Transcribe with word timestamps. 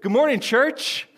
Good 0.00 0.12
morning, 0.12 0.38
church. 0.38 1.08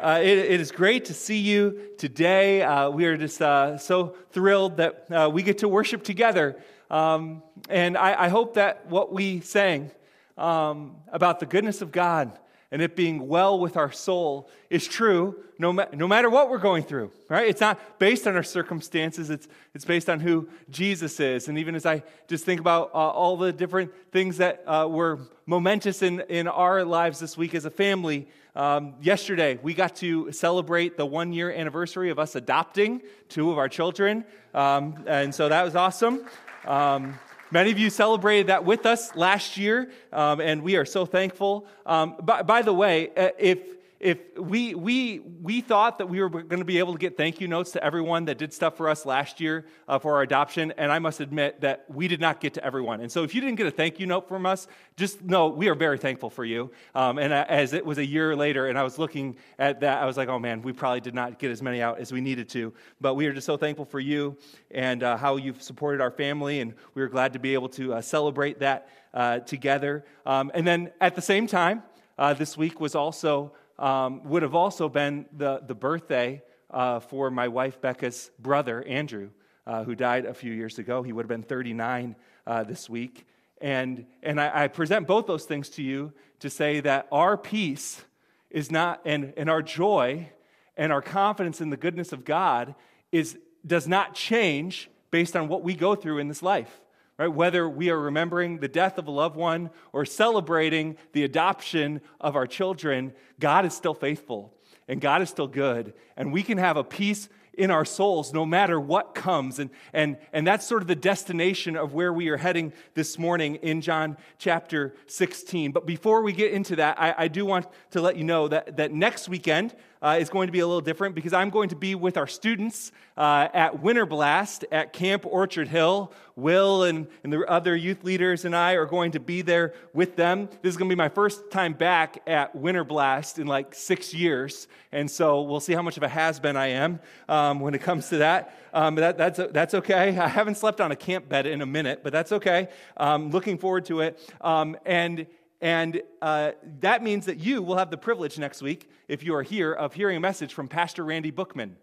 Uh, 0.00 0.20
it, 0.22 0.38
it 0.38 0.60
is 0.60 0.70
great 0.70 1.06
to 1.06 1.14
see 1.14 1.38
you 1.38 1.90
today. 1.98 2.62
Uh, 2.62 2.88
we 2.88 3.04
are 3.06 3.16
just 3.16 3.42
uh, 3.42 3.76
so 3.78 4.14
thrilled 4.30 4.76
that 4.76 5.10
uh, 5.10 5.28
we 5.28 5.42
get 5.42 5.58
to 5.58 5.68
worship 5.68 6.04
together. 6.04 6.62
Um, 6.88 7.42
and 7.68 7.98
I, 7.98 8.26
I, 8.26 8.28
hope 8.28 8.54
that 8.54 8.86
what 8.86 9.12
we 9.12 9.40
sang 9.40 9.90
um, 10.38 10.98
about 11.08 11.40
the 11.40 11.46
goodness 11.46 11.82
of 11.82 11.90
God 11.90 12.38
and 12.72 12.82
it 12.82 12.96
being 12.96 13.28
well 13.28 13.60
with 13.60 13.76
our 13.76 13.92
soul 13.92 14.50
is 14.70 14.88
true 14.88 15.36
no, 15.62 15.72
ma- 15.72 15.86
no 15.92 16.08
matter 16.08 16.28
what 16.28 16.50
we're 16.50 16.58
going 16.58 16.82
through, 16.82 17.12
right? 17.28 17.48
It's 17.48 17.60
not 17.60 18.00
based 18.00 18.26
on 18.26 18.34
our 18.34 18.42
circumstances, 18.42 19.30
it's, 19.30 19.46
it's 19.74 19.84
based 19.84 20.10
on 20.10 20.18
who 20.18 20.48
Jesus 20.70 21.20
is. 21.20 21.46
And 21.46 21.56
even 21.56 21.76
as 21.76 21.86
I 21.86 22.02
just 22.26 22.44
think 22.44 22.58
about 22.58 22.90
uh, 22.92 22.96
all 22.96 23.36
the 23.36 23.52
different 23.52 23.92
things 24.10 24.38
that 24.38 24.64
uh, 24.66 24.88
were 24.90 25.20
momentous 25.46 26.02
in, 26.02 26.20
in 26.22 26.48
our 26.48 26.84
lives 26.84 27.20
this 27.20 27.36
week 27.36 27.54
as 27.54 27.64
a 27.64 27.70
family, 27.70 28.26
um, 28.56 28.94
yesterday 29.00 29.56
we 29.62 29.72
got 29.72 29.94
to 29.96 30.32
celebrate 30.32 30.96
the 30.96 31.06
one 31.06 31.32
year 31.32 31.52
anniversary 31.52 32.10
of 32.10 32.18
us 32.18 32.34
adopting 32.34 33.00
two 33.28 33.52
of 33.52 33.58
our 33.58 33.68
children. 33.68 34.24
Um, 34.52 35.04
and 35.06 35.32
so 35.32 35.48
that 35.48 35.62
was 35.62 35.76
awesome. 35.76 36.26
Um, 36.66 37.20
Many 37.52 37.70
of 37.70 37.78
you 37.78 37.90
celebrated 37.90 38.46
that 38.46 38.64
with 38.64 38.86
us 38.86 39.14
last 39.14 39.58
year, 39.58 39.90
um, 40.10 40.40
and 40.40 40.62
we 40.62 40.76
are 40.76 40.86
so 40.86 41.04
thankful. 41.04 41.66
Um, 41.84 42.16
by, 42.22 42.40
by, 42.40 42.62
the 42.62 42.72
way, 42.72 43.10
uh, 43.14 43.28
if 43.38 43.58
if 44.02 44.18
we, 44.36 44.74
we, 44.74 45.20
we 45.20 45.60
thought 45.60 45.98
that 45.98 46.08
we 46.08 46.20
were 46.20 46.28
going 46.28 46.58
to 46.58 46.64
be 46.64 46.80
able 46.80 46.92
to 46.92 46.98
get 46.98 47.16
thank 47.16 47.40
you 47.40 47.46
notes 47.46 47.70
to 47.70 47.84
everyone 47.84 48.24
that 48.24 48.36
did 48.36 48.52
stuff 48.52 48.76
for 48.76 48.88
us 48.88 49.06
last 49.06 49.40
year 49.40 49.64
uh, 49.86 49.96
for 50.00 50.16
our 50.16 50.22
adoption, 50.22 50.72
and 50.76 50.90
I 50.90 50.98
must 50.98 51.20
admit 51.20 51.60
that 51.60 51.84
we 51.88 52.08
did 52.08 52.20
not 52.20 52.40
get 52.40 52.54
to 52.54 52.64
everyone. 52.64 53.00
And 53.00 53.12
so 53.12 53.22
if 53.22 53.32
you 53.32 53.40
didn't 53.40 53.54
get 53.54 53.68
a 53.68 53.70
thank 53.70 54.00
you 54.00 54.06
note 54.06 54.26
from 54.26 54.44
us, 54.44 54.66
just 54.96 55.22
know 55.22 55.46
we 55.46 55.68
are 55.68 55.76
very 55.76 55.98
thankful 55.98 56.30
for 56.30 56.44
you. 56.44 56.72
Um, 56.96 57.18
and 57.18 57.32
as 57.32 57.74
it 57.74 57.86
was 57.86 57.98
a 57.98 58.04
year 58.04 58.34
later, 58.34 58.66
and 58.66 58.76
I 58.76 58.82
was 58.82 58.98
looking 58.98 59.36
at 59.56 59.80
that, 59.80 60.02
I 60.02 60.04
was 60.04 60.16
like, 60.16 60.28
oh 60.28 60.40
man, 60.40 60.62
we 60.62 60.72
probably 60.72 61.00
did 61.00 61.14
not 61.14 61.38
get 61.38 61.52
as 61.52 61.62
many 61.62 61.80
out 61.80 62.00
as 62.00 62.10
we 62.10 62.20
needed 62.20 62.48
to. 62.50 62.74
But 63.00 63.14
we 63.14 63.26
are 63.26 63.32
just 63.32 63.46
so 63.46 63.56
thankful 63.56 63.84
for 63.84 64.00
you 64.00 64.36
and 64.72 65.04
uh, 65.04 65.16
how 65.16 65.36
you've 65.36 65.62
supported 65.62 66.00
our 66.00 66.10
family, 66.10 66.58
and 66.58 66.74
we 66.94 67.02
are 67.02 67.08
glad 67.08 67.34
to 67.34 67.38
be 67.38 67.54
able 67.54 67.68
to 67.68 67.94
uh, 67.94 68.00
celebrate 68.00 68.58
that 68.58 68.88
uh, 69.14 69.38
together. 69.38 70.04
Um, 70.26 70.50
and 70.54 70.66
then 70.66 70.90
at 71.00 71.14
the 71.14 71.22
same 71.22 71.46
time, 71.46 71.84
uh, 72.18 72.34
this 72.34 72.56
week 72.56 72.80
was 72.80 72.94
also 72.94 73.52
um, 73.82 74.22
would 74.24 74.42
have 74.42 74.54
also 74.54 74.88
been 74.88 75.26
the, 75.36 75.60
the 75.66 75.74
birthday 75.74 76.40
uh, 76.70 77.00
for 77.00 77.30
my 77.30 77.48
wife 77.48 77.80
Becca's 77.80 78.30
brother, 78.38 78.82
Andrew, 78.84 79.30
uh, 79.66 79.82
who 79.82 79.94
died 79.94 80.24
a 80.24 80.32
few 80.32 80.52
years 80.52 80.78
ago. 80.78 81.02
He 81.02 81.12
would 81.12 81.24
have 81.24 81.28
been 81.28 81.42
39 81.42 82.14
uh, 82.46 82.62
this 82.62 82.88
week. 82.88 83.26
And, 83.60 84.06
and 84.22 84.40
I, 84.40 84.64
I, 84.64 84.68
present 84.68 85.06
both 85.06 85.26
those 85.26 85.44
things 85.44 85.68
to 85.70 85.82
you 85.82 86.12
to 86.40 86.50
say 86.50 86.80
that 86.80 87.06
our 87.12 87.36
peace 87.36 88.02
is 88.50 88.70
not, 88.70 89.00
and, 89.04 89.32
and 89.36 89.50
our 89.50 89.62
joy 89.62 90.30
and 90.76 90.92
our 90.92 91.02
confidence 91.02 91.60
in 91.60 91.70
the 91.70 91.76
goodness 91.76 92.12
of 92.12 92.24
God 92.24 92.74
is, 93.12 93.38
does 93.66 93.86
not 93.86 94.14
change 94.14 94.90
based 95.10 95.36
on 95.36 95.48
what 95.48 95.62
we 95.62 95.74
go 95.74 95.94
through 95.94 96.18
in 96.18 96.28
this 96.28 96.42
life. 96.42 96.80
Right? 97.18 97.28
Whether 97.28 97.68
we 97.68 97.90
are 97.90 97.98
remembering 97.98 98.58
the 98.58 98.68
death 98.68 98.98
of 98.98 99.06
a 99.06 99.10
loved 99.10 99.36
one 99.36 99.70
or 99.92 100.04
celebrating 100.04 100.96
the 101.12 101.24
adoption 101.24 102.00
of 102.20 102.36
our 102.36 102.46
children, 102.46 103.12
God 103.38 103.64
is 103.64 103.74
still 103.74 103.94
faithful 103.94 104.54
and 104.88 105.00
God 105.00 105.22
is 105.22 105.30
still 105.30 105.46
good. 105.46 105.94
And 106.16 106.32
we 106.32 106.42
can 106.42 106.58
have 106.58 106.76
a 106.76 106.84
peace 106.84 107.28
in 107.54 107.70
our 107.70 107.84
souls 107.84 108.32
no 108.32 108.46
matter 108.46 108.80
what 108.80 109.14
comes. 109.14 109.58
And, 109.58 109.70
and, 109.92 110.16
and 110.32 110.46
that's 110.46 110.66
sort 110.66 110.82
of 110.82 110.88
the 110.88 110.96
destination 110.96 111.76
of 111.76 111.92
where 111.92 112.12
we 112.12 112.28
are 112.28 112.36
heading 112.36 112.72
this 112.94 113.18
morning 113.18 113.56
in 113.56 113.80
John 113.80 114.16
chapter 114.38 114.94
16. 115.06 115.72
But 115.72 115.86
before 115.86 116.22
we 116.22 116.32
get 116.32 116.52
into 116.52 116.76
that, 116.76 117.00
I, 117.00 117.14
I 117.18 117.28
do 117.28 117.44
want 117.44 117.66
to 117.90 118.00
let 118.00 118.16
you 118.16 118.24
know 118.24 118.48
that, 118.48 118.76
that 118.78 118.92
next 118.92 119.28
weekend, 119.28 119.74
uh, 120.02 120.18
is 120.20 120.28
going 120.28 120.48
to 120.48 120.52
be 120.52 120.60
a 120.60 120.66
little 120.66 120.80
different 120.80 121.14
because 121.14 121.32
I'm 121.32 121.50
going 121.50 121.68
to 121.68 121.76
be 121.76 121.94
with 121.94 122.16
our 122.16 122.26
students 122.26 122.92
uh, 123.16 123.48
at 123.54 123.80
Winter 123.80 124.04
Blast 124.04 124.64
at 124.72 124.92
Camp 124.92 125.24
Orchard 125.24 125.68
Hill. 125.68 126.12
Will 126.34 126.84
and, 126.84 127.06
and 127.22 127.32
the 127.32 127.40
other 127.46 127.76
youth 127.76 128.02
leaders 128.04 128.44
and 128.44 128.56
I 128.56 128.72
are 128.72 128.86
going 128.86 129.12
to 129.12 129.20
be 129.20 129.42
there 129.42 129.74
with 129.92 130.16
them. 130.16 130.48
This 130.62 130.70
is 130.70 130.76
going 130.76 130.88
to 130.88 130.94
be 130.94 130.98
my 130.98 131.10
first 131.10 131.50
time 131.50 131.74
back 131.74 132.22
at 132.26 132.56
Winter 132.56 132.84
Blast 132.84 133.38
in 133.38 133.46
like 133.46 133.74
six 133.74 134.14
years. 134.14 134.66
And 134.92 135.10
so 135.10 135.42
we'll 135.42 135.60
see 135.60 135.74
how 135.74 135.82
much 135.82 135.98
of 135.98 136.02
a 136.02 136.08
has 136.08 136.40
been 136.40 136.56
I 136.56 136.68
am 136.68 137.00
um, 137.28 137.60
when 137.60 137.74
it 137.74 137.82
comes 137.82 138.08
to 138.08 138.18
that. 138.18 138.58
Um, 138.72 138.94
that 138.94 139.18
that's, 139.18 139.38
that's 139.52 139.74
okay. 139.74 140.16
I 140.18 140.26
haven't 140.28 140.56
slept 140.56 140.80
on 140.80 140.90
a 140.90 140.96
camp 140.96 141.28
bed 141.28 141.46
in 141.46 141.60
a 141.60 141.66
minute, 141.66 142.00
but 142.02 142.12
that's 142.12 142.32
okay. 142.32 142.68
Um, 142.96 143.30
looking 143.30 143.58
forward 143.58 143.84
to 143.86 144.00
it. 144.00 144.18
Um, 144.40 144.76
and 144.86 145.26
and 145.62 146.02
uh, 146.20 146.52
that 146.80 147.04
means 147.04 147.26
that 147.26 147.38
you 147.38 147.62
will 147.62 147.76
have 147.76 147.90
the 147.90 147.96
privilege 147.96 148.36
next 148.36 148.62
week, 148.62 148.90
if 149.06 149.22
you 149.22 149.36
are 149.36 149.44
here, 149.44 149.72
of 149.72 149.94
hearing 149.94 150.16
a 150.16 150.20
message 150.20 150.52
from 150.52 150.66
Pastor 150.66 151.04
Randy 151.04 151.30
Bookman. 151.30 151.76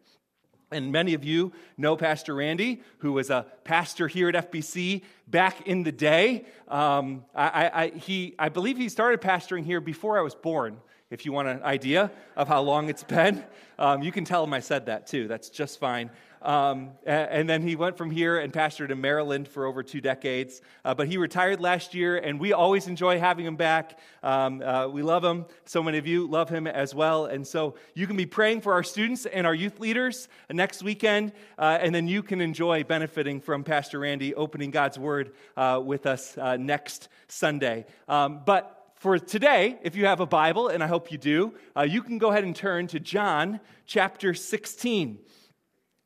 And 0.70 0.92
many 0.92 1.14
of 1.14 1.24
you 1.24 1.54
know 1.78 1.96
Pastor 1.96 2.36
Randy, 2.36 2.84
who 3.00 3.14
was 3.14 3.30
a 3.30 3.46
pastor 3.64 4.10
here 4.10 4.28
at 4.28 4.52
FBC 4.52 5.02
back 5.28 5.66
in 5.66 5.84
the 5.84 5.94
day. 5.94 6.46
Um, 6.68 7.24
I, 7.34 7.72
I, 7.74 7.88
he, 7.98 8.36
I 8.38 8.50
believe 8.50 8.78
he 8.78 8.90
started 8.90 9.22
pastoring 9.22 9.64
here 9.64 9.80
before 9.80 10.20
I 10.20 10.22
was 10.22 10.36
born, 10.36 10.78
if 11.10 11.26
you 11.26 11.32
want 11.32 11.48
an 11.48 11.64
idea 11.64 12.12
of 12.36 12.50
how 12.50 12.62
long 12.62 12.90
it's 12.90 13.04
been. 13.16 13.44
Um, 13.80 14.04
you 14.04 14.12
can 14.12 14.26
tell 14.26 14.44
him 14.44 14.54
I 14.54 14.60
said 14.60 14.88
that 14.88 15.08
too. 15.08 15.30
That's 15.30 15.50
just 15.50 15.80
fine. 15.80 16.12
Um, 16.42 16.92
and 17.06 17.50
then 17.50 17.62
he 17.62 17.76
went 17.76 17.98
from 17.98 18.12
here 18.12 18.40
and 18.40 18.54
pastored 18.54 18.92
in 18.92 19.02
Maryland 19.02 19.48
for 19.48 19.66
over 19.66 19.84
two 19.84 20.02
decades. 20.02 20.62
Uh, 20.86 20.94
but 20.94 21.08
he 21.08 21.18
retired 21.18 21.60
last 21.60 21.94
year, 21.94 22.18
and 22.18 22.40
we 22.40 22.54
always 22.54 22.88
enjoy 22.88 23.20
having 23.20 23.46
him 23.46 23.56
back. 23.56 24.00
Um, 24.24 24.62
uh, 24.62 24.88
we 24.88 25.02
love 25.02 25.24
him. 25.24 25.46
So 25.66 25.84
many 25.84 25.98
of 25.98 26.08
you 26.08 26.28
love 26.28 26.50
him 26.50 26.68
as 26.68 26.96
well. 26.96 27.26
And 27.26 27.46
so 27.46 27.76
you 27.94 28.08
can 28.08 28.16
be 28.16 28.26
praying 28.26 28.62
for 28.62 28.74
our 28.74 28.84
students 28.84 29.26
and 29.26 29.46
our 29.46 29.56
youth 29.56 29.80
leaders 29.80 30.28
next 30.50 30.84
weekend, 30.84 31.34
uh, 31.58 31.78
and 31.82 31.94
then 31.94 32.08
you 32.08 32.24
can 32.24 32.42
enjoy 32.42 32.84
benefiting 32.84 33.42
from 33.42 33.64
Pastor 33.64 34.00
Randy 34.00 34.34
opening 34.36 34.72
God's 34.72 34.98
Word 34.98 35.34
uh, 35.58 35.82
with 35.84 36.06
us 36.06 36.38
uh, 36.38 36.58
next 36.58 37.10
Sunday. 37.28 37.86
Um, 38.08 38.42
but 38.46 38.76
for 38.96 39.18
today, 39.18 39.78
if 39.82 39.96
you 39.96 40.06
have 40.08 40.20
a 40.20 40.26
Bible, 40.26 40.68
and 40.68 40.84
I 40.84 40.88
hope 40.88 41.12
you 41.12 41.18
do, 41.18 41.54
uh, 41.76 41.84
you 41.84 42.04
can 42.04 42.18
go 42.18 42.32
ahead 42.32 42.44
and 42.44 42.54
turn 42.56 42.88
to 42.88 43.00
John 43.00 43.62
chapter 43.86 44.34
16. 44.34 45.20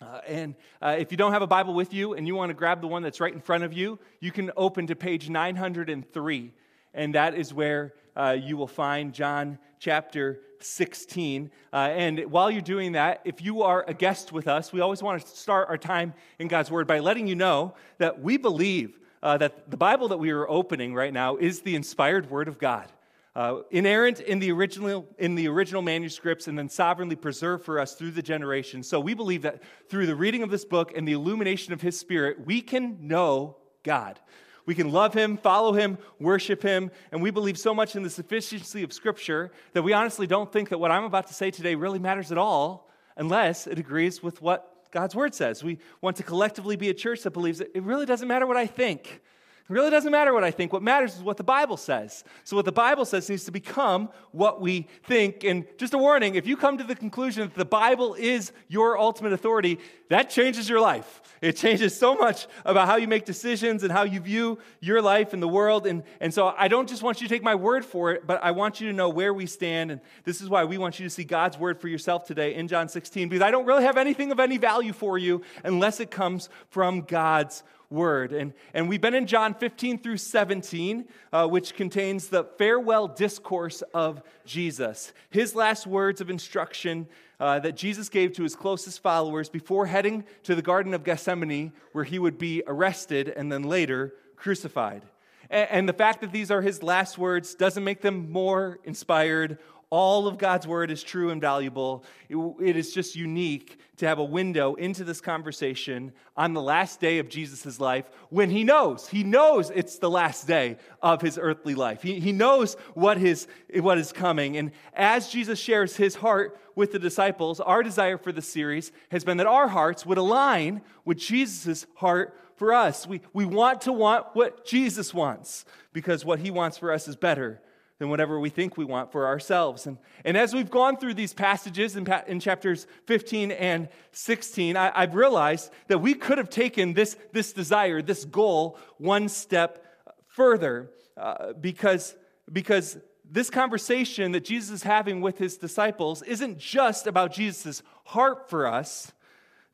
Uh, 0.04 0.20
and 0.28 0.56
uh, 0.82 0.96
if 1.00 1.12
you 1.12 1.18
don't 1.18 1.32
have 1.32 1.42
a 1.42 1.48
Bible 1.48 1.74
with 1.74 1.94
you 1.94 2.14
and 2.14 2.28
you 2.28 2.36
want 2.36 2.50
to 2.50 2.54
grab 2.54 2.82
the 2.82 2.88
one 2.88 3.02
that's 3.04 3.22
right 3.22 3.34
in 3.34 3.40
front 3.40 3.64
of 3.64 3.72
you, 3.72 3.98
you 4.20 4.32
can 4.32 4.52
open 4.58 4.88
to 4.88 4.96
page 4.96 5.30
903. 5.30 6.52
And 6.94 7.16
that 7.16 7.36
is 7.36 7.54
where 7.54 7.94
uh, 8.16 8.36
you 8.40 8.58
will 8.58 8.68
find 8.68 9.14
John 9.14 9.58
chapter 9.80 10.42
16. 10.60 11.50
Uh, 11.72 11.76
and 11.76 12.20
while 12.32 12.52
you're 12.52 12.62
doing 12.62 12.94
that, 12.94 13.22
if 13.24 13.42
you 13.42 13.64
are 13.64 13.86
a 13.88 13.94
guest 13.94 14.34
with 14.34 14.48
us, 14.48 14.74
we 14.74 14.82
always 14.82 15.02
want 15.02 15.22
to 15.22 15.28
start 15.28 15.70
our 15.70 15.78
time 15.78 16.14
in 16.38 16.50
God's 16.50 16.70
Word 16.70 16.86
by 16.86 17.00
letting 17.00 17.28
you 17.28 17.36
know 17.36 17.74
that 17.98 18.22
we 18.22 18.38
believe 18.38 19.00
uh, 19.22 19.38
that 19.38 19.72
the 19.72 19.78
Bible 19.78 20.10
that 20.10 20.18
we 20.18 20.32
are 20.32 20.48
opening 20.50 20.94
right 20.94 21.14
now 21.14 21.38
is 21.38 21.62
the 21.62 21.76
inspired 21.76 22.30
Word 22.30 22.50
of 22.50 22.60
God 22.60 22.92
uh, 23.36 23.62
inerrant 23.72 24.20
in 24.20 24.40
the, 24.40 24.52
original, 24.52 25.08
in 25.18 25.36
the 25.36 25.48
original 25.48 25.82
manuscripts 25.82 26.48
and 26.48 26.58
then 26.58 26.70
sovereignly 26.70 27.16
preserved 27.16 27.66
for 27.66 27.80
us 27.80 27.96
through 27.96 28.12
the 28.12 28.22
generations. 28.22 28.88
So 28.88 29.00
we 29.00 29.14
believe 29.14 29.42
that 29.42 29.64
through 29.90 30.06
the 30.06 30.16
reading 30.16 30.44
of 30.44 30.52
this 30.52 30.66
book 30.66 30.94
and 30.96 31.08
the 31.08 31.14
illumination 31.14 31.74
of 31.74 31.82
his 31.82 32.00
spirit, 32.00 32.46
we 32.46 32.62
can 32.62 33.08
know 33.08 33.58
God. 33.82 34.20
We 34.66 34.76
can 34.76 34.92
love 34.92 35.14
him, 35.14 35.38
follow 35.38 35.74
him, 35.74 35.98
worship 36.20 36.62
him, 36.62 36.90
and 37.12 37.22
we 37.22 37.32
believe 37.32 37.58
so 37.58 37.74
much 37.74 37.96
in 37.96 38.04
the 38.04 38.10
sufficiency 38.10 38.84
of 38.84 38.94
Scripture 38.94 39.52
that 39.74 39.82
we 39.82 39.94
honestly 39.94 40.26
don't 40.26 40.52
think 40.52 40.70
that 40.70 40.78
what 40.78 40.92
I'm 40.92 41.04
about 41.04 41.28
to 41.28 41.34
say 41.34 41.52
today 41.52 41.76
really 41.76 42.00
matters 42.00 42.32
at 42.32 42.38
all 42.38 42.90
unless 43.18 43.68
it 43.68 43.78
agrees 43.78 44.24
with 44.24 44.42
what 44.42 44.90
God's 44.92 45.16
Word 45.16 45.34
says. 45.36 45.64
We 45.64 45.80
want 46.02 46.16
to 46.18 46.24
collectively 46.24 46.76
be 46.78 46.90
a 46.90 46.94
church 46.94 47.24
that 47.24 47.32
believes 47.32 47.60
that 47.60 47.76
it 47.76 47.84
really 47.84 48.06
doesn't 48.06 48.28
matter 48.28 48.48
what 48.48 48.58
I 48.58 48.68
think. 48.68 49.22
It 49.70 49.74
really 49.74 49.92
doesn't 49.92 50.12
matter 50.12 50.34
what 50.34 50.44
I 50.44 50.52
think. 50.52 50.74
What 50.74 50.84
matters 50.84 51.16
is 51.16 51.24
what 51.24 51.38
the 51.38 51.44
Bible 51.44 51.78
says. 51.78 52.26
So, 52.44 52.58
what 52.58 52.66
the 52.66 52.74
Bible 52.74 53.06
says 53.06 53.30
needs 53.30 53.46
to 53.46 53.52
become 53.52 54.10
what 54.34 54.60
we 54.60 54.90
think. 55.06 55.46
And 55.46 55.66
just 55.78 55.94
a 55.94 55.98
warning 55.98 56.36
if 56.36 56.46
you 56.46 56.58
come 56.58 56.78
to 56.80 56.84
the 56.84 56.96
conclusion 56.96 57.44
that 57.44 57.56
the 57.56 57.64
Bible 57.64 58.14
is 58.16 58.52
your 58.68 58.98
ultimate 58.98 59.32
authority, 59.32 59.80
that 60.10 60.30
changes 60.30 60.68
your 60.68 60.82
life. 60.82 61.22
It 61.42 61.56
changes 61.56 61.98
so 61.98 62.14
much 62.14 62.48
about 62.66 62.88
how 62.88 62.98
you 62.98 63.08
make 63.08 63.24
decisions 63.24 63.84
and 63.84 63.92
how 63.92 64.04
you 64.04 64.20
view 64.20 64.60
your 64.82 65.02
life 65.02 65.32
and 65.32 65.42
the 65.42 65.48
world. 65.48 65.88
And, 65.88 66.04
and 66.20 66.34
so, 66.34 66.54
I 66.58 66.68
don't 66.68 66.90
just 66.90 67.02
want 67.02 67.22
you 67.22 67.30
to 67.30 67.34
take 67.34 67.42
my 67.42 67.56
word 67.56 67.86
for 67.86 68.12
it, 68.12 68.28
but 68.28 68.44
I 68.44 68.52
want 68.52 68.82
you 68.82 68.90
to 68.90 68.94
know 68.94 69.08
where 69.08 69.34
we 69.34 69.46
stand. 69.46 69.92
And 69.92 70.02
this 70.26 70.42
is 70.42 70.50
why 70.50 70.66
we 70.66 70.78
want 70.78 71.00
you 71.00 71.06
to 71.06 71.10
see 71.10 71.24
God's 71.24 71.58
word 71.58 71.80
for 71.80 71.88
yourself 71.88 72.26
today 72.26 72.56
in 72.56 72.68
John 72.68 72.90
16, 72.90 73.30
because 73.30 73.42
I 73.42 73.50
don't 73.50 73.66
really 73.66 73.86
have 73.86 73.96
anything 73.96 74.34
of 74.34 74.42
any 74.42 74.58
value 74.58 74.92
for 74.92 75.18
you 75.18 75.42
unless 75.64 76.02
it 76.02 76.12
comes 76.12 76.50
from 76.70 77.04
God's 77.04 77.62
word. 77.62 77.70
And, 77.94 78.54
and 78.74 78.90
we've 78.90 79.00
been 79.00 79.14
in 79.14 79.28
John 79.28 79.54
15 79.54 80.00
through 80.00 80.18
17, 80.18 81.06
uh, 81.32 81.48
which 81.48 81.76
contains 81.76 82.28
the 82.28 82.44
farewell 82.44 83.08
discourse 83.08 83.84
of 83.94 84.24
Jesus, 84.46 85.14
his 85.30 85.54
last 85.54 85.86
words 85.86 86.20
of 86.20 86.30
instruction 86.30 87.08
uh, 87.40 87.60
that 87.60 87.76
Jesus 87.76 88.10
gave 88.10 88.34
to 88.34 88.44
his 88.44 88.56
closest 88.56 89.02
followers 89.02 89.48
before 89.48 89.86
heading 89.86 90.24
to 90.44 90.56
the 90.56 90.62
Garden 90.62 90.94
of 90.94 91.04
Gethsemane, 91.04 91.72
where 91.92 92.04
he 92.04 92.18
would 92.18 92.38
be 92.38 92.64
arrested 92.66 93.30
and 93.30 93.52
then 93.52 93.64
later 93.64 94.14
crucified. 94.36 95.04
And 95.50 95.88
the 95.88 95.94
fact 95.94 96.22
that 96.22 96.32
these 96.32 96.50
are 96.50 96.62
his 96.62 96.82
last 96.82 97.18
words 97.20 97.54
doesn't 97.54 97.84
make 97.84 98.02
them 98.02 98.32
more 98.32 98.80
inspired 98.86 99.60
all 99.94 100.26
of 100.26 100.40
God's 100.40 100.66
word 100.66 100.90
is 100.90 101.04
true 101.04 101.30
and 101.30 101.40
valuable. 101.40 102.04
It, 102.28 102.36
it 102.60 102.76
is 102.76 102.96
just 102.96 103.16
unique 103.16 103.78
to 103.98 104.08
have 104.08 104.18
a 104.18 104.24
window 104.24 104.74
into 104.74 105.04
this 105.04 105.22
conversation 105.22 106.14
on 106.36 106.54
the 106.54 106.64
last 106.64 107.00
day 107.00 107.20
of 107.20 107.30
Jesus' 107.30 107.80
life 107.80 108.10
when 108.30 108.50
he 108.50 108.64
knows, 108.64 109.08
he 109.08 109.24
knows 109.24 109.70
it's 109.70 110.00
the 110.00 110.10
last 110.10 110.48
day 110.48 110.78
of 111.04 111.22
his 111.22 111.38
earthly 111.38 111.76
life. 111.76 112.02
He, 112.02 112.20
he 112.20 112.32
knows 112.32 112.74
what, 112.96 113.20
his, 113.20 113.48
what 113.72 114.00
is 114.00 114.12
coming. 114.12 114.58
And 114.58 114.72
as 114.96 115.30
Jesus 115.30 115.60
shares 115.60 115.96
his 115.96 116.16
heart 116.16 116.60
with 116.74 116.92
the 116.92 116.98
disciples, 116.98 117.60
our 117.60 117.84
desire 117.84 118.18
for 118.18 118.32
the 118.32 118.42
series 118.42 118.92
has 119.12 119.24
been 119.24 119.38
that 119.38 119.46
our 119.46 119.68
hearts 119.68 120.08
would 120.08 120.18
align 120.18 120.82
with 121.06 121.20
Jesus' 121.20 121.86
heart 121.98 122.36
for 122.56 122.74
us. 122.74 123.06
We, 123.06 123.22
we 123.32 123.46
want 123.46 123.82
to 123.82 123.94
want 123.94 124.26
what 124.34 124.66
Jesus 124.66 125.14
wants 125.14 125.66
because 125.92 126.26
what 126.26 126.40
he 126.40 126.50
wants 126.50 126.80
for 126.80 126.92
us 126.92 127.08
is 127.08 127.16
better 127.16 127.62
than 128.00 128.10
whatever 128.10 128.40
we 128.40 128.50
think 128.50 128.78
we 128.78 128.86
want 128.86 129.12
for 129.12 129.28
ourselves. 129.28 129.88
And, 129.88 129.98
and 130.26 130.36
as 130.36 130.54
we've 130.54 130.70
gone 130.70 130.98
through 130.98 131.14
these 131.14 131.34
passages 131.34 131.96
in, 131.96 132.12
in 132.28 132.40
chapters 132.40 132.88
15 133.06 133.52
and 133.52 133.88
16, 134.12 134.76
I, 134.76 135.02
have 135.02 135.16
realized 135.16 135.72
that 135.88 136.00
we 136.00 136.14
could 136.14 136.38
have 136.38 136.50
taken 136.50 136.94
this, 136.94 137.16
this 137.32 137.54
desire, 137.54 138.02
this 138.02 138.26
goal, 138.26 138.78
one 138.98 139.30
step 139.30 139.86
further 140.28 140.90
uh, 141.16 141.54
because, 141.54 142.16
because 142.52 142.98
this 143.30 143.50
conversation 143.50 144.32
that 144.34 144.44
Jesus 144.44 144.72
is 144.72 144.84
having 144.84 145.22
with 145.22 145.38
his 145.38 145.58
disciples 145.58 146.22
isn't 146.24 146.58
just 146.58 147.08
about 147.08 147.34
Jesus' 147.34 147.84
heart 148.06 148.50
for 148.50 148.68
us. 148.68 149.12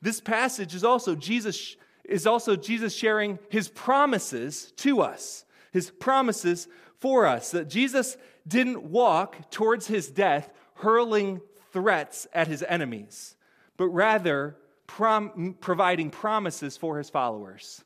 This 0.02 0.20
passage 0.20 0.74
is 0.74 0.84
also 0.84 1.14
Jesus 1.14 1.76
is 2.04 2.26
also 2.26 2.56
Jesus 2.56 2.94
sharing 2.94 3.38
his 3.50 3.68
promises 3.68 4.72
to 4.78 5.00
us. 5.00 5.44
His 5.72 5.90
promises 5.90 6.66
for 7.00 7.26
us. 7.26 7.50
That 7.50 7.68
Jesus 7.68 8.16
didn't 8.46 8.82
walk 8.82 9.50
towards 9.50 9.86
his 9.86 10.08
death 10.10 10.50
hurling 10.74 11.40
threats 11.72 12.26
at 12.32 12.48
his 12.48 12.62
enemies, 12.62 13.36
but 13.76 13.88
rather 13.88 14.56
prom- 14.86 15.56
providing 15.60 16.10
promises 16.10 16.76
for 16.76 16.98
his 16.98 17.10
followers. 17.10 17.84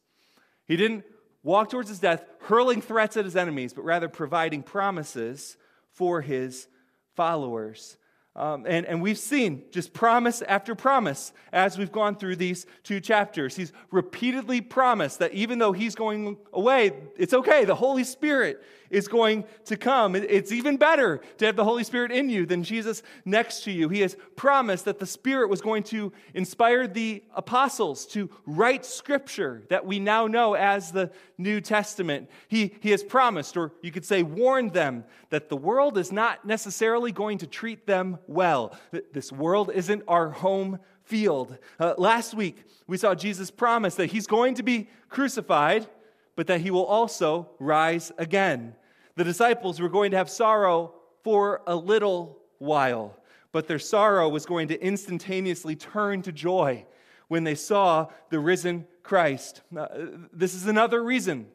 He 0.66 0.76
didn't 0.76 1.04
walk 1.42 1.70
towards 1.70 1.88
his 1.88 1.98
death 1.98 2.24
hurling 2.40 2.80
threats 2.80 3.16
at 3.16 3.24
his 3.24 3.36
enemies, 3.36 3.72
but 3.74 3.84
rather 3.84 4.08
providing 4.08 4.62
promises 4.62 5.56
for 5.92 6.20
his 6.20 6.66
followers. 7.14 7.96
Um, 8.36 8.66
and, 8.66 8.84
and 8.86 9.00
we've 9.00 9.18
seen 9.18 9.62
just 9.70 9.92
promise 9.92 10.42
after 10.42 10.74
promise 10.74 11.32
as 11.52 11.78
we've 11.78 11.92
gone 11.92 12.16
through 12.16 12.34
these 12.36 12.66
two 12.82 13.00
chapters. 13.00 13.54
He's 13.54 13.72
repeatedly 13.92 14.60
promised 14.60 15.20
that 15.20 15.32
even 15.34 15.60
though 15.60 15.70
he's 15.70 15.94
going 15.94 16.36
away, 16.52 16.92
it's 17.16 17.32
okay. 17.32 17.64
The 17.64 17.76
Holy 17.76 18.02
Spirit 18.02 18.60
is 18.90 19.08
going 19.08 19.44
to 19.64 19.76
come. 19.76 20.14
It's 20.14 20.52
even 20.52 20.76
better 20.76 21.20
to 21.38 21.46
have 21.46 21.56
the 21.56 21.64
Holy 21.64 21.84
Spirit 21.84 22.12
in 22.12 22.28
you 22.28 22.46
than 22.46 22.62
Jesus 22.62 23.02
next 23.24 23.64
to 23.64 23.72
you. 23.72 23.88
He 23.88 24.00
has 24.00 24.16
promised 24.36 24.84
that 24.84 24.98
the 24.98 25.06
Spirit 25.06 25.48
was 25.48 25.60
going 25.60 25.82
to 25.84 26.12
inspire 26.32 26.86
the 26.86 27.22
apostles 27.34 28.06
to 28.08 28.30
write 28.46 28.84
scripture 28.84 29.62
that 29.68 29.84
we 29.84 29.98
now 29.98 30.26
know 30.26 30.54
as 30.54 30.92
the 30.92 31.10
New 31.38 31.60
Testament. 31.60 32.30
He, 32.46 32.74
he 32.80 32.90
has 32.90 33.02
promised, 33.02 33.56
or 33.56 33.72
you 33.82 33.90
could 33.90 34.04
say, 34.04 34.22
warned 34.22 34.72
them, 34.72 35.04
that 35.30 35.48
the 35.48 35.56
world 35.56 35.98
is 35.98 36.12
not 36.12 36.44
necessarily 36.44 37.10
going 37.10 37.38
to 37.38 37.46
treat 37.46 37.86
them 37.86 38.18
well. 38.26 38.76
This 39.12 39.32
world 39.32 39.70
isn't 39.74 40.02
our 40.08 40.30
home 40.30 40.78
field. 41.02 41.56
Uh, 41.78 41.94
last 41.98 42.34
week, 42.34 42.64
we 42.86 42.96
saw 42.96 43.14
Jesus 43.14 43.50
promise 43.50 43.94
that 43.96 44.06
he's 44.06 44.26
going 44.26 44.54
to 44.54 44.62
be 44.62 44.88
crucified 45.08 45.86
but 46.36 46.46
that 46.46 46.60
he 46.60 46.70
will 46.70 46.84
also 46.84 47.48
rise 47.58 48.12
again. 48.18 48.74
The 49.16 49.24
disciples 49.24 49.80
were 49.80 49.88
going 49.88 50.10
to 50.10 50.16
have 50.16 50.30
sorrow 50.30 50.94
for 51.22 51.62
a 51.66 51.76
little 51.76 52.38
while, 52.58 53.16
but 53.52 53.68
their 53.68 53.78
sorrow 53.78 54.28
was 54.28 54.46
going 54.46 54.68
to 54.68 54.82
instantaneously 54.82 55.76
turn 55.76 56.22
to 56.22 56.32
joy 56.32 56.84
when 57.28 57.44
they 57.44 57.54
saw 57.54 58.08
the 58.30 58.38
risen 58.38 58.86
Christ. 59.02 59.62
Uh, 59.76 59.86
this 60.32 60.54
is 60.54 60.66
another 60.66 61.02
reason 61.02 61.46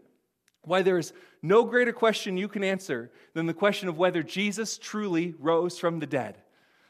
why 0.63 0.81
there 0.81 0.97
is 0.97 1.13
no 1.41 1.63
greater 1.63 1.93
question 1.93 2.37
you 2.37 2.47
can 2.47 2.63
answer 2.63 3.11
than 3.33 3.45
the 3.45 3.53
question 3.53 3.89
of 3.89 3.97
whether 3.97 4.23
Jesus 4.23 4.77
truly 4.77 5.33
rose 5.39 5.77
from 5.77 5.99
the 5.99 6.07
dead. 6.07 6.37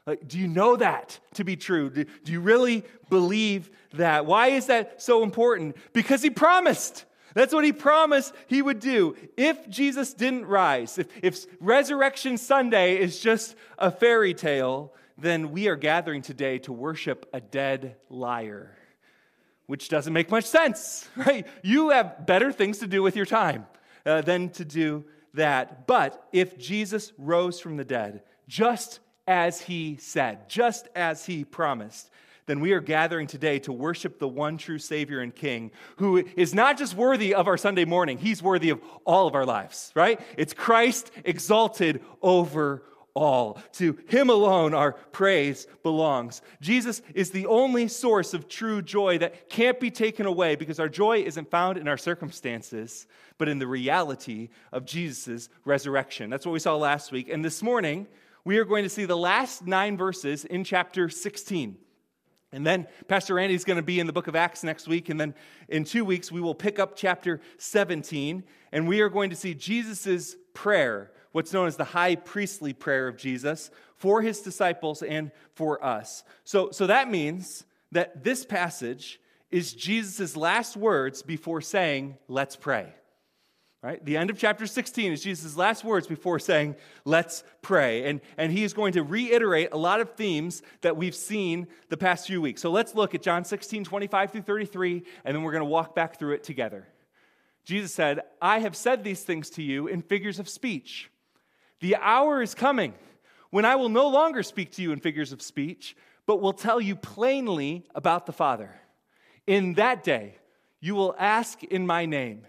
Like, 0.10 0.28
do 0.28 0.40
you 0.40 0.48
know 0.48 0.76
that 0.76 1.20
to 1.36 1.44
be 1.44 1.56
true? 1.56 1.92
Do, 1.92 2.04
do 2.24 2.32
you 2.32 2.40
really 2.40 2.84
believe 3.12 3.70
that? 3.94 4.26
Why 4.26 4.48
is 4.48 4.66
that 4.66 5.04
so 5.04 5.22
important? 5.22 5.78
Because 5.94 6.24
he 6.24 6.32
promised. 6.32 7.06
That's 7.36 7.54
what 7.54 7.64
he 7.64 7.72
promised 7.72 8.34
he 8.48 8.64
would 8.64 8.80
do. 8.80 9.16
If 9.38 9.70
Jesus 9.70 10.16
didn't 10.16 10.48
rise, 10.48 10.98
if, 10.98 11.10
if 11.22 11.46
Resurrection 11.60 12.40
Sunday 12.40 12.98
is 12.98 13.20
just 13.20 13.54
a 13.78 13.92
fairy 13.92 14.34
tale, 14.34 14.96
then 15.16 15.52
we 15.52 15.68
are 15.68 15.76
gathering 15.76 16.24
today 16.24 16.58
to 16.58 16.74
worship 16.74 17.30
a 17.32 17.40
dead 17.40 17.96
liar, 18.10 18.76
which 19.68 19.90
doesn't 19.90 20.12
make 20.12 20.32
much 20.32 20.46
sense, 20.46 21.08
right? 21.16 21.46
You 21.62 21.92
have 21.92 22.26
better 22.26 22.52
things 22.52 22.80
to 22.80 22.88
do 22.88 23.04
with 23.04 23.16
your 23.16 23.28
time 23.28 23.68
uh, 24.08 24.22
than 24.22 24.50
to 24.54 24.66
do 24.66 25.06
that. 25.36 25.86
But 25.86 26.28
if 26.32 26.58
Jesus 26.58 27.14
rose 27.20 27.60
from 27.60 27.78
the 27.78 27.86
dead, 27.86 28.24
just 28.48 29.02
as 29.30 29.62
he 29.62 29.96
said, 30.02 30.50
just 30.50 30.88
as 30.96 31.24
he 31.24 31.46
promised, 31.46 32.10
then 32.48 32.60
we 32.60 32.72
are 32.74 32.80
gathering 32.80 33.28
today 33.28 33.60
to 33.60 33.72
worship 33.72 34.18
the 34.18 34.28
one 34.28 34.58
true 34.58 34.80
Savior 34.80 35.20
and 35.20 35.36
King 35.36 35.70
who 35.98 36.26
is 36.36 36.52
not 36.52 36.80
just 36.80 36.96
worthy 36.96 37.36
of 37.36 37.48
our 37.48 37.56
Sunday 37.56 37.86
morning, 37.86 38.18
he's 38.18 38.42
worthy 38.42 38.72
of 38.72 38.82
all 39.06 39.28
of 39.28 39.36
our 39.36 39.46
lives, 39.46 39.92
right? 39.94 40.20
It's 40.36 40.56
Christ 40.56 41.12
exalted 41.24 42.04
over 42.24 42.82
all. 43.14 43.60
To 43.74 44.00
him 44.08 44.32
alone 44.32 44.74
our 44.74 44.94
praise 44.94 45.68
belongs. 45.84 46.42
Jesus 46.60 47.04
is 47.14 47.30
the 47.30 47.46
only 47.46 47.88
source 47.88 48.34
of 48.34 48.50
true 48.50 48.82
joy 48.82 49.20
that 49.20 49.48
can't 49.48 49.80
be 49.80 49.92
taken 49.92 50.26
away 50.26 50.56
because 50.56 50.80
our 50.80 50.90
joy 50.90 51.20
isn't 51.20 51.52
found 51.52 51.78
in 51.78 51.88
our 51.88 51.98
circumstances, 51.98 53.06
but 53.38 53.48
in 53.48 53.60
the 53.60 53.68
reality 53.68 54.50
of 54.72 54.86
Jesus' 54.86 55.50
resurrection. 55.66 56.32
That's 56.32 56.48
what 56.48 56.54
we 56.54 56.60
saw 56.60 56.78
last 56.78 57.12
week. 57.12 57.30
And 57.30 57.46
this 57.46 57.62
morning, 57.62 58.08
we 58.46 58.58
are 58.58 58.66
going 58.66 58.84
to 58.84 58.90
see 58.90 59.06
the 59.06 59.18
last 59.18 59.66
nine 59.66 59.98
verses 59.98 60.46
in 60.46 60.64
chapter 60.64 61.10
16. 61.10 61.78
And 62.52 62.66
then 62.66 62.88
Pastor 63.08 63.36
Randy 63.36 63.54
is 63.54 63.64
going 63.64 63.78
to 63.78 63.84
be 63.84 64.00
in 64.00 64.08
the 64.08 64.14
book 64.14 64.28
of 64.28 64.36
Acts 64.36 64.64
next 64.64 64.88
week. 64.88 65.10
And 65.10 65.20
then 65.20 65.36
in 65.68 65.84
two 65.84 66.04
weeks, 66.04 66.32
we 66.32 66.42
will 66.42 66.56
pick 66.56 66.80
up 66.80 66.96
chapter 66.96 67.42
17. 67.58 68.44
And 68.72 68.88
we 68.88 69.02
are 69.02 69.10
going 69.10 69.30
to 69.30 69.36
see 69.36 69.54
Jesus' 69.54 70.36
prayer, 70.54 71.12
what's 71.32 71.54
known 71.54 71.68
as 71.68 71.78
the 71.78 71.84
high 71.84 72.16
priestly 72.16 72.74
prayer 72.74 73.08
of 73.08 73.18
Jesus, 73.18 73.70
for 73.96 74.22
his 74.22 74.42
disciples 74.42 75.04
and 75.04 75.32
for 75.54 75.84
us. 75.84 76.24
So, 76.44 76.72
so 76.72 76.88
that 76.88 77.12
means 77.12 77.66
that 77.92 78.24
this 78.24 78.46
passage 78.46 79.20
is 79.52 79.74
Jesus' 79.74 80.36
last 80.36 80.76
words 80.76 81.22
before 81.22 81.62
saying, 81.62 82.18
Let's 82.28 82.56
pray. 82.56 82.94
Right? 83.82 84.04
The 84.04 84.18
end 84.18 84.30
of 84.30 84.38
chapter 84.38 84.68
16 84.68 85.14
is 85.14 85.24
Jesus' 85.24 85.56
last 85.56 85.86
words 85.86 86.06
before 86.06 86.38
saying, 86.38 86.76
Let's 87.06 87.46
pray. 87.62 88.10
And, 88.10 88.20
and 88.38 88.52
he 88.52 88.66
is 88.66 88.74
going 88.74 88.92
to 88.94 89.04
reiterate 89.04 89.70
a 89.72 89.78
lot 89.78 90.02
of 90.02 90.16
themes 90.16 90.62
that 90.82 90.98
we've 90.98 91.16
seen 91.16 91.68
the 91.88 91.96
past 91.96 92.28
few 92.28 92.42
weeks. 92.42 92.62
So 92.62 92.72
let's 92.72 92.94
look 92.94 93.16
at 93.16 93.22
John 93.22 93.46
16, 93.46 93.86
25 93.86 94.32
through 94.32 94.42
33, 94.42 95.04
and 95.24 95.34
then 95.34 95.44
we're 95.44 95.54
going 95.54 95.62
to 95.62 95.70
walk 95.70 95.96
back 95.96 96.20
through 96.20 96.34
it 96.34 96.44
together. 96.44 96.88
Jesus 97.64 97.94
said, 97.94 98.22
I 98.42 98.60
have 98.60 98.76
said 98.76 99.04
these 99.04 99.24
things 99.24 99.50
to 99.52 99.64
you 99.64 99.88
in 99.88 100.02
figures 100.02 100.40
of 100.40 100.50
speech. 100.50 101.10
The 101.80 101.96
hour 101.96 102.42
is 102.42 102.54
coming 102.54 102.94
when 103.50 103.64
I 103.64 103.78
will 103.78 103.90
no 103.90 104.10
longer 104.10 104.44
speak 104.44 104.72
to 104.74 104.82
you 104.82 104.92
in 104.92 105.00
figures 105.00 105.32
of 105.32 105.42
speech, 105.42 105.96
but 106.26 106.42
will 106.42 106.54
tell 106.54 106.82
you 106.82 106.98
plainly 106.98 107.86
about 107.96 108.26
the 108.26 108.34
Father. 108.34 108.76
In 109.48 109.76
that 109.76 110.04
day, 110.04 110.36
you 110.82 110.96
will 110.96 111.16
ask 111.18 111.64
in 111.64 111.88
my 111.88 112.06
name. 112.06 112.46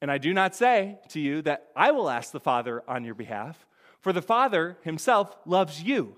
And 0.00 0.10
I 0.10 0.18
do 0.18 0.32
not 0.32 0.54
say 0.54 0.98
to 1.08 1.20
you 1.20 1.42
that 1.42 1.68
I 1.74 1.90
will 1.90 2.08
ask 2.08 2.30
the 2.30 2.40
Father 2.40 2.82
on 2.86 3.04
your 3.04 3.14
behalf, 3.14 3.66
for 4.00 4.12
the 4.12 4.22
Father 4.22 4.78
himself 4.82 5.36
loves 5.44 5.82
you 5.82 6.16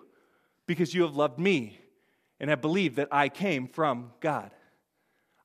because 0.66 0.94
you 0.94 1.02
have 1.02 1.16
loved 1.16 1.38
me 1.38 1.80
and 2.38 2.50
have 2.50 2.60
believed 2.60 2.96
that 2.96 3.08
I 3.10 3.28
came 3.28 3.66
from 3.66 4.12
God. 4.20 4.50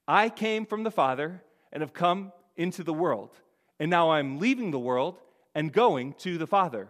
I 0.07 0.29
came 0.29 0.65
from 0.65 0.83
the 0.83 0.91
Father 0.91 1.41
and 1.71 1.81
have 1.81 1.93
come 1.93 2.31
into 2.55 2.83
the 2.83 2.93
world, 2.93 3.31
and 3.79 3.89
now 3.89 4.11
I'm 4.11 4.39
leaving 4.39 4.71
the 4.71 4.79
world 4.79 5.19
and 5.53 5.71
going 5.71 6.13
to 6.19 6.37
the 6.37 6.47
Father. 6.47 6.89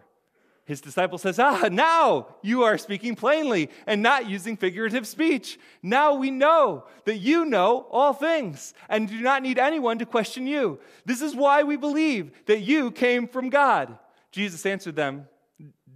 His 0.66 0.80
disciple 0.80 1.16
says, 1.16 1.38
Ah, 1.38 1.68
now 1.70 2.26
you 2.42 2.64
are 2.64 2.76
speaking 2.76 3.14
plainly 3.14 3.70
and 3.86 4.02
not 4.02 4.28
using 4.28 4.56
figurative 4.56 5.06
speech. 5.06 5.60
Now 5.80 6.14
we 6.14 6.32
know 6.32 6.86
that 7.04 7.18
you 7.18 7.44
know 7.44 7.86
all 7.88 8.12
things 8.12 8.74
and 8.88 9.08
do 9.08 9.20
not 9.20 9.44
need 9.44 9.60
anyone 9.60 10.00
to 10.00 10.06
question 10.06 10.44
you. 10.44 10.80
This 11.04 11.22
is 11.22 11.36
why 11.36 11.62
we 11.62 11.76
believe 11.76 12.32
that 12.46 12.62
you 12.62 12.90
came 12.90 13.28
from 13.28 13.48
God. 13.48 13.96
Jesus 14.32 14.66
answered 14.66 14.96
them, 14.96 15.28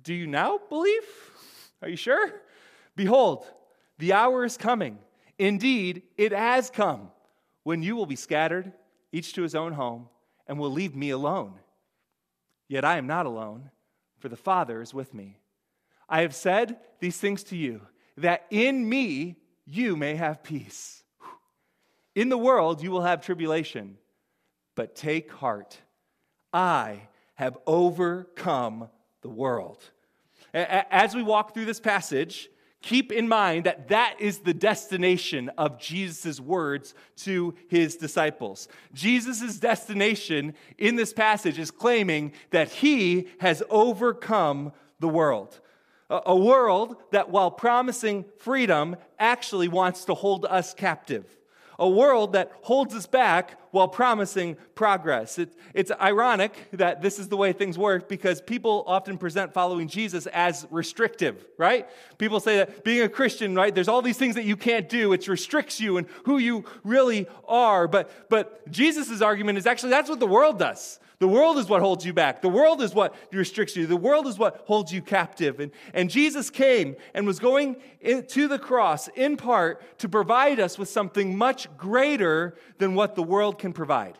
Do 0.03 0.15
you 0.15 0.29
now 0.29 0.61
believe? 0.69 1.03
Are 1.83 1.89
you 1.89 1.97
sure? 1.97 2.33
Behold, 2.95 3.45
the 3.99 4.12
hour 4.12 4.45
is 4.45 4.57
coming. 4.57 4.99
Indeed, 5.37 6.03
it 6.17 6.31
has 6.31 6.71
come 6.71 7.11
when 7.65 7.83
you 7.83 7.97
will 7.97 8.07
be 8.07 8.17
scattered, 8.17 8.73
each 9.11 9.33
to 9.33 9.43
his 9.43 9.57
own 9.57 9.73
home, 9.73 10.09
and 10.47 10.61
will 10.61 10.71
leave 10.71 10.95
me 10.95 11.11
alone. 11.11 11.55
Yet 12.69 12.85
I 12.85 12.99
am 12.99 13.09
not 13.09 13.27
alone 13.27 13.71
for 14.21 14.29
the 14.29 14.37
Father 14.37 14.81
is 14.81 14.95
with 14.95 15.12
me. 15.12 15.39
I 16.09 16.21
have 16.21 16.35
said 16.35 16.79
these 17.00 17.17
things 17.17 17.43
to 17.45 17.57
you, 17.57 17.83
that 18.17 18.47
in 18.50 18.89
me 18.89 19.37
you 19.65 19.97
may 19.97 20.15
have 20.15 20.43
peace. 20.43 21.03
In 22.15 22.29
the 22.29 22.39
world 22.39 22.83
you 22.83 22.91
will 22.91 23.03
have 23.03 23.25
tribulation, 23.25 23.97
but 24.75 24.95
take 24.95 25.31
heart. 25.31 25.79
I 26.53 27.09
have 27.35 27.57
overcome 27.67 28.89
the 29.23 29.29
world. 29.29 29.83
As 30.53 31.15
we 31.15 31.23
walk 31.23 31.55
through 31.55 31.67
this 31.67 31.81
passage, 31.81 32.50
keep 32.83 33.13
in 33.13 33.29
mind 33.29 33.65
that 33.65 33.89
that 33.89 34.17
is 34.19 34.39
the 34.39 34.55
destination 34.55 35.51
of 35.59 35.79
Jesus' 35.79 36.41
words 36.41 36.95
to 37.17 37.55
his 37.69 37.97
disciples. 37.97 38.69
Jesus' 38.93 39.59
destination 39.59 40.55
in 40.79 40.97
this 40.97 41.13
passage 41.13 41.59
is 41.59 41.71
claiming 41.71 42.33
that 42.51 42.71
he 42.71 43.29
has 43.41 43.63
overcome 43.71 44.73
the 44.99 45.09
world. 45.09 45.61
A 46.09 46.35
world 46.35 46.97
that, 47.13 47.31
while 47.31 47.53
promising 47.53 48.25
freedom, 48.39 48.97
actually 49.19 49.69
wants 49.69 50.05
to 50.07 50.15
hold 50.15 50.45
us 50.45 50.75
captive 50.75 51.37
a 51.81 51.89
world 51.89 52.35
that 52.35 52.53
holds 52.61 52.95
us 52.95 53.07
back 53.07 53.59
while 53.73 53.89
promising 53.89 54.57
progress. 54.75 55.39
It, 55.39 55.57
it's 55.75 55.91
ironic 56.01 56.53
that 56.73 57.01
this 57.01 57.19
is 57.19 57.29
the 57.29 57.37
way 57.37 57.53
things 57.53 57.79
work 57.79 58.09
because 58.09 58.41
people 58.43 58.85
often 58.87 59.17
present 59.17 59.55
following 59.55 59.89
Jesus 59.89 60.27
as 60.27 60.67
restrictive, 60.71 61.45
right? 61.57 61.89
People 62.19 62.39
say 62.39 62.59
that 62.59 62.85
being 62.85 63.03
a 63.03 63.09
Christian, 63.09 63.55
right, 63.55 63.75
there's 63.75 63.89
all 63.89 64.03
these 64.03 64.19
things 64.19 64.35
that 64.35 64.45
you 64.45 64.57
can't 64.57 64.89
do. 64.89 65.13
It 65.15 65.27
restricts 65.27 65.81
you 65.81 65.97
and 65.97 66.07
who 66.25 66.37
you 66.39 66.65
really 66.85 67.27
are. 67.49 67.89
But, 67.89 68.29
but 68.29 68.71
Jesus' 68.71 69.23
argument 69.23 69.57
is 69.57 69.67
actually 69.67 69.91
that's 69.91 70.11
what 70.11 70.21
the 70.21 70.27
world 70.27 70.59
does. 70.59 71.01
The 71.21 71.29
world 71.29 71.59
is 71.59 71.69
what 71.69 71.83
holds 71.83 72.07
you 72.07 72.15
back. 72.15 72.41
The 72.41 72.49
world 72.49 72.81
is 72.81 72.95
what 72.95 73.15
restricts 73.31 73.77
you. 73.77 73.87
The 73.87 73.95
world 73.95 74.27
is 74.27 74.39
what 74.39 74.65
holds 74.67 74.91
you 74.91 75.03
captive. 75.03 75.61
And, 75.61 75.71
and 75.93 76.09
Jesus 76.09 76.49
came 76.49 76.97
and 77.12 77.27
was 77.27 77.39
going 77.39 77.77
in, 78.00 78.27
to 78.29 78.49
the 78.49 78.59
cross 78.59 79.07
in 79.09 79.37
part 79.37 79.99
to 79.99 80.09
provide 80.09 80.59
us 80.59 80.79
with 80.79 80.89
something 80.89 81.37
much 81.37 81.69
greater 81.77 82.57
than 82.79 82.95
what 82.95 83.17
the 83.17 83.23
world 83.23 83.59
can 83.59 83.75
provide. 83.75 84.17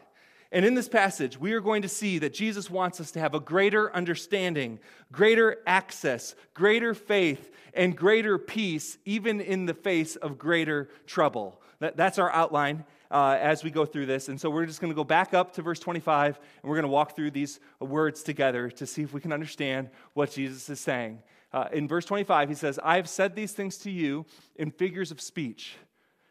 And 0.53 0.67
in 0.67 0.75
this 0.75 0.91
passage, 0.91 1.41
we 1.41 1.55
are 1.55 1.61
going 1.61 1.81
to 1.83 1.89
see 1.89 2.19
that 2.19 2.35
Jesus 2.35 2.69
wants 2.69 3.01
us 3.01 3.13
to 3.13 3.21
have 3.21 3.35
a 3.35 3.41
greater 3.41 3.95
understanding, 3.97 4.79
greater 5.11 5.59
access, 5.67 6.35
greater 6.53 6.93
faith, 6.93 7.51
and 7.73 7.97
greater 7.97 8.37
peace, 8.37 8.99
even 9.07 9.41
in 9.41 9.65
the 9.65 9.75
face 9.75 10.17
of 10.17 10.39
greater 10.39 10.91
trouble. 11.07 11.63
That, 11.79 11.97
that's 11.97 12.19
our 12.19 12.31
outline 12.31 12.85
uh, 13.11 13.37
as 13.41 13.65
we 13.65 13.71
go 13.71 13.85
through 13.85 14.07
this. 14.07 14.29
And 14.29 14.41
so 14.41 14.51
we're 14.51 14.67
just 14.67 14.81
going 14.81 14.93
to 14.93 14.97
go 14.97 15.05
back 15.05 15.35
up 15.35 15.55
to 15.55 15.63
verse 15.63 15.81
25 15.81 16.39
and 16.39 16.69
we're 16.69 16.77
going 16.77 16.85
to 16.85 16.89
walk 16.89 17.17
through 17.17 17.33
these 17.33 17.61
words 17.81 18.23
together 18.23 18.71
to 18.71 18.87
see 18.87 19.03
if 19.03 19.13
we 19.13 19.21
can 19.21 19.33
understand 19.33 19.91
what 20.15 20.31
Jesus 20.33 20.69
is 20.71 20.81
saying. 20.81 21.21
Uh, 21.53 21.67
in 21.73 21.89
verse 21.89 22.05
25, 22.05 22.49
he 22.49 22.55
says, 22.55 22.79
I 22.83 22.97
have 22.97 23.09
said 23.09 23.35
these 23.35 23.53
things 23.53 23.77
to 23.79 23.91
you 23.91 24.25
in 24.57 24.71
figures 24.71 25.11
of 25.11 25.21
speech. 25.21 25.77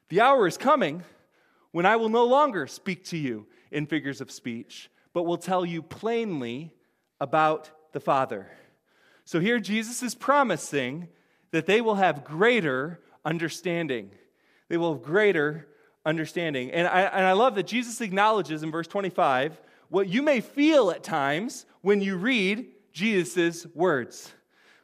The 0.08 0.22
hour 0.22 0.48
is 0.48 0.58
coming 0.58 1.04
when 1.72 1.86
I 1.86 1.98
will 1.98 2.10
no 2.10 2.26
longer 2.26 2.68
speak 2.68 3.04
to 3.06 3.18
you 3.18 3.46
in 3.72 3.86
figures 3.86 4.22
of 4.22 4.32
speech, 4.32 4.90
but 5.14 5.24
will 5.24 5.38
tell 5.38 5.66
you 5.66 5.82
plainly 5.82 6.74
about 7.20 7.70
the 7.92 8.00
Father. 8.00 8.50
So 9.26 9.40
here 9.40 9.60
Jesus 9.60 10.02
is 10.02 10.16
promising 10.16 11.10
that 11.52 11.66
they 11.66 11.82
will 11.82 11.96
have 11.96 12.24
greater 12.24 13.00
understanding. 13.26 14.12
They 14.70 14.78
will 14.78 14.94
have 14.94 15.04
greater 15.04 15.68
understanding. 16.10 16.72
And 16.72 16.88
I, 16.88 17.02
and 17.02 17.26
I 17.26 17.34
love 17.34 17.56
that 17.56 17.68
Jesus 17.68 18.02
acknowledges 18.02 18.64
in 18.64 18.72
verse 18.72 18.88
25 18.88 19.62
what 19.90 20.08
you 20.08 20.22
may 20.22 20.42
feel 20.42 20.92
at 20.92 21.04
times 21.04 21.66
when 21.82 22.02
you 22.02 22.18
read 22.18 22.68
Jesus' 22.92 23.66
words, 23.74 24.32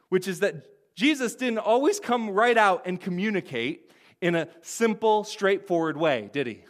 which 0.08 0.26
is 0.28 0.40
that 0.40 0.66
Jesus 0.94 1.34
didn't 1.34 1.58
always 1.58 2.00
come 2.00 2.30
right 2.30 2.56
out 2.56 2.86
and 2.86 3.00
communicate 3.00 3.90
in 4.20 4.34
a 4.34 4.48
simple, 4.62 5.24
straightforward 5.24 5.96
way, 5.96 6.30
did 6.32 6.46
he? 6.46 6.64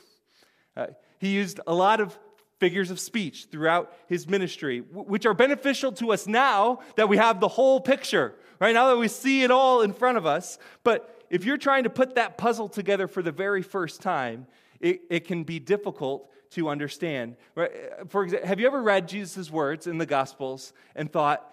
Uh, 0.76 0.86
he 1.18 1.28
used 1.28 1.60
a 1.66 1.74
lot 1.74 2.00
of 2.00 2.18
figures 2.58 2.90
of 2.90 2.98
speech 2.98 3.48
throughout 3.50 3.92
his 4.08 4.28
ministry, 4.28 4.80
which 4.80 5.26
are 5.26 5.34
beneficial 5.34 5.92
to 5.92 6.12
us 6.12 6.26
now 6.26 6.80
that 6.96 7.08
we 7.08 7.18
have 7.18 7.38
the 7.40 7.48
whole 7.48 7.80
picture, 7.80 8.34
right? 8.58 8.74
Now 8.74 8.88
that 8.88 8.96
we 8.96 9.08
see 9.08 9.42
it 9.42 9.50
all 9.50 9.82
in 9.82 9.92
front 9.92 10.18
of 10.18 10.26
us. 10.26 10.58
But 10.82 11.15
if 11.30 11.44
you're 11.44 11.58
trying 11.58 11.84
to 11.84 11.90
put 11.90 12.14
that 12.14 12.38
puzzle 12.38 12.68
together 12.68 13.08
for 13.08 13.22
the 13.22 13.32
very 13.32 13.62
first 13.62 14.02
time, 14.02 14.46
it, 14.80 15.02
it 15.10 15.26
can 15.26 15.44
be 15.44 15.58
difficult 15.58 16.30
to 16.50 16.68
understand. 16.68 17.36
Uh, 17.56 17.66
for 18.08 18.24
example, 18.24 18.48
have 18.48 18.60
you 18.60 18.66
ever 18.66 18.82
read 18.82 19.08
Jesus' 19.08 19.50
words 19.50 19.86
in 19.86 19.98
the 19.98 20.06
Gospels 20.06 20.72
and 20.94 21.10
thought, 21.10 21.52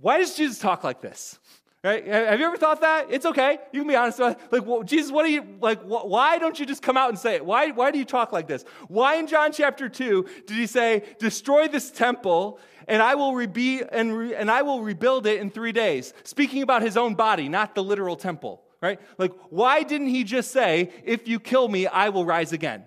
why 0.00 0.18
does 0.18 0.36
Jesus 0.36 0.58
talk 0.58 0.84
like 0.84 1.00
this? 1.00 1.38
Right? 1.82 2.06
Have 2.06 2.38
you 2.38 2.44
ever 2.44 2.58
thought 2.58 2.82
that? 2.82 3.06
It's 3.10 3.24
okay. 3.24 3.58
You 3.72 3.80
can 3.80 3.88
be 3.88 3.96
honest. 3.96 4.18
Like, 4.18 4.66
well, 4.66 4.82
Jesus, 4.82 5.10
what 5.10 5.24
do 5.24 5.32
you 5.32 5.56
like? 5.62 5.80
Wh- 5.80 6.06
why 6.06 6.36
don't 6.36 6.60
you 6.60 6.66
just 6.66 6.82
come 6.82 6.98
out 6.98 7.08
and 7.08 7.18
say 7.18 7.36
it? 7.36 7.46
Why? 7.46 7.70
Why 7.70 7.90
do 7.90 7.98
you 7.98 8.04
talk 8.04 8.32
like 8.32 8.46
this? 8.46 8.66
Why 8.88 9.14
in 9.14 9.26
John 9.26 9.50
chapter 9.50 9.88
two 9.88 10.26
did 10.46 10.58
he 10.58 10.66
say, 10.66 11.04
"Destroy 11.18 11.68
this 11.68 11.90
temple, 11.90 12.58
and 12.86 13.02
I 13.02 13.14
will 13.14 13.34
re- 13.34 13.82
and, 13.92 14.14
re- 14.14 14.34
and 14.34 14.50
I 14.50 14.60
will 14.60 14.82
rebuild 14.82 15.26
it 15.26 15.40
in 15.40 15.48
three 15.48 15.72
days"? 15.72 16.12
Speaking 16.22 16.60
about 16.60 16.82
his 16.82 16.98
own 16.98 17.14
body, 17.14 17.48
not 17.48 17.74
the 17.74 17.82
literal 17.82 18.16
temple 18.16 18.62
right? 18.80 19.00
Like, 19.18 19.32
why 19.50 19.82
didn't 19.82 20.08
he 20.08 20.24
just 20.24 20.50
say, 20.50 20.90
if 21.04 21.28
you 21.28 21.40
kill 21.40 21.68
me, 21.68 21.86
I 21.86 22.08
will 22.08 22.24
rise 22.24 22.52
again? 22.52 22.84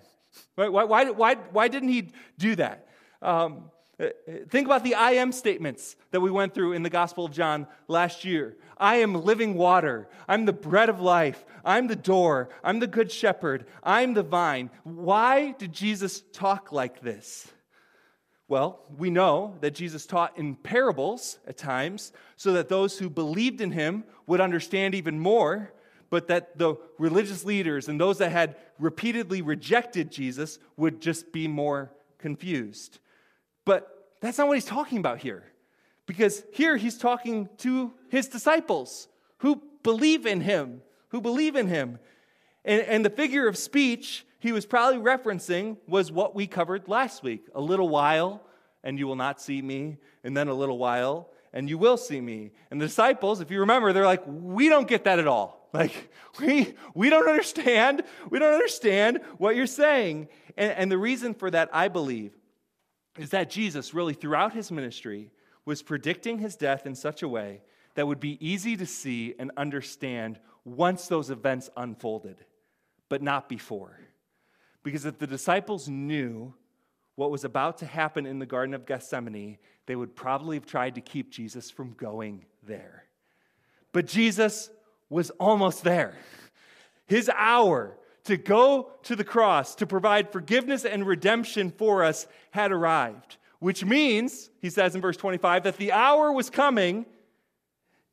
Right? 0.58 0.72
Why, 0.72 0.84
why, 0.84 1.10
why, 1.12 1.36
why 1.36 1.68
didn't 1.68 1.90
he 1.90 2.10
do 2.38 2.56
that? 2.56 2.88
Um, 3.22 3.66
uh, 4.00 4.08
think 4.50 4.66
about 4.66 4.84
the 4.84 4.96
I 4.96 5.12
am 5.12 5.32
statements 5.32 5.96
that 6.12 6.20
we 6.20 6.32
went 6.32 6.54
through 6.54 6.74
in 6.74 6.82
the 6.82 6.90
Gospel 6.90 7.26
of 7.26 7.32
John 7.32 7.68
last 7.88 8.26
year. 8.26 8.58
I 8.78 8.98
am 8.98 9.14
living 9.24 9.54
water. 9.54 10.10
I'm 10.28 10.46
the 10.46 10.54
bread 10.54 10.90
of 10.90 11.00
life. 11.00 11.46
I'm 11.64 11.88
the 11.88 11.96
door. 11.96 12.50
I'm 12.64 12.80
the 12.80 12.88
good 12.88 13.12
shepherd. 13.12 13.66
I'm 13.84 14.16
the 14.16 14.24
vine. 14.24 14.72
Why 14.84 15.52
did 15.52 15.74
Jesus 15.74 16.24
talk 16.34 16.72
like 16.72 17.02
this? 17.02 17.48
Well, 18.48 18.84
we 18.98 19.10
know 19.10 19.56
that 19.62 19.76
Jesus 19.76 20.06
taught 20.06 20.38
in 20.38 20.56
parables 20.56 21.40
at 21.48 21.58
times 21.58 22.12
so 22.36 22.54
that 22.54 22.70
those 22.70 22.98
who 22.98 23.10
believed 23.10 23.62
in 23.62 23.72
him 23.72 24.04
would 24.28 24.42
understand 24.42 24.96
even 24.96 25.20
more 25.20 25.72
but 26.13 26.27
that 26.27 26.60
the 26.60 26.75
religious 27.00 27.43
leaders 27.43 27.89
and 27.89 28.00
those 28.00 28.20
that 28.20 28.32
had 28.32 28.55
repeatedly 28.77 29.41
rejected 29.41 30.12
Jesus 30.12 30.60
would 30.77 31.01
just 31.01 31.34
be 31.34 31.48
more 31.48 31.91
confused. 32.20 33.00
But 33.65 34.12
that's 34.22 34.38
not 34.38 34.48
what 34.48 34.53
he's 34.53 34.63
talking 34.63 35.00
about 35.00 35.17
here. 35.17 35.43
Because 36.05 36.43
here 36.53 36.77
he's 36.77 37.00
talking 37.00 37.50
to 37.58 37.91
his 38.10 38.27
disciples 38.27 39.08
who 39.38 39.60
believe 39.82 40.27
in 40.27 40.41
him, 40.41 40.84
who 41.08 41.20
believe 41.20 41.55
in 41.55 41.67
him. 41.67 41.98
And, 42.63 42.84
and 42.84 43.03
the 43.03 43.10
figure 43.10 43.48
of 43.48 43.58
speech 43.58 44.24
he 44.38 44.51
was 44.51 44.67
probably 44.67 45.00
referencing 45.00 45.77
was 45.88 46.12
what 46.12 46.36
we 46.36 46.46
covered 46.46 46.88
last 46.88 47.24
week 47.24 47.48
a 47.55 47.62
little 47.62 47.89
while, 47.89 48.43
and 48.84 49.00
you 49.00 49.08
will 49.08 49.15
not 49.15 49.41
see 49.41 49.63
me, 49.63 49.98
and 50.24 50.38
then 50.38 50.48
a 50.48 50.53
little 50.53 50.77
while, 50.77 51.32
and 51.53 51.69
you 51.69 51.77
will 51.77 51.98
see 51.98 52.19
me. 52.19 52.51
And 52.72 52.81
the 52.81 52.88
disciples, 52.88 53.39
if 53.39 53.51
you 53.51 53.60
remember, 53.60 53.93
they're 53.93 54.05
like, 54.05 54.24
we 54.25 54.69
don't 54.69 54.88
get 54.88 55.03
that 55.05 55.19
at 55.19 55.27
all. 55.27 55.62
Like, 55.74 56.12
we, 56.39 56.75
we 56.93 57.10
don't 57.10 57.27
understand. 57.27 58.03
We 58.29 58.38
don't 58.38 58.53
understand 58.53 59.22
what 59.39 59.55
you're 59.55 59.65
saying. 59.65 60.27
And, 60.55 60.72
and 60.74 60.91
the 60.91 61.00
reason 61.00 61.33
for 61.33 61.50
that, 61.50 61.72
I 61.74 61.88
believe, 61.88 62.38
is 63.17 63.31
that 63.31 63.50
Jesus, 63.50 63.91
really, 63.91 64.13
throughout 64.13 64.53
his 64.53 64.72
ministry, 64.72 65.31
was 65.65 65.81
predicting 65.81 66.38
his 66.38 66.55
death 66.55 66.86
in 66.86 66.93
such 66.93 67.24
a 67.24 67.27
way 67.27 67.63
that 67.95 68.05
would 68.05 68.19
be 68.19 68.38
easy 68.45 68.77
to 68.77 68.86
see 68.86 69.33
and 69.39 69.51
understand 69.57 70.39
once 70.63 71.07
those 71.07 71.31
events 71.31 71.72
unfolded, 71.75 72.45
but 73.10 73.24
not 73.24 73.50
before. 73.50 74.00
Because 74.83 75.05
if 75.05 75.17
the 75.17 75.25
disciples 75.25 75.88
knew 75.88 76.53
what 77.15 77.32
was 77.32 77.43
about 77.43 77.77
to 77.79 77.86
happen 77.86 78.25
in 78.25 78.39
the 78.39 78.46
Garden 78.46 78.74
of 78.74 78.86
Gethsemane, 78.86 79.58
they 79.86 79.96
would 79.96 80.15
probably 80.15 80.58
have 80.58 80.65
tried 80.65 80.96
to 80.96 81.01
keep 81.01 81.32
Jesus 81.32 81.70
from 81.70 81.93
going 81.93 82.46
there. 82.63 83.05
But 83.91 84.08
Jesus 84.08 84.70
was 85.10 85.29
almost 85.32 85.84
there. 85.84 86.15
His 87.05 87.29
hour 87.29 87.98
to 88.24 88.38
go 88.38 88.91
to 89.03 89.15
the 89.15 89.24
cross 89.24 89.75
to 89.75 89.86
provide 89.86 90.32
forgiveness 90.32 90.86
and 90.86 91.05
redemption 91.05 91.72
for 91.72 92.03
us 92.03 92.25
had 92.51 92.72
arrived, 92.72 93.38
which 93.60 93.86
means, 93.86 94.50
he 94.60 94.70
says 94.70 94.96
in 94.96 95.01
verse 95.01 95.17
25, 95.17 95.63
that 95.63 95.77
the 95.77 95.91
hour 95.91 96.32
was 96.32 96.50
coming, 96.50 97.05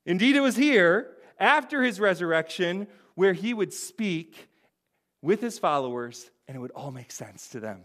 indeed 0.04 0.36
it 0.36 0.40
was 0.40 0.56
here, 0.56 1.12
after 1.38 1.82
his 1.82 2.00
resurrection, 2.00 2.86
where 3.14 3.32
he 3.32 3.54
would 3.54 3.72
speak 3.72 4.48
with 5.22 5.40
his 5.40 5.58
followers 5.58 6.30
and 6.48 6.56
it 6.56 6.60
would 6.60 6.72
all 6.72 6.90
make 6.90 7.12
sense 7.12 7.48
to 7.48 7.60
them. 7.60 7.82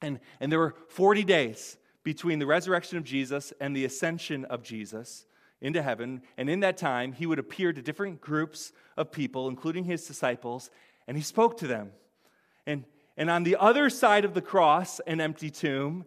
And, 0.00 0.20
and 0.40 0.50
there 0.50 0.58
were 0.58 0.74
40 0.88 1.24
days 1.24 1.76
between 2.04 2.38
the 2.38 2.46
resurrection 2.46 2.98
of 2.98 3.04
Jesus 3.04 3.52
and 3.60 3.74
the 3.76 3.84
ascension 3.84 4.44
of 4.46 4.62
Jesus 4.62 5.26
into 5.60 5.82
heaven. 5.82 6.22
And 6.36 6.48
in 6.48 6.60
that 6.60 6.76
time, 6.76 7.12
he 7.12 7.26
would 7.26 7.38
appear 7.38 7.72
to 7.72 7.82
different 7.82 8.20
groups 8.20 8.72
of 8.96 9.12
people, 9.12 9.48
including 9.48 9.84
his 9.84 10.06
disciples, 10.06 10.70
and 11.06 11.16
he 11.16 11.22
spoke 11.22 11.58
to 11.58 11.66
them. 11.66 11.90
And, 12.66 12.84
and 13.16 13.30
on 13.30 13.42
the 13.42 13.56
other 13.56 13.90
side 13.90 14.24
of 14.24 14.34
the 14.34 14.42
cross, 14.42 15.00
an 15.00 15.20
empty 15.20 15.50
tomb, 15.50 16.04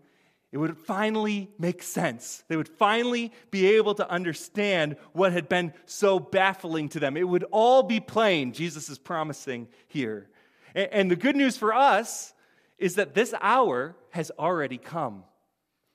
it 0.51 0.57
would 0.57 0.77
finally 0.77 1.49
make 1.57 1.81
sense. 1.81 2.43
They 2.49 2.57
would 2.57 2.67
finally 2.67 3.31
be 3.51 3.77
able 3.77 3.95
to 3.95 4.09
understand 4.09 4.97
what 5.13 5.31
had 5.31 5.47
been 5.47 5.73
so 5.85 6.19
baffling 6.19 6.89
to 6.89 6.99
them. 6.99 7.15
It 7.15 7.27
would 7.27 7.45
all 7.51 7.83
be 7.83 7.99
plain, 7.99 8.51
Jesus 8.51 8.89
is 8.89 8.97
promising 8.97 9.69
here. 9.87 10.29
And 10.75 11.09
the 11.09 11.15
good 11.15 11.35
news 11.35 11.57
for 11.57 11.73
us 11.73 12.33
is 12.81 12.95
that 12.95 13.13
this 13.13 13.33
hour 13.41 13.95
has 14.09 14.31
already 14.37 14.77
come. 14.77 15.23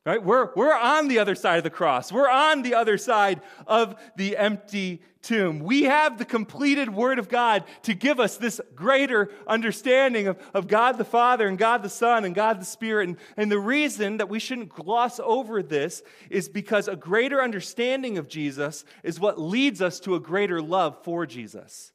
Right? 0.06 0.22
We're, 0.22 0.50
we're 0.54 0.72
on 0.72 1.08
the 1.08 1.18
other 1.18 1.34
side 1.34 1.58
of 1.58 1.64
the 1.64 1.70
cross. 1.70 2.12
We're 2.12 2.30
on 2.30 2.62
the 2.62 2.74
other 2.74 2.96
side 2.96 3.40
of 3.66 3.96
the 4.14 4.36
empty 4.36 5.02
tomb. 5.20 5.58
We 5.58 5.82
have 5.82 6.16
the 6.16 6.24
completed 6.24 6.94
Word 6.94 7.18
of 7.18 7.28
God 7.28 7.64
to 7.82 7.94
give 7.94 8.20
us 8.20 8.36
this 8.36 8.60
greater 8.76 9.32
understanding 9.48 10.28
of, 10.28 10.38
of 10.54 10.68
God 10.68 10.96
the 10.96 11.04
Father 11.04 11.48
and 11.48 11.58
God 11.58 11.82
the 11.82 11.88
Son 11.88 12.24
and 12.24 12.36
God 12.36 12.60
the 12.60 12.64
Spirit. 12.64 13.08
And, 13.08 13.16
and 13.36 13.50
the 13.50 13.58
reason 13.58 14.18
that 14.18 14.28
we 14.28 14.38
shouldn't 14.38 14.68
gloss 14.68 15.18
over 15.18 15.60
this 15.60 16.04
is 16.30 16.48
because 16.48 16.86
a 16.86 16.94
greater 16.94 17.42
understanding 17.42 18.16
of 18.16 18.28
Jesus 18.28 18.84
is 19.02 19.18
what 19.18 19.40
leads 19.40 19.82
us 19.82 19.98
to 20.00 20.14
a 20.14 20.20
greater 20.20 20.62
love 20.62 21.02
for 21.02 21.26
Jesus. 21.26 21.90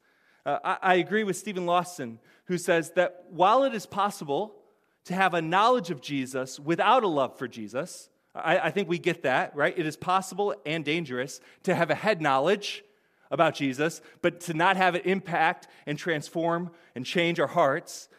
Uh, 0.46 0.60
I, 0.62 0.78
I 0.82 0.94
agree 0.96 1.24
with 1.24 1.38
Steven 1.38 1.66
Lawson, 1.66 2.20
who 2.48 2.58
says 2.58 2.92
that 2.98 3.28
while 3.30 3.64
it 3.64 3.74
is 3.74 3.86
possible 3.86 4.58
to 5.06 5.14
have 5.14 5.34
a 5.34 5.42
knowledge 5.42 5.90
of 5.90 6.02
Jesus 6.02 6.60
without 6.60 7.04
a 7.04 7.08
love 7.08 7.38
for 7.38 7.48
Jesus. 7.48 8.10
I, 8.36 8.60
I, 8.60 8.72
think 8.72 8.88
we 8.88 9.00
get 9.00 9.24
that, 9.24 9.56
right? 9.56 9.74
It 9.78 9.86
is 9.86 9.98
possible 9.98 10.56
and 10.66 10.86
dangerous 10.86 11.42
to 11.64 11.76
have 11.76 11.90
a 11.90 11.96
head 11.96 12.22
knowledge 12.22 12.84
about 13.30 13.56
Jesus, 13.56 14.02
but 14.22 14.42
to 14.42 14.54
not 14.54 14.78
have 14.78 14.96
it 14.96 15.06
impact 15.06 15.68
and 15.86 15.98
transform 15.98 16.72
and 16.96 17.06
change 17.06 17.40
our 17.40 17.48
hearts. 17.48 18.10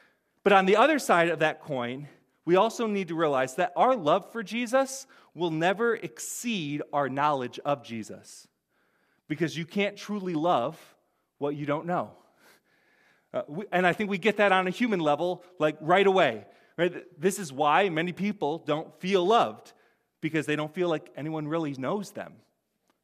But 0.43 0.53
on 0.53 0.67
the 0.67 0.77
other 0.77 0.99
side 0.99 1.29
of 1.29 1.39
that 1.39 1.62
coin, 1.62 2.09
we 2.45 2.57
also 2.57 2.87
need 2.87 3.09
to 3.09 3.15
realize 3.15 3.55
that 3.57 3.73
our 3.77 3.95
love 3.95 4.33
for 4.33 4.43
Jesus 4.43 5.07
will 5.35 5.51
never 5.51 5.95
exceed 5.95 6.83
our 6.93 7.09
knowledge 7.09 7.59
of 7.65 7.85
Jesus. 7.85 8.49
Because 9.29 9.57
you 9.57 9.65
can't 9.65 9.97
truly 9.97 10.35
love 10.35 10.79
what 11.39 11.55
you 11.55 11.65
don't 11.65 11.87
know. 11.87 12.11
Uh, 13.33 13.43
we, 13.49 13.65
and 13.73 13.87
I 13.87 13.93
think 13.93 14.11
we 14.11 14.19
get 14.19 14.39
that 14.39 14.53
on 14.53 14.67
a 14.67 14.71
human 14.71 15.01
level, 15.01 15.43
like 15.59 15.77
right 15.81 16.07
away. 16.07 16.45
Right? 16.76 17.05
This 17.21 17.38
is 17.38 17.52
why 17.52 17.88
many 17.88 18.12
people 18.12 18.59
don't 18.59 18.93
feel 19.00 19.26
loved 19.26 19.73
because 20.21 20.47
they 20.47 20.57
don't 20.57 20.73
feel 20.73 20.88
like 20.88 21.11
anyone 21.17 21.49
really 21.49 21.73
knows 21.75 22.12
them. 22.12 22.35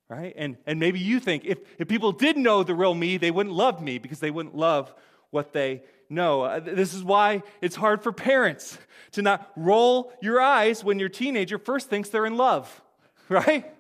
Right? 0.09 0.33
And, 0.37 0.57
and 0.67 0.81
maybe 0.81 0.99
you 0.99 1.21
think 1.21 1.45
if, 1.45 1.59
if 1.79 1.87
people 1.87 2.13
did 2.13 2.39
know 2.39 2.63
the 2.63 2.75
real 2.75 2.95
me, 2.95 3.19
they 3.19 3.31
wouldn't 3.31 3.55
love 3.55 3.83
me 3.83 3.99
because 3.99 4.21
they 4.21 4.31
wouldn't 4.31 4.57
love 4.57 4.95
what 5.31 5.53
they 5.53 5.83
know. 6.09 6.43
Uh, 6.43 6.61
this 6.61 6.95
is 6.95 7.05
why 7.05 7.43
it's 7.61 7.77
hard 7.77 8.03
for 8.03 8.13
parents 8.13 8.79
to 9.13 9.23
not 9.23 9.51
roll 9.57 10.13
your 10.23 10.41
eyes 10.41 10.83
when 10.83 10.99
your 10.99 11.11
teenager 11.11 11.59
first 11.59 11.91
thinks 11.91 12.09
they're 12.09 12.27
in 12.27 12.37
love. 12.37 12.83
Right? 13.31 13.71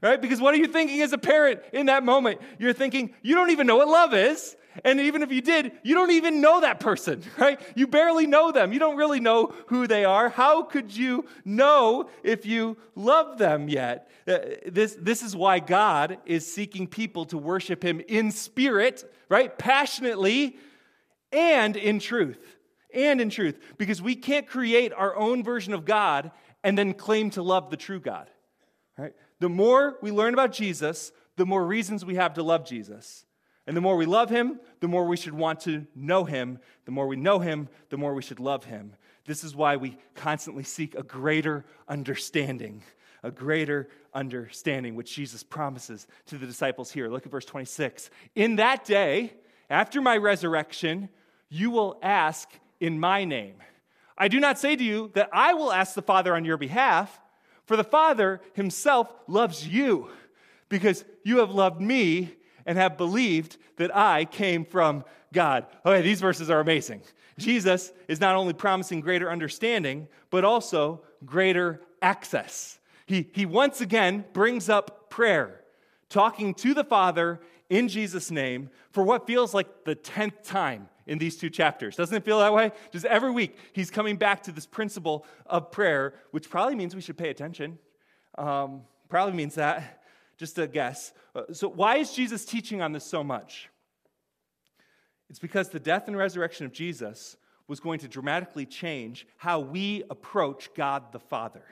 Right? 0.00 0.18
Because 0.18 0.40
what 0.40 0.54
are 0.54 0.56
you 0.56 0.66
thinking 0.66 1.02
as 1.02 1.12
a 1.12 1.18
parent 1.18 1.60
in 1.74 1.86
that 1.86 2.04
moment? 2.04 2.40
You're 2.58 2.72
thinking, 2.72 3.14
you 3.20 3.34
don't 3.34 3.50
even 3.50 3.66
know 3.66 3.76
what 3.76 3.86
love 3.86 4.14
is. 4.14 4.56
And 4.84 5.00
even 5.00 5.22
if 5.22 5.30
you 5.30 5.40
did, 5.40 5.72
you 5.82 5.94
don't 5.94 6.10
even 6.12 6.40
know 6.40 6.60
that 6.60 6.80
person, 6.80 7.22
right? 7.38 7.60
You 7.74 7.86
barely 7.86 8.26
know 8.26 8.52
them. 8.52 8.72
You 8.72 8.78
don't 8.78 8.96
really 8.96 9.20
know 9.20 9.54
who 9.66 9.86
they 9.86 10.04
are. 10.04 10.28
How 10.28 10.62
could 10.62 10.94
you 10.96 11.26
know 11.44 12.08
if 12.22 12.46
you 12.46 12.76
love 12.94 13.38
them 13.38 13.68
yet? 13.68 14.10
Uh, 14.26 14.38
this, 14.66 14.96
this 15.00 15.22
is 15.22 15.36
why 15.36 15.58
God 15.58 16.18
is 16.24 16.50
seeking 16.50 16.86
people 16.86 17.24
to 17.26 17.38
worship 17.38 17.84
Him 17.84 18.00
in 18.08 18.30
spirit, 18.30 19.12
right? 19.28 19.56
Passionately 19.58 20.56
and 21.32 21.76
in 21.76 21.98
truth. 21.98 22.56
And 22.94 23.20
in 23.20 23.30
truth. 23.30 23.58
Because 23.78 24.00
we 24.00 24.14
can't 24.14 24.46
create 24.46 24.92
our 24.92 25.16
own 25.16 25.42
version 25.42 25.72
of 25.74 25.84
God 25.84 26.30
and 26.62 26.78
then 26.78 26.94
claim 26.94 27.30
to 27.30 27.42
love 27.42 27.70
the 27.70 27.76
true 27.76 28.00
God, 28.00 28.30
right? 28.96 29.14
The 29.40 29.48
more 29.48 29.98
we 30.02 30.12
learn 30.12 30.34
about 30.34 30.52
Jesus, 30.52 31.10
the 31.36 31.46
more 31.46 31.64
reasons 31.64 32.04
we 32.04 32.14
have 32.14 32.34
to 32.34 32.42
love 32.42 32.64
Jesus. 32.64 33.24
And 33.66 33.76
the 33.76 33.80
more 33.80 33.96
we 33.96 34.06
love 34.06 34.28
him, 34.28 34.58
the 34.80 34.88
more 34.88 35.06
we 35.06 35.16
should 35.16 35.34
want 35.34 35.60
to 35.60 35.86
know 35.94 36.24
him. 36.24 36.58
The 36.84 36.90
more 36.90 37.06
we 37.06 37.16
know 37.16 37.38
him, 37.38 37.68
the 37.90 37.96
more 37.96 38.14
we 38.14 38.22
should 38.22 38.40
love 38.40 38.64
him. 38.64 38.94
This 39.24 39.44
is 39.44 39.54
why 39.54 39.76
we 39.76 39.96
constantly 40.14 40.64
seek 40.64 40.96
a 40.96 41.02
greater 41.02 41.64
understanding, 41.88 42.82
a 43.22 43.30
greater 43.30 43.88
understanding, 44.12 44.96
which 44.96 45.14
Jesus 45.14 45.44
promises 45.44 46.08
to 46.26 46.38
the 46.38 46.46
disciples 46.46 46.90
here. 46.90 47.08
Look 47.08 47.24
at 47.24 47.30
verse 47.30 47.44
26. 47.44 48.10
In 48.34 48.56
that 48.56 48.84
day, 48.84 49.34
after 49.70 50.00
my 50.00 50.16
resurrection, 50.16 51.08
you 51.48 51.70
will 51.70 51.98
ask 52.02 52.48
in 52.80 52.98
my 52.98 53.24
name. 53.24 53.54
I 54.18 54.26
do 54.26 54.40
not 54.40 54.58
say 54.58 54.74
to 54.74 54.82
you 54.82 55.10
that 55.14 55.30
I 55.32 55.54
will 55.54 55.72
ask 55.72 55.94
the 55.94 56.02
Father 56.02 56.34
on 56.34 56.44
your 56.44 56.56
behalf, 56.56 57.20
for 57.64 57.76
the 57.76 57.84
Father 57.84 58.40
himself 58.54 59.12
loves 59.28 59.66
you, 59.68 60.08
because 60.68 61.04
you 61.22 61.38
have 61.38 61.52
loved 61.52 61.80
me 61.80 62.34
and 62.66 62.78
have 62.78 62.96
believed 62.96 63.56
that 63.76 63.94
I 63.94 64.24
came 64.24 64.64
from 64.64 65.04
God. 65.32 65.66
Okay, 65.84 66.02
these 66.02 66.20
verses 66.20 66.50
are 66.50 66.60
amazing. 66.60 67.02
Jesus 67.38 67.92
is 68.08 68.20
not 68.20 68.36
only 68.36 68.52
promising 68.52 69.00
greater 69.00 69.30
understanding, 69.30 70.08
but 70.30 70.44
also 70.44 71.02
greater 71.24 71.80
access. 72.00 72.78
He, 73.06 73.28
he 73.32 73.46
once 73.46 73.80
again 73.80 74.24
brings 74.32 74.68
up 74.68 75.10
prayer, 75.10 75.60
talking 76.08 76.54
to 76.54 76.74
the 76.74 76.84
Father 76.84 77.40
in 77.70 77.88
Jesus' 77.88 78.30
name 78.30 78.70
for 78.90 79.02
what 79.02 79.26
feels 79.26 79.54
like 79.54 79.84
the 79.84 79.96
10th 79.96 80.42
time 80.44 80.88
in 81.06 81.18
these 81.18 81.36
two 81.36 81.50
chapters. 81.50 81.96
Doesn't 81.96 82.14
it 82.16 82.24
feel 82.24 82.38
that 82.38 82.52
way? 82.52 82.70
Just 82.90 83.04
every 83.06 83.30
week, 83.30 83.56
he's 83.72 83.90
coming 83.90 84.16
back 84.16 84.42
to 84.44 84.52
this 84.52 84.66
principle 84.66 85.26
of 85.46 85.70
prayer, 85.70 86.14
which 86.30 86.48
probably 86.48 86.74
means 86.74 86.94
we 86.94 87.00
should 87.00 87.18
pay 87.18 87.30
attention. 87.30 87.78
Um, 88.38 88.82
probably 89.08 89.34
means 89.34 89.54
that 89.56 90.01
just 90.42 90.58
a 90.58 90.66
guess. 90.66 91.12
Uh, 91.36 91.42
so, 91.52 91.68
why 91.68 91.98
is 91.98 92.12
Jesus 92.12 92.44
teaching 92.44 92.82
on 92.82 92.90
this 92.90 93.04
so 93.04 93.22
much? 93.22 93.68
It's 95.30 95.38
because 95.38 95.68
the 95.68 95.78
death 95.78 96.08
and 96.08 96.16
resurrection 96.16 96.66
of 96.66 96.72
Jesus 96.72 97.36
was 97.68 97.78
going 97.78 98.00
to 98.00 98.08
dramatically 98.08 98.66
change 98.66 99.24
how 99.36 99.60
we 99.60 100.02
approach 100.10 100.74
God 100.74 101.12
the 101.12 101.20
Father. 101.20 101.62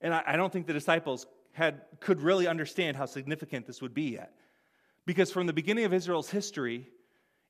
And 0.00 0.12
I, 0.12 0.22
I 0.26 0.36
don't 0.36 0.52
think 0.52 0.66
the 0.66 0.72
disciples 0.72 1.28
had, 1.52 1.82
could 2.00 2.20
really 2.20 2.48
understand 2.48 2.96
how 2.96 3.06
significant 3.06 3.68
this 3.68 3.80
would 3.80 3.94
be 3.94 4.14
yet. 4.14 4.34
Because 5.06 5.30
from 5.30 5.46
the 5.46 5.52
beginning 5.52 5.84
of 5.84 5.94
Israel's 5.94 6.28
history, 6.28 6.88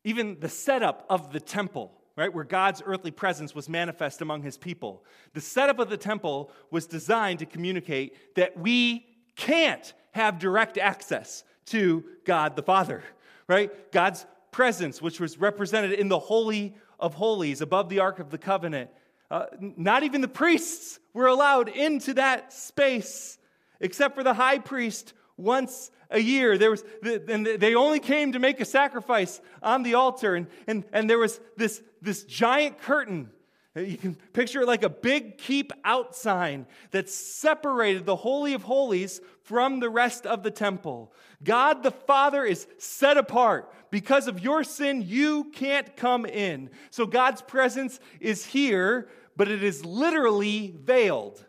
even 0.04 0.36
the 0.38 0.50
setup 0.50 1.06
of 1.08 1.32
the 1.32 1.40
temple, 1.40 1.92
right, 2.14 2.32
where 2.32 2.44
God's 2.44 2.82
earthly 2.84 3.10
presence 3.10 3.54
was 3.54 3.70
manifest 3.70 4.20
among 4.20 4.42
his 4.42 4.58
people, 4.58 5.02
the 5.32 5.40
setup 5.40 5.78
of 5.78 5.88
the 5.88 5.96
temple 5.96 6.50
was 6.70 6.86
designed 6.86 7.38
to 7.38 7.46
communicate 7.46 8.36
that 8.36 8.58
we 8.58 9.06
can't 9.34 9.94
have 10.12 10.38
direct 10.38 10.78
access 10.78 11.44
to 11.66 12.04
God 12.24 12.56
the 12.56 12.62
Father, 12.62 13.02
right? 13.46 13.70
God's 13.92 14.26
presence, 14.50 15.00
which 15.00 15.20
was 15.20 15.38
represented 15.38 15.92
in 15.92 16.08
the 16.08 16.18
Holy 16.18 16.74
of 16.98 17.14
Holies 17.14 17.60
above 17.60 17.88
the 17.88 18.00
Ark 18.00 18.18
of 18.18 18.30
the 18.30 18.38
Covenant. 18.38 18.90
Uh, 19.30 19.46
not 19.60 20.02
even 20.02 20.20
the 20.20 20.28
priests 20.28 20.98
were 21.14 21.28
allowed 21.28 21.68
into 21.68 22.14
that 22.14 22.52
space, 22.52 23.38
except 23.80 24.14
for 24.14 24.24
the 24.24 24.34
high 24.34 24.58
priest 24.58 25.12
once 25.36 25.90
a 26.10 26.18
year. 26.18 26.58
There 26.58 26.70
was, 26.70 26.84
and 27.02 27.46
they 27.46 27.74
only 27.74 28.00
came 28.00 28.32
to 28.32 28.38
make 28.38 28.60
a 28.60 28.64
sacrifice 28.64 29.40
on 29.62 29.84
the 29.84 29.94
altar, 29.94 30.34
and, 30.34 30.48
and, 30.66 30.84
and 30.92 31.08
there 31.08 31.18
was 31.18 31.40
this, 31.56 31.82
this 32.02 32.24
giant 32.24 32.78
curtain 32.78 33.30
you 33.76 33.96
can 33.96 34.16
picture 34.32 34.62
it 34.62 34.66
like 34.66 34.82
a 34.82 34.88
big 34.88 35.38
keep 35.38 35.72
out 35.84 36.16
sign 36.16 36.66
that 36.90 37.08
separated 37.08 38.04
the 38.04 38.16
Holy 38.16 38.52
of 38.54 38.64
Holies 38.64 39.20
from 39.42 39.78
the 39.78 39.88
rest 39.88 40.26
of 40.26 40.42
the 40.42 40.50
temple. 40.50 41.12
God 41.44 41.84
the 41.84 41.92
Father 41.92 42.44
is 42.44 42.66
set 42.78 43.16
apart. 43.16 43.72
Because 43.90 44.26
of 44.26 44.40
your 44.40 44.64
sin, 44.64 45.04
you 45.06 45.44
can't 45.52 45.96
come 45.96 46.26
in. 46.26 46.70
So 46.90 47.06
God's 47.06 47.42
presence 47.42 48.00
is 48.18 48.44
here, 48.44 49.08
but 49.36 49.48
it 49.48 49.62
is 49.62 49.84
literally 49.84 50.74
veiled. 50.76 51.44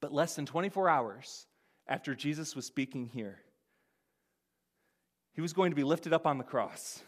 But 0.00 0.12
less 0.12 0.34
than 0.34 0.46
24 0.46 0.88
hours 0.88 1.46
after 1.86 2.16
Jesus 2.16 2.56
was 2.56 2.66
speaking 2.66 3.06
here, 3.06 3.38
he 5.34 5.40
was 5.40 5.52
going 5.52 5.70
to 5.70 5.76
be 5.76 5.84
lifted 5.84 6.12
up 6.12 6.26
on 6.26 6.38
the 6.38 6.44
cross 6.44 7.02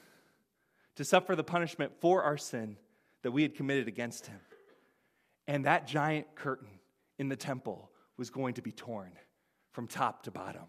to 0.96 1.04
suffer 1.04 1.34
the 1.34 1.44
punishment 1.44 1.92
for 2.00 2.22
our 2.22 2.36
sin 2.36 2.76
that 3.22 3.32
we 3.32 3.42
had 3.42 3.54
committed 3.54 3.88
against 3.88 4.26
him. 4.26 4.40
And 5.46 5.64
that 5.64 5.86
giant 5.86 6.34
curtain 6.34 6.80
in 7.18 7.28
the 7.28 7.36
temple 7.36 7.90
was 8.16 8.30
going 8.30 8.54
to 8.54 8.62
be 8.62 8.72
torn 8.72 9.12
from 9.72 9.86
top 9.86 10.22
to 10.22 10.30
bottom, 10.30 10.62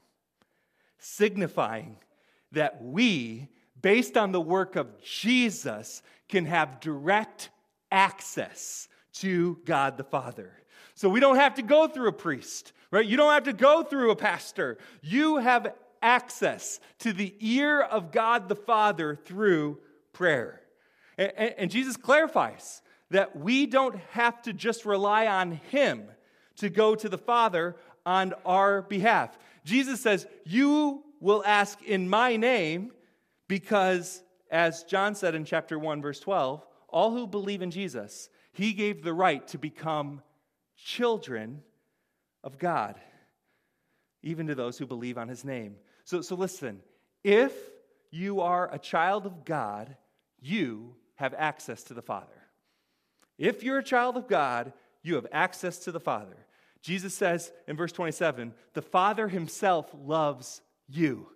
signifying 0.97 1.97
that 2.51 2.83
we, 2.83 3.49
based 3.81 4.17
on 4.17 4.31
the 4.31 4.41
work 4.41 4.75
of 4.75 5.01
Jesus, 5.01 6.01
can 6.27 6.45
have 6.45 6.79
direct 6.79 7.49
access 7.91 8.87
to 9.13 9.59
God 9.65 9.97
the 9.97 10.03
Father. 10.03 10.51
So 10.95 11.07
we 11.09 11.19
don't 11.19 11.35
have 11.35 11.55
to 11.55 11.61
go 11.61 11.87
through 11.87 12.07
a 12.07 12.13
priest, 12.13 12.73
right? 12.89 13.05
You 13.05 13.17
don't 13.17 13.33
have 13.33 13.43
to 13.43 13.53
go 13.53 13.83
through 13.83 14.11
a 14.11 14.15
pastor. 14.15 14.77
You 15.01 15.37
have 15.37 15.73
access 16.01 16.79
to 16.99 17.13
the 17.13 17.33
ear 17.39 17.81
of 17.81 18.11
God 18.11 18.49
the 18.49 18.55
Father 18.55 19.15
through 19.15 19.79
prayer. 20.15 20.61
And, 21.17 21.31
and, 21.57 21.71
Jesus 21.71 21.95
clarifies 21.95 22.81
that 23.11 23.37
we 23.37 23.67
don't 23.67 23.97
have 24.11 24.41
to 24.41 24.53
just 24.53 24.85
rely 24.85 25.27
on 25.27 25.51
Him 25.69 26.05
to 26.57 26.69
go 26.69 26.95
to 26.95 27.07
the 27.07 27.17
Father 27.17 27.75
on 28.05 28.33
our 28.45 28.81
behalf. 28.81 29.37
Jesus 29.63 30.01
says, 30.01 30.25
You 30.45 31.03
will 31.19 31.43
ask 31.45 31.81
in 31.83 32.09
my 32.09 32.35
name 32.35 32.91
because, 33.47 34.23
as 34.49 34.83
John 34.83 35.15
said 35.15 35.35
in 35.35 35.45
chapter 35.45 35.77
1, 35.77 36.01
verse 36.01 36.19
12, 36.19 36.65
all 36.89 37.11
who 37.11 37.27
believe 37.27 37.61
in 37.61 37.71
Jesus, 37.71 38.29
he 38.51 38.73
gave 38.73 39.03
the 39.03 39.13
right 39.13 39.45
to 39.49 39.57
become 39.57 40.21
children 40.77 41.61
of 42.43 42.57
God, 42.57 42.95
even 44.23 44.47
to 44.47 44.55
those 44.55 44.77
who 44.77 44.85
believe 44.85 45.17
on 45.17 45.27
his 45.27 45.43
name. 45.43 45.75
So, 46.05 46.21
so 46.21 46.35
listen, 46.35 46.81
if 47.23 47.53
you 48.11 48.41
are 48.41 48.73
a 48.73 48.79
child 48.79 49.25
of 49.25 49.43
God, 49.43 49.97
you 50.45 50.95
have 51.15 51.33
access 51.33 51.83
to 51.83 51.93
the 51.93 52.01
Father. 52.01 52.27
If 53.37 53.63
you're 53.63 53.79
a 53.79 53.83
child 53.83 54.15
of 54.15 54.27
God, 54.27 54.73
you 55.01 55.15
have 55.15 55.27
access 55.31 55.79
to 55.79 55.91
the 55.91 55.99
Father. 55.99 56.37
Jesus 56.81 57.13
says 57.13 57.51
in 57.67 57.75
verse 57.75 57.91
27 57.91 58.53
the 58.73 58.81
Father 58.81 59.27
himself 59.27 59.89
loves 59.93 60.61
you. 60.87 61.27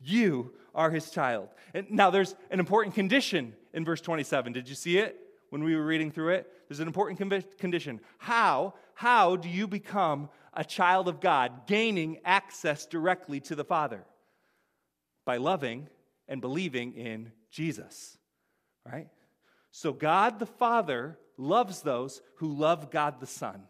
You 0.00 0.52
are 0.74 0.90
his 0.90 1.10
child. 1.10 1.48
And 1.74 1.90
now 1.90 2.10
there's 2.10 2.34
an 2.50 2.60
important 2.60 2.94
condition 2.94 3.54
in 3.72 3.84
verse 3.84 4.00
27. 4.00 4.52
Did 4.52 4.68
you 4.68 4.74
see 4.74 4.98
it 4.98 5.18
when 5.50 5.62
we 5.62 5.76
were 5.76 5.86
reading 5.86 6.10
through 6.10 6.30
it? 6.30 6.52
There's 6.68 6.80
an 6.80 6.88
important 6.88 7.18
condition. 7.58 8.00
How, 8.18 8.74
how 8.94 9.36
do 9.36 9.48
you 9.48 9.68
become 9.68 10.28
a 10.52 10.64
child 10.64 11.08
of 11.08 11.20
God, 11.20 11.66
gaining 11.66 12.18
access 12.24 12.84
directly 12.84 13.40
to 13.40 13.54
the 13.54 13.64
Father? 13.64 14.04
By 15.24 15.36
loving 15.36 15.88
and 16.28 16.40
believing 16.40 16.94
in 16.94 17.32
Jesus, 17.50 18.18
right? 18.90 19.08
So 19.70 19.92
God 19.92 20.38
the 20.38 20.46
Father 20.46 21.18
loves 21.36 21.82
those 21.82 22.22
who 22.36 22.52
love 22.52 22.90
God 22.90 23.20
the 23.20 23.26
Son. 23.26 23.62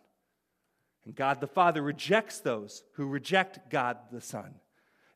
And 1.05 1.15
God 1.15 1.41
the 1.41 1.47
Father 1.47 1.83
rejects 1.83 2.41
those 2.41 2.83
who 2.93 3.07
reject 3.07 3.71
God 3.71 3.99
the 4.13 4.21
Son. 4.21 4.55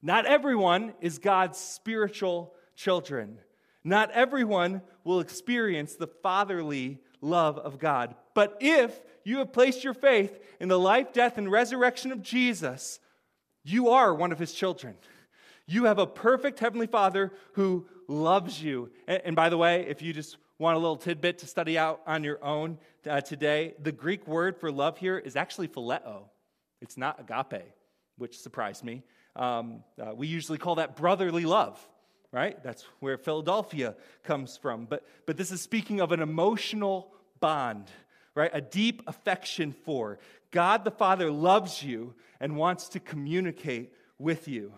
Not 0.02 0.26
everyone 0.26 0.94
is 1.00 1.18
God's 1.18 1.58
spiritual 1.58 2.54
children. 2.74 3.38
Not 3.84 4.10
everyone 4.12 4.82
will 5.04 5.20
experience 5.20 5.94
the 5.94 6.06
fatherly 6.06 7.00
love 7.20 7.58
of 7.58 7.78
God. 7.78 8.14
But 8.34 8.56
if 8.60 8.98
you 9.24 9.38
have 9.38 9.52
placed 9.52 9.84
your 9.84 9.94
faith 9.94 10.38
in 10.58 10.68
the 10.68 10.78
life, 10.78 11.12
death, 11.12 11.38
and 11.38 11.50
resurrection 11.50 12.12
of 12.12 12.22
Jesus, 12.22 13.00
you 13.62 13.90
are 13.90 14.14
one 14.14 14.32
of 14.32 14.38
his 14.38 14.52
children. 14.52 14.96
You 15.70 15.84
have 15.84 16.00
a 16.00 16.06
perfect 16.06 16.58
Heavenly 16.58 16.88
Father 16.88 17.32
who 17.52 17.86
loves 18.08 18.60
you. 18.60 18.90
And, 19.06 19.22
and 19.26 19.36
by 19.36 19.48
the 19.48 19.56
way, 19.56 19.86
if 19.86 20.02
you 20.02 20.12
just 20.12 20.36
want 20.58 20.74
a 20.74 20.80
little 20.80 20.96
tidbit 20.96 21.38
to 21.38 21.46
study 21.46 21.78
out 21.78 22.00
on 22.08 22.24
your 22.24 22.44
own 22.44 22.76
uh, 23.08 23.20
today, 23.20 23.74
the 23.80 23.92
Greek 23.92 24.26
word 24.26 24.58
for 24.58 24.72
love 24.72 24.98
here 24.98 25.16
is 25.16 25.36
actually 25.36 25.68
phileo. 25.68 26.24
It's 26.82 26.96
not 26.96 27.20
agape, 27.20 27.62
which 28.18 28.36
surprised 28.36 28.82
me. 28.82 29.04
Um, 29.36 29.84
uh, 29.96 30.12
we 30.12 30.26
usually 30.26 30.58
call 30.58 30.74
that 30.74 30.96
brotherly 30.96 31.44
love, 31.44 31.78
right? 32.32 32.60
That's 32.64 32.84
where 32.98 33.16
Philadelphia 33.16 33.94
comes 34.24 34.56
from. 34.56 34.86
But, 34.86 35.06
but 35.24 35.36
this 35.36 35.52
is 35.52 35.60
speaking 35.60 36.00
of 36.00 36.10
an 36.10 36.20
emotional 36.20 37.12
bond, 37.38 37.92
right? 38.34 38.50
A 38.52 38.60
deep 38.60 39.02
affection 39.06 39.72
for. 39.84 40.18
God 40.50 40.84
the 40.84 40.90
Father 40.90 41.30
loves 41.30 41.80
you 41.80 42.14
and 42.40 42.56
wants 42.56 42.88
to 42.88 42.98
communicate 42.98 43.92
with 44.18 44.48
you. 44.48 44.72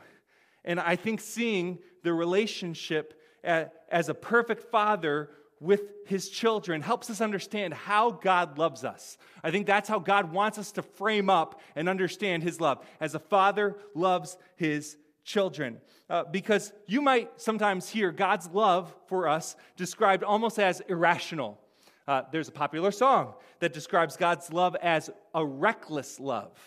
And 0.64 0.78
I 0.80 0.96
think 0.96 1.20
seeing 1.20 1.78
the 2.02 2.12
relationship 2.12 3.20
as 3.44 4.08
a 4.08 4.14
perfect 4.14 4.70
father 4.70 5.30
with 5.60 5.82
his 6.06 6.28
children 6.28 6.82
helps 6.82 7.08
us 7.08 7.20
understand 7.20 7.72
how 7.72 8.10
God 8.10 8.58
loves 8.58 8.84
us. 8.84 9.16
I 9.44 9.52
think 9.52 9.66
that's 9.66 9.88
how 9.88 10.00
God 10.00 10.32
wants 10.32 10.58
us 10.58 10.72
to 10.72 10.82
frame 10.82 11.30
up 11.30 11.60
and 11.76 11.88
understand 11.88 12.42
his 12.42 12.60
love, 12.60 12.84
as 13.00 13.14
a 13.14 13.20
father 13.20 13.76
loves 13.94 14.36
his 14.56 14.96
children. 15.24 15.80
Uh, 16.10 16.24
because 16.24 16.72
you 16.86 17.00
might 17.00 17.40
sometimes 17.40 17.88
hear 17.88 18.10
God's 18.10 18.48
love 18.48 18.94
for 19.06 19.28
us 19.28 19.54
described 19.76 20.24
almost 20.24 20.58
as 20.58 20.80
irrational. 20.88 21.60
Uh, 22.08 22.22
there's 22.32 22.48
a 22.48 22.52
popular 22.52 22.90
song 22.90 23.34
that 23.60 23.72
describes 23.72 24.16
God's 24.16 24.52
love 24.52 24.74
as 24.82 25.10
a 25.32 25.46
reckless 25.46 26.18
love. 26.18 26.58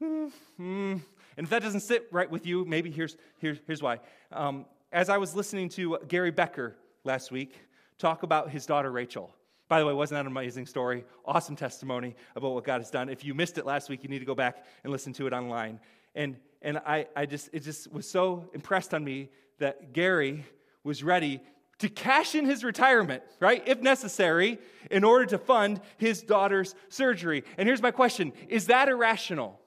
Mm-hmm. 0.00 0.98
And 1.36 1.44
if 1.44 1.50
that 1.50 1.62
doesn't 1.62 1.80
sit 1.80 2.06
right 2.10 2.30
with 2.30 2.46
you, 2.46 2.64
maybe 2.64 2.90
here's, 2.90 3.16
here's, 3.38 3.82
why. 3.82 4.00
Um, 4.32 4.66
as 4.92 5.08
I 5.08 5.18
was 5.18 5.34
listening 5.34 5.68
to 5.70 5.98
Gary 6.08 6.30
Becker 6.30 6.76
last 7.04 7.30
week, 7.30 7.60
talk 7.98 8.22
about 8.22 8.50
his 8.50 8.66
daughter 8.66 8.90
Rachel. 8.90 9.34
By 9.68 9.78
the 9.78 9.86
way, 9.86 9.92
wasn't 9.92 10.16
that 10.16 10.22
an 10.22 10.26
amazing 10.26 10.66
story? 10.66 11.04
Awesome 11.24 11.54
testimony 11.54 12.16
about 12.34 12.52
what 12.54 12.64
God 12.64 12.80
has 12.80 12.90
done. 12.90 13.08
If 13.08 13.24
you 13.24 13.34
missed 13.34 13.56
it 13.56 13.64
last 13.64 13.88
week, 13.88 14.02
you 14.02 14.08
need 14.08 14.18
to 14.18 14.24
go 14.24 14.34
back 14.34 14.64
and 14.82 14.92
listen 14.92 15.12
to 15.14 15.28
it 15.28 15.32
online. 15.32 15.78
And, 16.16 16.36
and 16.60 16.78
I, 16.78 17.06
I 17.14 17.26
just, 17.26 17.50
it 17.52 17.60
just 17.60 17.92
was 17.92 18.10
so 18.10 18.50
impressed 18.52 18.92
on 18.94 19.04
me 19.04 19.28
that 19.58 19.92
Gary 19.92 20.44
was 20.82 21.04
ready 21.04 21.40
to 21.78 21.88
cash 21.88 22.34
in 22.34 22.46
his 22.46 22.64
retirement, 22.64 23.22
right, 23.38 23.62
if 23.66 23.80
necessary, 23.80 24.58
in 24.90 25.04
order 25.04 25.24
to 25.26 25.38
fund 25.38 25.80
his 25.98 26.22
daughter's 26.22 26.74
surgery. 26.88 27.44
And 27.56 27.68
here's 27.68 27.80
my 27.80 27.92
question 27.92 28.32
Is 28.48 28.66
that 28.66 28.88
irrational? 28.88 29.59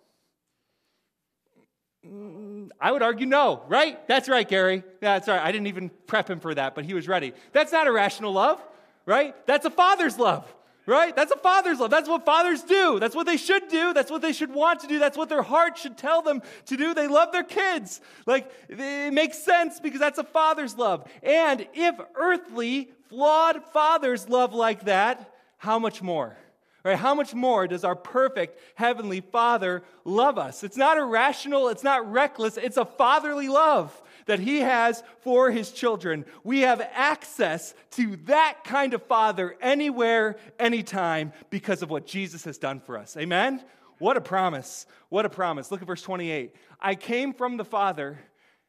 I 2.82 2.92
would 2.92 3.02
argue 3.02 3.26
no, 3.26 3.63
right? 3.68 4.06
That's 4.08 4.28
right, 4.28 4.48
Gary. 4.48 4.84
That's 5.00 5.28
right. 5.28 5.42
I 5.42 5.52
didn't 5.52 5.68
even 5.68 5.89
prep 6.08 6.30
him 6.30 6.39
for 6.39 6.54
that, 6.54 6.76
but 6.76 6.84
he 6.84 6.94
was 6.94 7.08
ready. 7.08 7.34
That's 7.54 7.72
not 7.72 7.88
irrational 7.88 8.34
love, 8.34 8.62
right? 9.06 9.36
That's 9.48 9.66
a 9.66 9.70
father's 9.70 10.20
love, 10.20 10.54
right? 10.86 11.16
That's 11.16 11.32
a 11.32 11.38
father's 11.38 11.80
love. 11.80 11.92
That's 11.92 12.10
what 12.10 12.26
fathers 12.26 12.62
do. 12.63 13.00
That's 13.00 13.16
what 13.16 13.26
they 13.26 13.38
should 13.38 13.70
do. 13.70 13.94
That's 13.94 14.12
what 14.12 14.22
they 14.22 14.34
should 14.34 14.54
want 14.54 14.82
to 14.82 14.88
do. 14.88 15.00
That's 15.00 15.18
what 15.18 15.30
their 15.30 15.44
heart 15.44 15.78
should 15.78 15.98
tell 15.98 16.22
them 16.22 16.42
to 16.66 16.76
do. 16.76 16.94
They 16.94 17.08
love 17.08 17.32
their 17.32 17.44
kids. 17.44 18.02
Like, 18.26 18.52
it 18.68 19.13
makes 19.13 19.38
sense 19.38 19.80
because 19.80 20.02
that's 20.02 20.20
a 20.20 20.26
father's 20.26 20.78
love. 20.78 21.08
And 21.22 21.66
if 21.74 21.96
earthly, 22.16 22.92
flawed 23.08 23.63
fathers 23.72 24.28
love 24.28 24.54
like 24.54 24.86
that, 24.86 25.32
how 25.58 25.80
much 25.80 26.02
more? 26.02 26.36
Right? 26.84 26.98
How 26.98 27.15
much 27.15 27.34
more 27.34 27.65
does 27.65 27.86
our 27.86 27.96
perfect 27.96 28.60
Heavenly 28.76 29.22
Father 29.22 29.84
love 30.04 30.38
us? 30.38 30.65
It's 30.65 30.76
not 30.76 30.98
irrational, 30.98 31.69
it's 31.69 31.84
not 31.84 32.12
reckless, 32.12 32.58
it's 32.58 32.76
a 32.76 32.84
fatherly 32.84 33.48
love 33.48 34.02
that 34.26 34.39
He 34.39 34.60
has 34.60 35.02
for 35.22 35.50
His 35.50 35.72
children. 35.72 36.26
We 36.43 36.62
have 36.62 36.82
access 36.93 37.74
to 37.91 38.17
that 38.26 38.60
kind 38.65 38.93
of 38.93 39.04
Father 39.04 39.56
anywhere, 39.62 40.36
anytime, 40.60 41.32
because 41.50 41.84
of 41.84 41.89
what 41.89 42.06
Jesus 42.06 42.43
has 42.43 42.58
done 42.58 42.82
for 42.82 42.98
us. 42.98 43.15
Amen? 43.15 43.63
What 44.00 44.17
a 44.17 44.22
promise. 44.22 44.86
What 45.08 45.26
a 45.26 45.30
promise. 45.30 45.72
Look 45.72 45.82
at 45.82 45.88
verse 45.88 46.02
28. 46.02 46.54
I 46.82 46.96
came 46.96 47.34
from 47.34 47.56
the 47.56 47.63
Father 47.63 48.19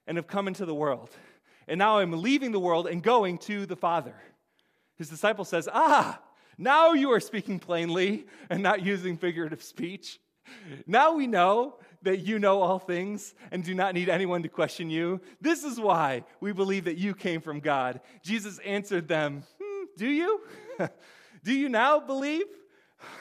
and 0.07 0.17
have 0.17 0.29
come 0.29 0.47
into 0.47 0.67
the 0.67 0.75
world. 0.75 1.11
And 1.67 1.79
now 1.79 1.99
I'm 1.99 2.13
leaving 2.23 2.53
the 2.53 2.61
world 2.61 2.87
and 2.87 3.03
going 3.03 3.39
to 3.39 3.67
the 3.67 3.75
Father. 3.75 4.15
His 4.97 5.09
disciple 5.09 5.45
says, 5.45 5.69
Ah, 5.73 6.21
now 6.59 6.93
you 6.93 7.13
are 7.13 7.21
speaking 7.21 7.59
plainly 7.59 8.27
and 8.51 8.63
not 8.63 8.83
using 8.83 9.17
figurative 9.17 9.63
speech. 9.63 10.21
Now 10.87 11.15
we 11.15 11.27
know 11.27 11.77
that 12.03 12.21
you 12.21 12.39
know 12.39 12.61
all 12.61 12.79
things 12.79 13.35
and 13.51 13.65
do 13.65 13.75
not 13.75 13.95
need 13.95 14.09
anyone 14.09 14.43
to 14.43 14.49
question 14.49 14.91
you. 14.91 15.21
This 15.41 15.65
is 15.65 15.81
why 15.81 16.25
we 16.41 16.53
believe 16.53 16.85
that 16.85 16.99
you 16.99 17.15
came 17.15 17.41
from 17.41 17.61
God. 17.61 18.01
Jesus 18.23 18.59
answered 18.59 19.09
them, 19.09 19.43
hmm, 19.61 19.85
Do 19.97 20.07
you? 20.07 20.41
do 21.45 21.53
you 21.53 21.69
now 21.69 21.99
believe? 21.99 22.47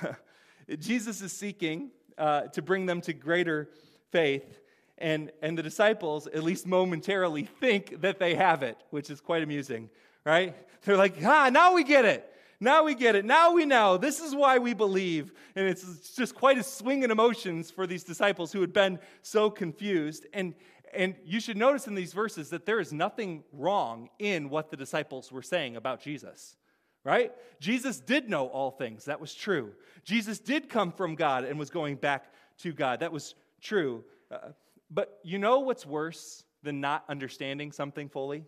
Jesus 0.80 1.22
is 1.22 1.32
seeking 1.32 1.92
uh, 2.18 2.42
to 2.48 2.62
bring 2.62 2.86
them 2.86 3.02
to 3.02 3.14
greater 3.14 3.70
faith. 4.12 4.60
And, 4.98 5.32
and 5.42 5.58
the 5.58 5.64
disciples, 5.64 6.28
at 6.28 6.44
least 6.44 6.68
momentarily, 6.68 7.44
think 7.44 8.02
that 8.02 8.20
they 8.20 8.36
have 8.36 8.64
it, 8.64 8.78
which 8.92 9.10
is 9.10 9.20
quite 9.20 9.44
amusing, 9.44 9.90
right? 10.24 10.56
They're 10.84 10.98
like, 10.98 11.16
ah, 11.26 11.50
now 11.52 11.74
we 11.74 11.84
get 11.84 12.06
it. 12.06 12.33
Now 12.60 12.84
we 12.84 12.96
get 12.96 13.16
it. 13.16 13.26
Now 13.26 13.54
we 13.54 13.66
know. 13.66 13.98
This 13.98 14.20
is 14.20 14.36
why 14.36 14.58
we 14.58 14.74
believe. 14.74 15.34
And 15.56 15.68
it's 15.68 16.16
just 16.16 16.36
quite 16.36 16.58
a 16.58 16.64
swing 16.64 17.04
in 17.04 17.12
emotions 17.12 17.70
for 17.70 17.86
these 17.86 18.04
disciples 18.04 18.52
who 18.52 18.62
had 18.62 18.74
been 18.74 19.00
so 19.22 19.50
confused. 19.50 20.26
And, 20.34 20.54
and 20.94 21.16
you 21.26 21.40
should 21.40 21.58
notice 21.58 21.88
in 21.88 21.96
these 21.96 22.14
verses 22.14 22.50
that 22.52 22.66
there 22.66 22.80
is 22.80 22.94
nothing 22.94 23.44
wrong 23.52 24.10
in 24.20 24.50
what 24.50 24.70
the 24.72 24.78
disciples 24.78 25.32
were 25.32 25.42
saying 25.42 25.76
about 25.76 26.02
Jesus, 26.02 26.56
right? 27.04 27.32
Jesus 27.60 28.00
did 28.00 28.30
know 28.30 28.48
all 28.48 28.72
things. 28.72 29.06
That 29.06 29.20
was 29.20 29.34
true. 29.34 29.74
Jesus 30.04 30.40
did 30.40 30.70
come 30.70 30.92
from 30.92 31.16
God 31.16 31.44
and 31.44 31.60
was 31.60 31.70
going 31.70 31.96
back 31.96 32.32
to 32.60 32.72
God. 32.72 33.02
That 33.02 33.12
was 33.12 33.36
true. 33.62 34.04
Uh, 34.32 34.50
but 34.90 35.20
you 35.24 35.40
know 35.40 35.60
what's 35.60 35.86
worse 35.86 36.44
than 36.62 36.80
not 36.80 37.04
understanding 37.10 37.72
something 37.72 38.10
fully? 38.10 38.46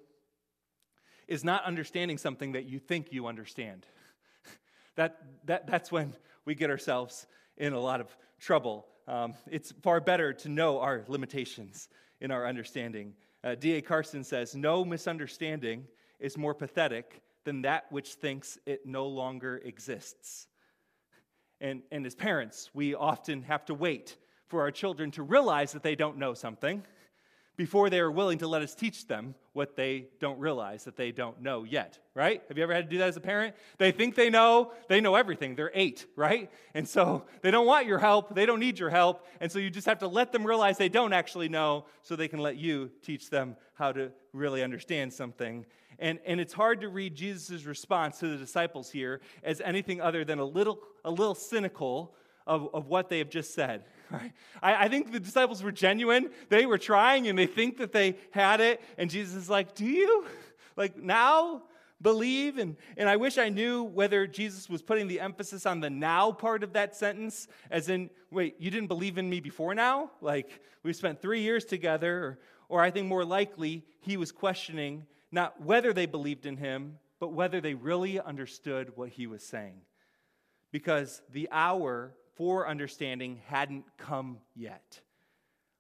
Is 1.28 1.44
not 1.44 1.64
understanding 1.64 2.18
something 2.20 2.52
that 2.52 2.66
you 2.66 2.78
think 2.78 3.12
you 3.12 3.26
understand. 3.26 3.86
That, 4.96 5.18
that, 5.46 5.68
that's 5.68 5.92
when 5.92 6.14
we 6.46 6.56
get 6.56 6.70
ourselves 6.70 7.28
in 7.58 7.74
a 7.74 7.80
lot 7.80 8.02
of 8.02 8.16
trouble. 8.40 8.86
Um, 9.08 9.34
it's 9.50 9.72
far 9.84 10.00
better 10.00 10.34
to 10.34 10.50
know 10.50 10.80
our 10.80 11.04
limitations 11.08 11.90
in 12.22 12.32
our 12.32 12.48
understanding. 12.48 13.14
Uh, 13.44 13.56
D.A. 13.56 13.82
Carson 13.82 14.24
says, 14.24 14.56
No 14.56 14.84
misunderstanding 14.84 15.86
is 16.20 16.38
more 16.38 16.54
pathetic 16.54 17.22
than 17.44 17.62
that 17.62 17.86
which 17.92 18.14
thinks 18.14 18.58
it 18.66 18.86
no 18.86 19.08
longer 19.08 19.62
exists. 19.64 20.48
And, 21.62 21.84
and 21.92 22.06
as 22.06 22.16
parents, 22.16 22.70
we 22.74 22.96
often 22.96 23.44
have 23.44 23.66
to 23.66 23.74
wait 23.74 24.18
for 24.48 24.62
our 24.62 24.72
children 24.72 25.12
to 25.12 25.24
realize 25.24 25.72
that 25.72 25.84
they 25.84 25.96
don't 25.96 26.18
know 26.18 26.34
something 26.34 26.84
before 27.58 27.90
they 27.90 28.00
are 28.00 28.12
willing 28.12 28.38
to 28.40 28.48
let 28.48 28.62
us 28.62 28.76
teach 28.76 29.08
them 29.08 29.36
what 29.54 29.76
they 29.76 30.08
don't 30.20 30.38
realize 30.40 30.84
that 30.84 30.98
they 30.98 31.12
don't 31.12 31.42
know 31.42 31.64
yet, 31.64 32.00
right? 32.14 32.42
Have 32.50 32.58
you 32.58 32.64
ever 32.64 32.74
had 32.74 32.86
to 32.86 32.90
do 32.90 32.98
that 32.98 33.08
as 33.08 33.18
a 33.18 33.22
parent? 33.22 33.56
They 33.78 33.92
think 33.92 34.16
they 34.16 34.30
know, 34.30 34.74
they 34.90 35.00
know 35.00 35.16
everything. 35.16 35.56
They're 35.56 35.72
eight, 35.74 36.06
right? 36.16 36.52
And 36.74 36.88
so 36.88 37.24
they 37.42 37.52
don't 37.52 37.66
want 37.66 37.86
your 37.88 38.00
help, 38.00 38.36
they 38.36 38.46
don't 38.46 38.60
need 38.60 38.78
your 38.78 38.90
help, 38.90 39.26
and 39.40 39.52
so 39.52 39.60
you 39.60 39.70
just 39.70 39.88
have 39.88 40.00
to 40.00 40.08
let 40.08 40.32
them 40.32 40.46
realize 40.46 40.78
they 40.78 40.90
don't 40.90 41.14
actually 41.14 41.50
know 41.50 41.86
so 42.02 42.16
they 42.16 42.28
can 42.28 42.40
let 42.40 42.58
you 42.58 42.92
teach 43.02 43.30
them 43.30 43.56
how 43.74 43.92
to 43.94 44.12
really 44.34 44.62
understand 44.62 45.14
something. 45.14 45.66
And, 45.98 46.20
and 46.26 46.42
it's 46.42 46.54
hard 46.54 46.82
to 46.82 46.90
read 46.90 47.16
Jesus' 47.16 47.64
response 47.64 48.20
to 48.20 48.28
the 48.28 48.38
disciples 48.38 48.92
here 48.92 49.22
as 49.44 49.62
anything 49.62 50.02
other 50.02 50.26
than 50.26 50.40
a 50.40 50.46
little, 50.46 50.80
a 51.06 51.12
little 51.12 51.36
cynical 51.36 52.14
of, 52.48 52.70
of 52.74 52.88
what 52.88 53.10
they 53.10 53.20
have 53.20 53.30
just 53.30 53.54
said. 53.54 53.86
Right? 54.12 54.34
I, 54.62 54.86
I 54.86 54.88
think 54.88 55.12
the 55.12 55.20
disciples 55.20 55.64
were 55.64 55.72
genuine. 55.72 56.30
They 56.50 56.68
were 56.68 56.78
trying 56.78 57.28
and 57.28 57.38
they 57.38 57.48
think 57.48 57.78
that 57.78 57.92
they 57.92 58.18
had 58.30 58.62
it. 58.62 58.80
And 59.00 59.10
Jesus 59.10 59.34
is 59.34 59.50
like, 59.50 59.74
Do 59.74 59.84
you? 59.84 60.28
Like 60.76 60.96
now? 60.96 61.64
Believe? 62.02 62.58
And, 62.58 62.76
and 62.98 63.10
I 63.10 63.16
wish 63.16 63.38
I 63.38 63.50
knew 63.50 63.84
whether 63.84 64.28
Jesus 64.28 64.70
was 64.70 64.82
putting 64.82 65.08
the 65.08 65.20
emphasis 65.20 65.66
on 65.66 65.80
the 65.80 65.90
now 65.90 66.32
part 66.32 66.64
of 66.64 66.74
that 66.74 66.96
sentence, 66.96 67.48
as 67.72 67.90
in, 67.90 68.10
wait, 68.30 68.56
you 68.60 68.70
didn't 68.70 68.90
believe 68.90 69.18
in 69.18 69.30
me 69.30 69.40
before 69.40 69.74
now? 69.74 70.12
Like, 70.22 70.62
we 70.84 70.94
spent 70.94 71.22
three 71.22 71.42
years 71.42 71.66
together. 71.66 72.18
Or, 72.18 72.40
or 72.70 72.82
I 72.82 72.92
think 72.92 73.08
more 73.08 73.26
likely, 73.26 73.86
he 74.02 74.18
was 74.18 74.32
questioning 74.32 75.08
not 75.32 75.62
whether 75.62 75.94
they 75.94 76.06
believed 76.06 76.46
in 76.46 76.58
him, 76.58 77.00
but 77.20 77.34
whether 77.34 77.62
they 77.62 77.74
really 77.74 78.20
understood 78.20 78.92
what 78.96 79.10
he 79.10 79.26
was 79.26 79.44
saying. 79.44 79.82
Because 80.72 81.22
the 81.32 81.48
hour 81.52 82.14
for 82.36 82.68
understanding 82.68 83.42
hadn't 83.48 83.86
come 83.98 84.38
yet. 84.56 85.02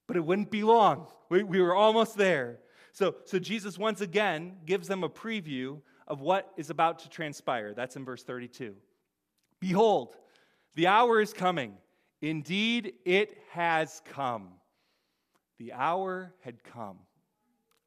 But 0.07 0.17
it 0.17 0.25
wouldn't 0.25 0.51
be 0.51 0.63
long. 0.63 1.07
We, 1.29 1.43
we 1.43 1.61
were 1.61 1.75
almost 1.75 2.15
there. 2.15 2.59
So, 2.91 3.15
so 3.25 3.39
Jesus 3.39 3.77
once 3.77 4.01
again 4.01 4.57
gives 4.65 4.87
them 4.87 5.03
a 5.03 5.09
preview 5.09 5.81
of 6.07 6.21
what 6.21 6.51
is 6.55 6.69
about 6.69 6.99
to 6.99 7.09
transpire. 7.09 7.73
That's 7.73 7.95
in 7.95 8.05
verse 8.05 8.23
32. 8.23 8.75
Behold, 9.59 10.15
the 10.75 10.87
hour 10.87 11.19
is 11.19 11.33
coming. 11.33 11.73
Indeed, 12.21 12.93
it 13.03 13.37
has 13.51 14.01
come. 14.05 14.49
The 15.57 15.73
hour 15.73 16.33
had 16.41 16.63
come 16.63 16.99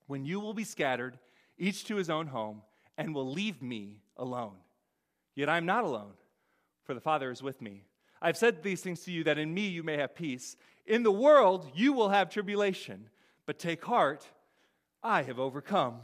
when 0.08 0.24
you 0.24 0.40
will 0.40 0.54
be 0.54 0.64
scattered, 0.64 1.18
each 1.58 1.84
to 1.84 1.96
his 1.96 2.10
own 2.10 2.26
home, 2.26 2.62
and 2.96 3.14
will 3.14 3.30
leave 3.30 3.62
me 3.62 4.00
alone. 4.16 4.56
Yet 5.36 5.48
I 5.48 5.58
am 5.58 5.66
not 5.66 5.84
alone, 5.84 6.14
for 6.84 6.94
the 6.94 7.00
Father 7.00 7.30
is 7.30 7.42
with 7.42 7.62
me. 7.62 7.84
I've 8.20 8.36
said 8.36 8.62
these 8.62 8.80
things 8.80 9.00
to 9.04 9.12
you 9.12 9.24
that 9.24 9.38
in 9.38 9.52
me 9.52 9.68
you 9.68 9.82
may 9.82 9.96
have 9.96 10.14
peace. 10.14 10.56
In 10.86 11.02
the 11.02 11.12
world 11.12 11.70
you 11.74 11.92
will 11.92 12.08
have 12.08 12.30
tribulation, 12.30 13.08
but 13.46 13.58
take 13.58 13.84
heart, 13.84 14.26
I 15.02 15.22
have 15.22 15.38
overcome 15.38 16.00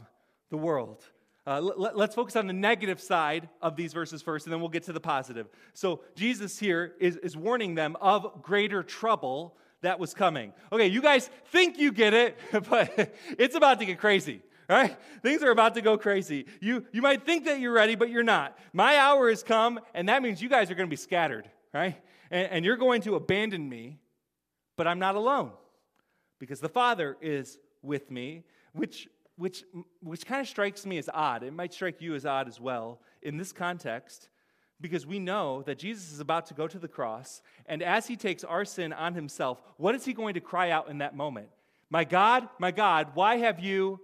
the 0.49 0.57
world. 0.57 1.03
Uh, 1.47 1.61
let, 1.61 2.09
us 2.09 2.15
focus 2.15 2.35
on 2.35 2.47
the 2.47 2.53
negative 2.53 2.99
side 2.99 3.49
of 3.61 3.75
these 3.75 3.93
verses 3.93 4.21
first, 4.21 4.47
and 4.47 4.53
then 4.53 4.59
we'll 4.59 4.69
get 4.69 4.83
to 4.83 4.93
the 4.93 4.99
positive. 4.99 5.47
So, 5.73 6.01
Jesus 6.15 6.57
here 6.57 6.95
is, 6.99 7.17
is 7.17 7.37
warning 7.37 7.75
them 7.75 7.95
of 8.01 8.41
greater 8.41 8.81
trouble 8.81 9.55
that 9.81 9.99
was 9.99 10.15
coming. 10.15 10.53
Okay, 10.71 10.87
you 10.87 11.03
guys 11.03 11.29
think 11.51 11.77
you 11.77 11.91
get 11.91 12.15
it, 12.15 12.35
but 12.69 13.13
it's 13.37 13.55
about 13.55 13.79
to 13.79 13.85
get 13.85 13.99
crazy 13.99 14.41
right? 14.67 14.97
Things 15.21 15.43
are 15.43 15.51
about 15.51 15.75
to 15.75 15.81
go 15.81 15.95
crazy. 15.95 16.47
You, 16.59 16.85
you 16.91 17.03
might 17.03 17.23
think 17.23 17.45
that 17.45 17.59
you're 17.59 17.71
ready, 17.71 17.93
but 17.93 18.09
you're 18.09 18.23
not. 18.23 18.57
My 18.73 18.97
hour 18.97 19.29
has 19.29 19.43
come, 19.43 19.79
and 19.93 20.09
that 20.09 20.23
means 20.23 20.41
you 20.41 20.49
guys 20.49 20.71
are 20.71 20.73
going 20.73 20.87
to 20.87 20.91
be 20.91 20.95
scattered 20.95 21.47
right? 21.75 22.01
And, 22.31 22.51
and 22.51 22.65
you're 22.65 22.77
going 22.77 23.01
to 23.01 23.15
abandon 23.15 23.67
me, 23.67 23.99
but 24.77 24.87
I'm 24.87 24.99
not 24.99 25.15
alone 25.15 25.51
because 26.39 26.61
the 26.61 26.69
Father 26.69 27.17
is 27.21 27.59
with 27.81 28.09
me, 28.09 28.43
which, 28.73 29.09
which, 29.37 29.63
which 30.01 30.25
kind 30.25 30.41
of 30.41 30.47
strikes 30.47 30.85
me 30.85 30.97
as 30.97 31.09
odd. 31.13 31.43
It 31.43 31.53
might 31.53 31.73
strike 31.73 32.01
you 32.01 32.15
as 32.15 32.25
odd 32.25 32.47
as 32.47 32.59
well 32.59 33.01
in 33.21 33.37
this 33.37 33.51
context 33.51 34.29
because 34.79 35.05
we 35.05 35.19
know 35.19 35.63
that 35.63 35.77
Jesus 35.77 36.11
is 36.13 36.19
about 36.21 36.45
to 36.47 36.53
go 36.53 36.67
to 36.67 36.79
the 36.79 36.87
cross, 36.87 37.41
and 37.65 37.81
as 37.81 38.07
he 38.07 38.15
takes 38.15 38.43
our 38.43 38.65
sin 38.65 38.91
on 38.91 39.13
himself, 39.13 39.61
what 39.77 39.95
is 39.95 40.03
he 40.03 40.13
going 40.13 40.33
to 40.33 40.41
cry 40.41 40.69
out 40.69 40.89
in 40.89 40.97
that 40.97 41.15
moment? 41.15 41.47
My 41.89 42.03
God, 42.03 42.49
my 42.59 42.71
God, 42.71 43.11
why 43.13 43.37
have 43.37 43.59
you 43.59 44.01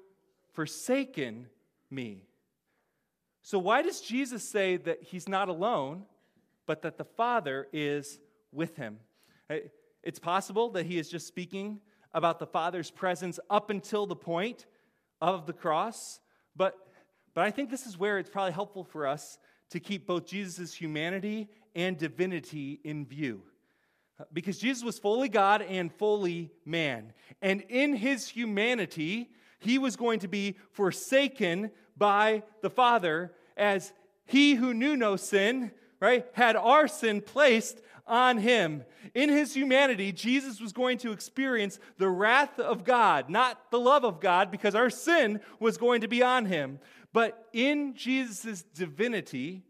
forsaken 0.53 1.47
me? 1.89 2.23
So, 3.41 3.59
why 3.59 3.81
does 3.81 3.99
Jesus 3.99 4.47
say 4.47 4.77
that 4.77 5.03
he's 5.03 5.27
not 5.27 5.49
alone 5.49 6.03
but 6.65 6.81
that 6.81 6.97
the 6.97 7.03
Father 7.03 7.67
is 7.73 8.19
with 8.51 8.75
him. 8.75 8.97
It's 10.03 10.19
possible 10.19 10.69
that 10.71 10.85
he 10.85 10.97
is 10.97 11.09
just 11.09 11.27
speaking 11.27 11.79
about 12.13 12.39
the 12.39 12.47
Father's 12.47 12.91
presence 12.91 13.39
up 13.49 13.69
until 13.69 14.05
the 14.05 14.15
point 14.15 14.65
of 15.21 15.45
the 15.45 15.53
cross, 15.53 16.19
but, 16.55 16.75
but 17.33 17.45
I 17.45 17.51
think 17.51 17.69
this 17.69 17.85
is 17.85 17.97
where 17.97 18.17
it's 18.17 18.29
probably 18.29 18.51
helpful 18.51 18.83
for 18.83 19.07
us 19.07 19.37
to 19.69 19.79
keep 19.79 20.07
both 20.07 20.25
Jesus' 20.25 20.73
humanity 20.73 21.47
and 21.75 21.97
divinity 21.97 22.79
in 22.83 23.05
view. 23.05 23.43
Because 24.33 24.59
Jesus 24.59 24.83
was 24.83 24.99
fully 24.99 25.29
God 25.29 25.61
and 25.61 25.91
fully 25.91 26.51
man. 26.65 27.13
And 27.41 27.61
in 27.69 27.95
his 27.95 28.27
humanity, 28.27 29.31
he 29.59 29.77
was 29.77 29.95
going 29.95 30.19
to 30.19 30.27
be 30.27 30.57
forsaken 30.71 31.71
by 31.97 32.43
the 32.61 32.69
Father 32.69 33.33
as 33.55 33.93
he 34.25 34.55
who 34.55 34.73
knew 34.73 34.95
no 34.95 35.15
sin 35.15 35.71
right, 36.01 36.25
had 36.33 36.55
our 36.55 36.87
sin 36.87 37.21
placed 37.21 37.79
on 38.07 38.39
him. 38.39 38.83
In 39.13 39.29
his 39.29 39.53
humanity, 39.53 40.11
Jesus 40.11 40.59
was 40.59 40.73
going 40.73 40.97
to 40.99 41.11
experience 41.11 41.79
the 41.97 42.09
wrath 42.09 42.59
of 42.59 42.83
God, 42.83 43.29
not 43.29 43.71
the 43.71 43.79
love 43.79 44.03
of 44.03 44.19
God, 44.19 44.51
because 44.51 44.75
our 44.75 44.89
sin 44.89 45.39
was 45.59 45.77
going 45.77 46.01
to 46.01 46.07
be 46.07 46.23
on 46.23 46.45
him. 46.45 46.79
But 47.13 47.47
in 47.53 47.93
Jesus' 47.95 48.63
divinity, 48.63 49.63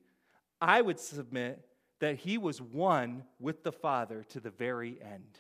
I 0.60 0.82
would 0.82 1.00
submit 1.00 1.60
that 2.00 2.18
he 2.18 2.38
was 2.38 2.62
one 2.62 3.24
with 3.40 3.64
the 3.64 3.72
Father 3.72 4.24
to 4.30 4.40
the 4.40 4.50
very 4.50 4.98
end, 5.02 5.40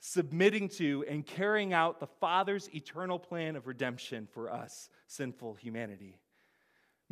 submitting 0.00 0.68
to 0.68 1.04
and 1.08 1.26
carrying 1.26 1.72
out 1.72 2.00
the 2.00 2.06
Father's 2.06 2.70
eternal 2.74 3.18
plan 3.18 3.56
of 3.56 3.66
redemption 3.66 4.28
for 4.32 4.50
us, 4.50 4.88
sinful 5.06 5.54
humanity. 5.54 6.18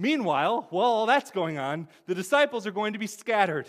Meanwhile, 0.01 0.67
while 0.71 0.87
all 0.87 1.05
that's 1.05 1.31
going 1.31 1.59
on, 1.59 1.87
the 2.07 2.15
disciples 2.15 2.67
are 2.67 2.71
going 2.71 2.95
to 2.95 2.99
be 2.99 3.07
scattered. 3.07 3.69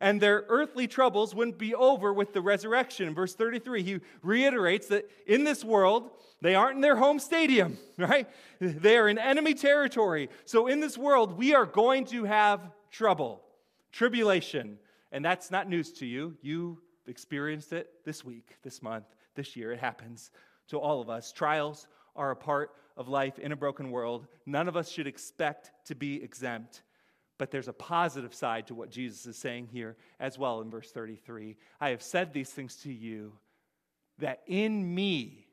And 0.00 0.20
their 0.20 0.44
earthly 0.48 0.88
troubles 0.88 1.36
wouldn't 1.36 1.56
be 1.56 1.72
over 1.72 2.12
with 2.12 2.32
the 2.32 2.40
resurrection. 2.40 3.06
In 3.06 3.14
verse 3.14 3.36
33, 3.36 3.82
he 3.84 4.00
reiterates 4.22 4.88
that 4.88 5.08
in 5.24 5.44
this 5.44 5.62
world, 5.62 6.10
they 6.40 6.56
aren't 6.56 6.76
in 6.76 6.80
their 6.80 6.96
home 6.96 7.20
stadium, 7.20 7.78
right? 7.96 8.28
They 8.58 8.96
are 8.96 9.08
in 9.08 9.18
enemy 9.18 9.54
territory. 9.54 10.30
So 10.46 10.66
in 10.66 10.80
this 10.80 10.98
world, 10.98 11.38
we 11.38 11.54
are 11.54 11.66
going 11.66 12.06
to 12.06 12.24
have 12.24 12.72
trouble, 12.90 13.40
tribulation. 13.92 14.78
And 15.12 15.24
that's 15.24 15.52
not 15.52 15.68
news 15.68 15.92
to 15.92 16.06
you. 16.06 16.36
You 16.42 16.78
experienced 17.06 17.72
it 17.72 17.88
this 18.04 18.24
week, 18.24 18.56
this 18.64 18.82
month, 18.82 19.06
this 19.36 19.54
year. 19.54 19.70
It 19.70 19.78
happens 19.78 20.32
to 20.68 20.78
all 20.78 21.00
of 21.00 21.08
us. 21.08 21.30
Trials 21.30 21.86
are 22.14 22.30
a 22.30 22.36
part 22.36 22.70
of 22.96 23.08
life 23.08 23.38
in 23.38 23.52
a 23.52 23.56
broken 23.56 23.90
world. 23.90 24.26
None 24.46 24.68
of 24.68 24.76
us 24.76 24.90
should 24.90 25.06
expect 25.06 25.70
to 25.86 25.94
be 25.94 26.22
exempt. 26.22 26.82
But 27.38 27.50
there's 27.50 27.68
a 27.68 27.72
positive 27.72 28.34
side 28.34 28.68
to 28.68 28.74
what 28.74 28.90
Jesus 28.90 29.26
is 29.26 29.36
saying 29.36 29.68
here 29.72 29.96
as 30.20 30.38
well 30.38 30.60
in 30.60 30.70
verse 30.70 30.90
33. 30.92 31.56
I 31.80 31.90
have 31.90 32.02
said 32.02 32.32
these 32.32 32.50
things 32.50 32.76
to 32.82 32.92
you 32.92 33.32
that 34.18 34.42
in 34.46 34.94
me 34.94 35.46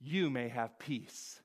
you 0.00 0.30
may 0.30 0.48
have 0.48 0.78
peace. 0.78 1.40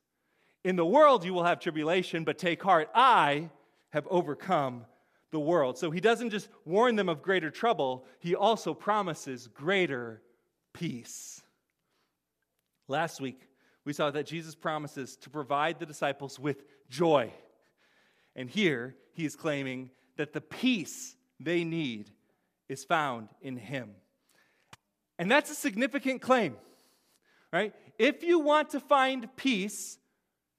In 0.63 0.76
the 0.76 0.86
world 0.86 1.26
you 1.26 1.34
will 1.34 1.43
have 1.43 1.60
tribulation, 1.60 2.24
but 2.24 2.38
take 2.38 2.62
heart, 2.62 2.89
I 2.93 3.50
have 3.89 4.08
overcome 4.10 4.86
the 5.32 5.39
world. 5.39 5.78
So 5.78 5.91
he 5.91 6.00
doesn't 6.00 6.30
just 6.30 6.50
warn 6.65 6.95
them 6.95 7.10
of 7.10 7.21
greater 7.21 7.50
trouble, 7.50 8.06
he 8.19 8.36
also 8.36 8.74
promises 8.74 9.47
greater 9.47 10.21
peace. 10.74 11.41
Last 12.88 13.21
week, 13.21 13.39
we 13.86 13.94
saw 13.94 14.12
that 14.12 14.26
Jesus 14.26 14.56
promises 14.56 15.15
to 15.17 15.30
provide 15.30 15.80
the 15.80 15.86
disciples 15.86 16.39
with 16.39 16.63
joy. 16.89 17.32
And 18.36 18.50
here 18.50 18.96
he 19.13 19.26
is 19.26 19.36
claiming 19.36 19.89
that 20.17 20.34
the 20.34 20.41
peace 20.41 21.15
they 21.39 21.63
need 21.63 22.12
is 22.70 22.84
found 22.84 23.30
in 23.41 23.58
him. 23.58 23.91
And 25.17 25.30
that's 25.30 25.52
a 25.52 25.56
significant 25.56 26.22
claim, 26.22 26.56
right? 27.52 27.74
If 27.98 28.24
you 28.24 28.39
want 28.39 28.72
to 28.72 28.80
find 28.80 29.28
peace, 29.36 29.98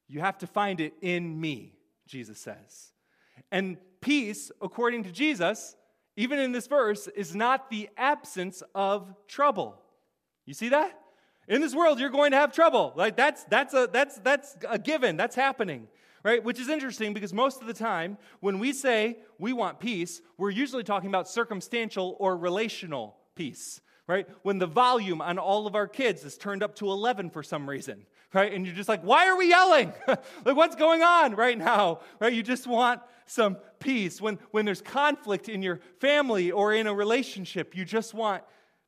you 0.08 0.20
have 0.20 0.38
to 0.38 0.46
find 0.46 0.80
it 0.80 0.94
in 1.00 1.40
me, 1.40 1.74
Jesus 2.06 2.38
says. 2.38 2.92
And 3.50 3.78
peace, 4.00 4.50
according 4.60 5.04
to 5.04 5.12
Jesus, 5.12 5.76
even 6.16 6.38
in 6.38 6.52
this 6.52 6.66
verse, 6.66 7.08
is 7.08 7.34
not 7.34 7.70
the 7.70 7.88
absence 7.96 8.62
of 8.74 9.14
trouble. 9.26 9.80
You 10.44 10.54
see 10.54 10.68
that? 10.70 10.98
In 11.48 11.60
this 11.60 11.74
world, 11.74 11.98
you're 11.98 12.10
going 12.10 12.30
to 12.30 12.36
have 12.36 12.52
trouble. 12.52 12.92
Like 12.96 13.16
that's 13.16 13.44
that's 13.44 13.74
a 13.74 13.88
that's 13.92 14.18
that's 14.18 14.56
a 14.68 14.78
given. 14.78 15.16
That's 15.16 15.34
happening. 15.34 15.88
right? 16.24 16.42
Which 16.42 16.60
is 16.60 16.68
interesting 16.68 17.12
because 17.14 17.32
most 17.32 17.60
of 17.60 17.66
the 17.66 17.74
time, 17.74 18.16
when 18.40 18.58
we 18.58 18.72
say 18.72 19.18
we 19.38 19.52
want 19.52 19.80
peace, 19.80 20.20
we're 20.38 20.50
usually 20.50 20.84
talking 20.84 21.08
about 21.08 21.28
circumstantial 21.28 22.16
or 22.18 22.36
relational 22.36 23.16
peace, 23.34 23.80
right? 24.06 24.26
When 24.42 24.58
the 24.58 24.66
volume 24.66 25.20
on 25.20 25.38
all 25.38 25.66
of 25.66 25.74
our 25.74 25.88
kids 25.88 26.24
is 26.24 26.36
turned 26.36 26.62
up 26.62 26.76
to 26.76 26.86
11 26.90 27.30
for 27.30 27.42
some 27.42 27.68
reason, 27.68 28.06
right? 28.32 28.52
And 28.52 28.64
you're 28.64 28.74
just 28.74 28.88
like, 28.88 29.02
why 29.02 29.28
are 29.28 29.36
we 29.36 29.48
yelling? 29.48 29.92
like, 30.06 30.56
what's 30.56 30.76
going 30.76 31.02
on 31.02 31.34
right 31.34 31.58
now, 31.58 32.00
right? 32.20 32.32
You 32.32 32.42
just 32.42 32.66
want 32.66 33.00
some 33.26 33.56
peace. 33.80 34.20
When, 34.20 34.38
when 34.50 34.64
there's 34.64 34.82
conflict 34.82 35.48
in 35.48 35.62
your 35.62 35.80
family 35.98 36.50
or 36.50 36.72
in 36.72 36.86
a 36.86 36.94
relationship, 36.94 37.76
you 37.76 37.84
just 37.84 38.14
want 38.14 38.42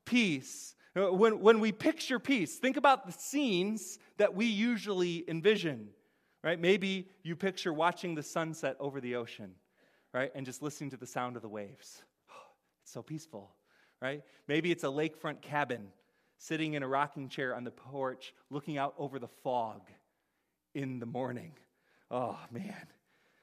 peace. 0.05 0.74
Uh, 0.97 1.13
when, 1.13 1.41
when 1.41 1.61
we 1.61 1.73
picture 1.73 2.19
peace, 2.19 2.57
think 2.57 2.77
about 2.77 3.07
the 3.07 3.13
scenes 3.13 3.99
that 4.17 4.35
we 4.35 4.47
usually 4.47 5.25
envision 5.29 5.89
right? 6.45 6.61
Maybe 6.61 7.09
you 7.23 7.35
picture 7.35 7.73
watching 7.73 8.15
the 8.15 8.23
sunset 8.23 8.77
over 8.79 9.01
the 9.01 9.17
ocean, 9.17 9.53
right? 10.13 10.31
And 10.35 10.45
just 10.45 10.63
listening 10.63 10.91
to 10.91 10.99
the 10.99 11.07
sound 11.07 11.37
of 11.37 11.43
the 11.43 11.49
waves. 11.49 12.05
it's 12.83 12.93
so 12.93 13.03
peaceful, 13.03 13.51
right? 14.01 14.23
Maybe 14.47 14.71
it's 14.71 14.85
a 14.85 14.89
lakefront 14.89 15.41
cabin 15.41 15.89
sitting 16.37 16.75
in 16.75 16.83
a 16.83 16.89
rocking 16.89 17.31
chair 17.31 17.57
on 17.57 17.65
the 17.65 17.71
porch 17.71 18.35
looking 18.51 18.77
out 18.77 18.95
over 18.99 19.19
the 19.19 19.29
fog 19.43 19.81
in 20.75 20.99
the 20.99 21.07
morning. 21.07 21.53
Oh, 22.11 22.39
man, 22.53 22.87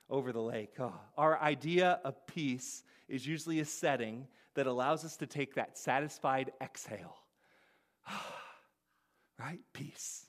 over 0.07 0.31
the 0.31 0.41
lake. 0.41 0.75
Oh. 0.79 0.93
Our 1.17 1.41
idea 1.41 1.99
of 2.05 2.27
peace 2.27 2.83
is 3.09 3.25
usually 3.25 3.61
a 3.61 3.65
setting 3.65 4.27
that 4.53 4.67
allows 4.67 5.03
us 5.03 5.17
to 5.17 5.25
take 5.25 5.55
that 5.55 5.75
satisfied 5.75 6.51
exhale. 6.61 7.15
right? 9.39 9.59
Peace. 9.73 10.25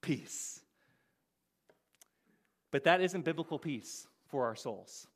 Peace. 0.00 0.60
But 2.70 2.84
that 2.84 3.00
isn't 3.00 3.24
biblical 3.24 3.58
peace 3.58 4.06
for 4.28 4.46
our 4.46 4.56
souls. 4.56 5.06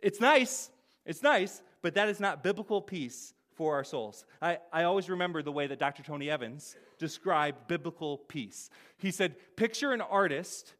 It's 0.00 0.20
nice, 0.20 0.70
it's 1.06 1.22
nice, 1.22 1.62
but 1.82 1.94
that 1.94 2.08
is 2.08 2.18
not 2.18 2.42
biblical 2.42 2.80
peace 2.80 3.34
for 3.54 3.74
our 3.74 3.84
souls. 3.84 4.24
I, 4.40 4.58
I 4.72 4.84
always 4.84 5.10
remember 5.10 5.42
the 5.42 5.52
way 5.52 5.66
that 5.66 5.78
Dr. 5.78 6.02
Tony 6.02 6.30
Evans 6.30 6.74
described 6.98 7.68
biblical 7.68 8.18
peace. 8.18 8.70
He 8.96 9.10
said, 9.10 9.36
Picture 9.56 9.92
an 9.92 10.00
artist 10.00 10.74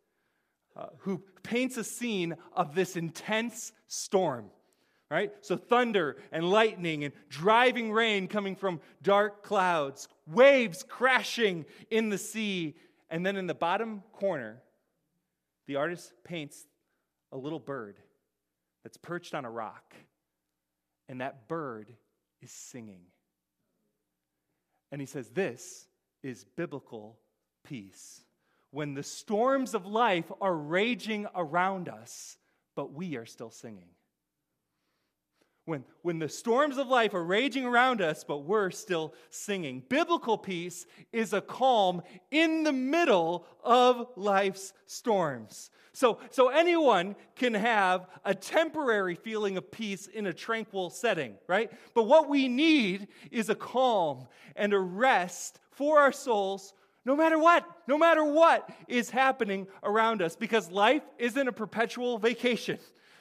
uh, 0.74 0.86
who 0.98 1.22
paints 1.42 1.76
a 1.76 1.84
scene 1.84 2.34
of 2.54 2.74
this 2.74 2.96
intense 2.96 3.72
storm, 3.88 4.46
right? 5.12 5.30
So, 5.42 5.58
thunder 5.58 6.16
and 6.32 6.50
lightning 6.50 7.04
and 7.04 7.12
driving 7.28 7.92
rain 7.92 8.28
coming 8.28 8.56
from 8.56 8.80
dark 9.02 9.42
clouds, 9.42 10.08
waves 10.26 10.82
crashing 10.82 11.66
in 11.90 12.08
the 12.08 12.16
sea, 12.16 12.76
and 13.10 13.24
then 13.24 13.36
in 13.36 13.46
the 13.46 13.54
bottom 13.54 14.02
corner, 14.14 14.62
the 15.66 15.76
artist 15.76 16.14
paints 16.24 16.64
a 17.30 17.36
little 17.36 17.58
bird 17.58 17.98
that's 18.82 18.96
perched 18.96 19.34
on 19.34 19.44
a 19.44 19.50
rock, 19.50 19.94
and 21.10 21.20
that 21.20 21.46
bird 21.46 21.92
is 22.40 22.50
singing. 22.50 23.02
And 24.90 25.00
he 25.00 25.06
says, 25.06 25.28
This 25.28 25.86
is 26.22 26.46
biblical 26.56 27.18
peace. 27.64 28.22
When 28.70 28.94
the 28.94 29.02
storms 29.02 29.74
of 29.74 29.84
life 29.84 30.32
are 30.40 30.56
raging 30.56 31.26
around 31.34 31.90
us, 31.90 32.38
but 32.74 32.94
we 32.94 33.16
are 33.16 33.26
still 33.26 33.50
singing. 33.50 33.90
When, 35.64 35.84
when 36.02 36.18
the 36.18 36.28
storms 36.28 36.76
of 36.76 36.88
life 36.88 37.14
are 37.14 37.24
raging 37.24 37.64
around 37.64 38.00
us, 38.00 38.24
but 38.24 38.38
we're 38.38 38.70
still 38.70 39.14
singing. 39.30 39.84
Biblical 39.88 40.36
peace 40.36 40.86
is 41.12 41.32
a 41.32 41.40
calm 41.40 42.02
in 42.32 42.64
the 42.64 42.72
middle 42.72 43.46
of 43.62 44.08
life's 44.16 44.72
storms. 44.86 45.70
So, 45.92 46.18
so 46.30 46.48
anyone 46.48 47.14
can 47.36 47.54
have 47.54 48.08
a 48.24 48.34
temporary 48.34 49.14
feeling 49.14 49.56
of 49.56 49.70
peace 49.70 50.08
in 50.08 50.26
a 50.26 50.32
tranquil 50.32 50.90
setting, 50.90 51.34
right? 51.46 51.70
But 51.94 52.04
what 52.04 52.28
we 52.28 52.48
need 52.48 53.08
is 53.30 53.48
a 53.48 53.54
calm 53.54 54.26
and 54.56 54.72
a 54.72 54.80
rest 54.80 55.60
for 55.70 56.00
our 56.00 56.12
souls 56.12 56.74
no 57.04 57.16
matter 57.16 57.38
what, 57.38 57.66
no 57.88 57.98
matter 57.98 58.24
what 58.24 58.70
is 58.86 59.10
happening 59.10 59.66
around 59.82 60.22
us, 60.22 60.36
because 60.36 60.70
life 60.70 61.02
isn't 61.18 61.48
a 61.48 61.52
perpetual 61.52 62.16
vacation 62.16 62.78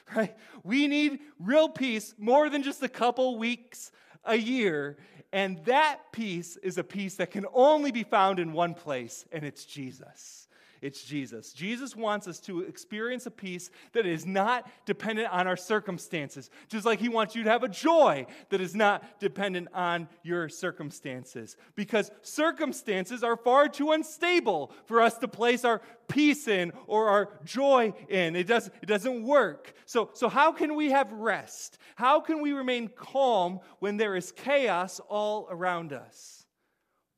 right? 0.16 0.36
We 0.64 0.86
need 0.86 1.20
real 1.38 1.68
peace 1.68 2.14
more 2.18 2.50
than 2.50 2.62
just 2.62 2.82
a 2.82 2.88
couple 2.88 3.38
weeks 3.38 3.92
a 4.24 4.36
year. 4.36 4.96
And 5.32 5.64
that 5.64 6.12
peace 6.12 6.56
is 6.58 6.76
a 6.78 6.84
peace 6.84 7.16
that 7.16 7.30
can 7.30 7.46
only 7.54 7.90
be 7.90 8.02
found 8.02 8.38
in 8.38 8.52
one 8.52 8.74
place, 8.74 9.24
and 9.32 9.44
it's 9.44 9.64
Jesus. 9.64 10.41
It's 10.82 11.04
Jesus. 11.04 11.52
Jesus 11.52 11.94
wants 11.94 12.26
us 12.26 12.40
to 12.40 12.62
experience 12.62 13.24
a 13.26 13.30
peace 13.30 13.70
that 13.92 14.04
is 14.04 14.26
not 14.26 14.68
dependent 14.84 15.32
on 15.32 15.46
our 15.46 15.56
circumstances, 15.56 16.50
just 16.68 16.84
like 16.84 16.98
He 16.98 17.08
wants 17.08 17.36
you 17.36 17.44
to 17.44 17.50
have 17.50 17.62
a 17.62 17.68
joy 17.68 18.26
that 18.50 18.60
is 18.60 18.74
not 18.74 19.20
dependent 19.20 19.68
on 19.72 20.08
your 20.24 20.48
circumstances. 20.48 21.56
Because 21.76 22.10
circumstances 22.22 23.22
are 23.22 23.36
far 23.36 23.68
too 23.68 23.92
unstable 23.92 24.72
for 24.86 25.00
us 25.00 25.16
to 25.18 25.28
place 25.28 25.64
our 25.64 25.80
peace 26.08 26.48
in 26.48 26.72
or 26.88 27.08
our 27.08 27.28
joy 27.44 27.94
in. 28.08 28.34
It, 28.34 28.48
does, 28.48 28.68
it 28.82 28.86
doesn't 28.86 29.22
work. 29.22 29.74
So, 29.86 30.10
so, 30.14 30.28
how 30.28 30.50
can 30.50 30.74
we 30.74 30.90
have 30.90 31.12
rest? 31.12 31.78
How 31.94 32.18
can 32.18 32.42
we 32.42 32.52
remain 32.52 32.88
calm 32.88 33.60
when 33.78 33.98
there 33.98 34.16
is 34.16 34.32
chaos 34.32 35.00
all 35.08 35.46
around 35.48 35.92
us? 35.92 36.44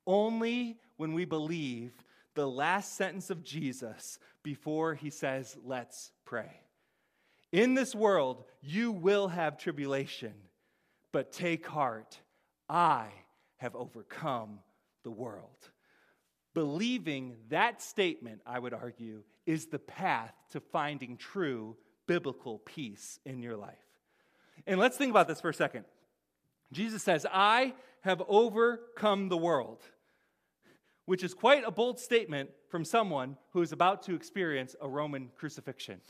Only 0.05 0.77
when 0.97 1.13
we 1.13 1.25
believe 1.25 1.93
the 2.35 2.47
last 2.47 2.95
sentence 2.95 3.29
of 3.29 3.43
Jesus 3.43 4.19
before 4.43 4.93
he 4.93 5.09
says, 5.09 5.57
Let's 5.65 6.11
pray. 6.25 6.61
In 7.51 7.73
this 7.73 7.95
world, 7.95 8.43
you 8.61 8.91
will 8.91 9.29
have 9.29 9.57
tribulation, 9.57 10.33
but 11.11 11.31
take 11.31 11.65
heart. 11.65 12.19
I 12.69 13.07
have 13.57 13.75
overcome 13.75 14.59
the 15.03 15.11
world. 15.11 15.69
Believing 16.53 17.35
that 17.49 17.81
statement, 17.81 18.41
I 18.45 18.59
would 18.59 18.73
argue, 18.73 19.23
is 19.45 19.67
the 19.67 19.79
path 19.79 20.33
to 20.51 20.59
finding 20.59 21.17
true 21.17 21.75
biblical 22.07 22.59
peace 22.59 23.19
in 23.25 23.41
your 23.41 23.55
life. 23.55 23.73
And 24.67 24.79
let's 24.79 24.97
think 24.97 25.11
about 25.11 25.27
this 25.27 25.41
for 25.41 25.49
a 25.49 25.53
second. 25.53 25.85
Jesus 26.71 27.03
says, 27.03 27.25
I 27.31 27.73
have 28.01 28.21
overcome 28.27 29.29
the 29.29 29.37
world 29.37 29.81
which 31.05 31.23
is 31.23 31.33
quite 31.33 31.63
a 31.65 31.71
bold 31.71 31.99
statement 31.99 32.49
from 32.69 32.83
someone 32.83 33.37
who 33.51 33.61
is 33.61 33.71
about 33.71 34.03
to 34.03 34.15
experience 34.15 34.75
a 34.81 34.87
Roman 34.87 35.29
crucifixion. 35.37 36.01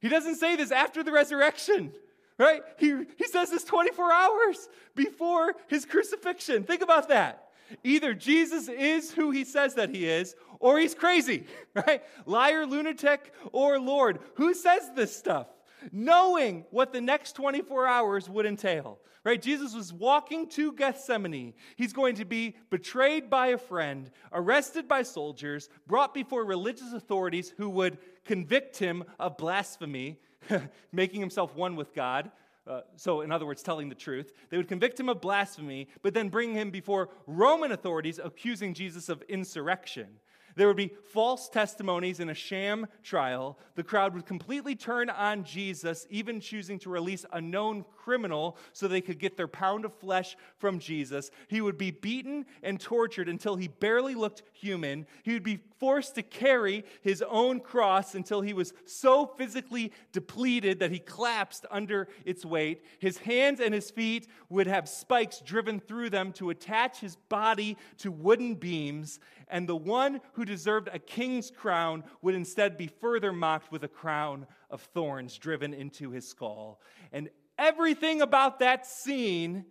He 0.00 0.08
doesn't 0.08 0.36
say 0.36 0.56
this 0.56 0.70
after 0.70 1.02
the 1.02 1.12
resurrection, 1.12 1.92
right? 2.38 2.62
He, 2.78 2.94
he 3.16 3.26
says 3.26 3.50
this 3.50 3.64
24 3.64 4.12
hours 4.12 4.68
before 4.94 5.54
his 5.68 5.84
crucifixion. 5.84 6.64
Think 6.64 6.82
about 6.82 7.08
that. 7.08 7.48
Either 7.82 8.14
Jesus 8.14 8.68
is 8.68 9.12
who 9.12 9.30
he 9.30 9.44
says 9.44 9.74
that 9.74 9.90
he 9.90 10.08
is, 10.08 10.36
or 10.60 10.78
he's 10.78 10.94
crazy, 10.94 11.46
right? 11.74 12.02
Liar, 12.24 12.66
lunatic, 12.66 13.32
or 13.52 13.80
Lord. 13.80 14.20
Who 14.34 14.54
says 14.54 14.90
this 14.94 15.16
stuff? 15.16 15.48
Knowing 15.92 16.64
what 16.70 16.92
the 16.92 17.00
next 17.00 17.32
24 17.32 17.86
hours 17.86 18.28
would 18.28 18.46
entail. 18.46 18.98
Right? 19.24 19.42
Jesus 19.42 19.74
was 19.74 19.92
walking 19.92 20.48
to 20.50 20.70
Gethsemane. 20.70 21.54
He's 21.74 21.92
going 21.92 22.14
to 22.14 22.24
be 22.24 22.54
betrayed 22.70 23.28
by 23.28 23.48
a 23.48 23.58
friend, 23.58 24.08
arrested 24.32 24.86
by 24.86 25.02
soldiers, 25.02 25.68
brought 25.88 26.14
before 26.14 26.44
religious 26.44 26.92
authorities 26.92 27.52
who 27.56 27.68
would 27.70 27.98
convict 28.24 28.76
him 28.76 29.02
of 29.18 29.36
blasphemy, 29.36 30.20
making 30.92 31.18
himself 31.18 31.56
one 31.56 31.74
with 31.74 31.92
God. 31.92 32.30
Uh, 32.68 32.82
so, 32.94 33.20
in 33.20 33.32
other 33.32 33.46
words, 33.46 33.64
telling 33.64 33.88
the 33.88 33.96
truth. 33.96 34.32
They 34.50 34.56
would 34.56 34.68
convict 34.68 34.98
him 34.98 35.08
of 35.08 35.20
blasphemy, 35.20 35.88
but 36.02 36.14
then 36.14 36.28
bring 36.28 36.52
him 36.52 36.70
before 36.70 37.08
Roman 37.26 37.72
authorities, 37.72 38.20
accusing 38.22 38.74
Jesus 38.74 39.08
of 39.08 39.22
insurrection. 39.22 40.20
There 40.56 40.66
would 40.66 40.76
be 40.76 40.92
false 41.10 41.48
testimonies 41.48 42.18
in 42.18 42.30
a 42.30 42.34
sham 42.34 42.86
trial. 43.02 43.58
The 43.74 43.82
crowd 43.82 44.14
would 44.14 44.24
completely 44.24 44.74
turn 44.74 45.10
on 45.10 45.44
Jesus, 45.44 46.06
even 46.08 46.40
choosing 46.40 46.78
to 46.80 46.90
release 46.90 47.26
a 47.32 47.40
known 47.40 47.84
criminal 47.94 48.56
so 48.72 48.88
they 48.88 49.02
could 49.02 49.18
get 49.18 49.36
their 49.36 49.48
pound 49.48 49.84
of 49.84 49.94
flesh 49.94 50.36
from 50.58 50.78
Jesus. 50.78 51.30
He 51.48 51.60
would 51.60 51.76
be 51.76 51.90
beaten 51.90 52.46
and 52.62 52.80
tortured 52.80 53.28
until 53.28 53.56
he 53.56 53.68
barely 53.68 54.14
looked 54.14 54.42
human. 54.54 55.06
He 55.22 55.34
would 55.34 55.42
be 55.42 55.60
forced 55.78 56.14
to 56.14 56.22
carry 56.22 56.84
his 57.02 57.22
own 57.28 57.60
cross 57.60 58.14
until 58.14 58.40
he 58.40 58.54
was 58.54 58.72
so 58.86 59.26
physically 59.26 59.92
depleted 60.12 60.78
that 60.78 60.90
he 60.90 60.98
collapsed 60.98 61.66
under 61.70 62.08
its 62.24 62.46
weight. 62.46 62.82
His 62.98 63.18
hands 63.18 63.60
and 63.60 63.74
his 63.74 63.90
feet 63.90 64.26
would 64.48 64.66
have 64.66 64.88
spikes 64.88 65.40
driven 65.40 65.80
through 65.80 66.10
them 66.10 66.32
to 66.34 66.48
attach 66.48 67.00
his 67.00 67.16
body 67.28 67.76
to 67.98 68.10
wooden 68.10 68.54
beams 68.54 69.20
and 69.48 69.68
the 69.68 69.76
one 69.76 70.20
who 70.32 70.44
deserved 70.46 70.88
a 70.92 70.98
king's 70.98 71.50
crown 71.50 72.04
would 72.22 72.34
instead 72.34 72.78
be 72.78 72.86
further 72.86 73.32
mocked 73.32 73.70
with 73.70 73.84
a 73.84 73.88
crown 73.88 74.46
of 74.70 74.80
thorns 74.80 75.36
driven 75.36 75.74
into 75.74 76.10
his 76.10 76.26
skull. 76.26 76.80
And 77.12 77.28
everything 77.58 78.22
about 78.22 78.60
that 78.60 78.86
scene 78.86 79.66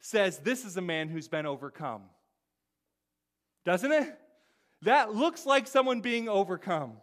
says 0.00 0.38
this 0.38 0.64
is 0.64 0.76
a 0.76 0.82
man 0.82 1.08
who's 1.08 1.28
been 1.28 1.46
overcome. 1.46 2.02
Doesn't 3.64 3.92
it? 3.92 4.18
That 4.82 5.14
looks 5.14 5.46
like 5.46 5.66
someone 5.66 6.00
being 6.00 6.28
overcome. 6.28 6.94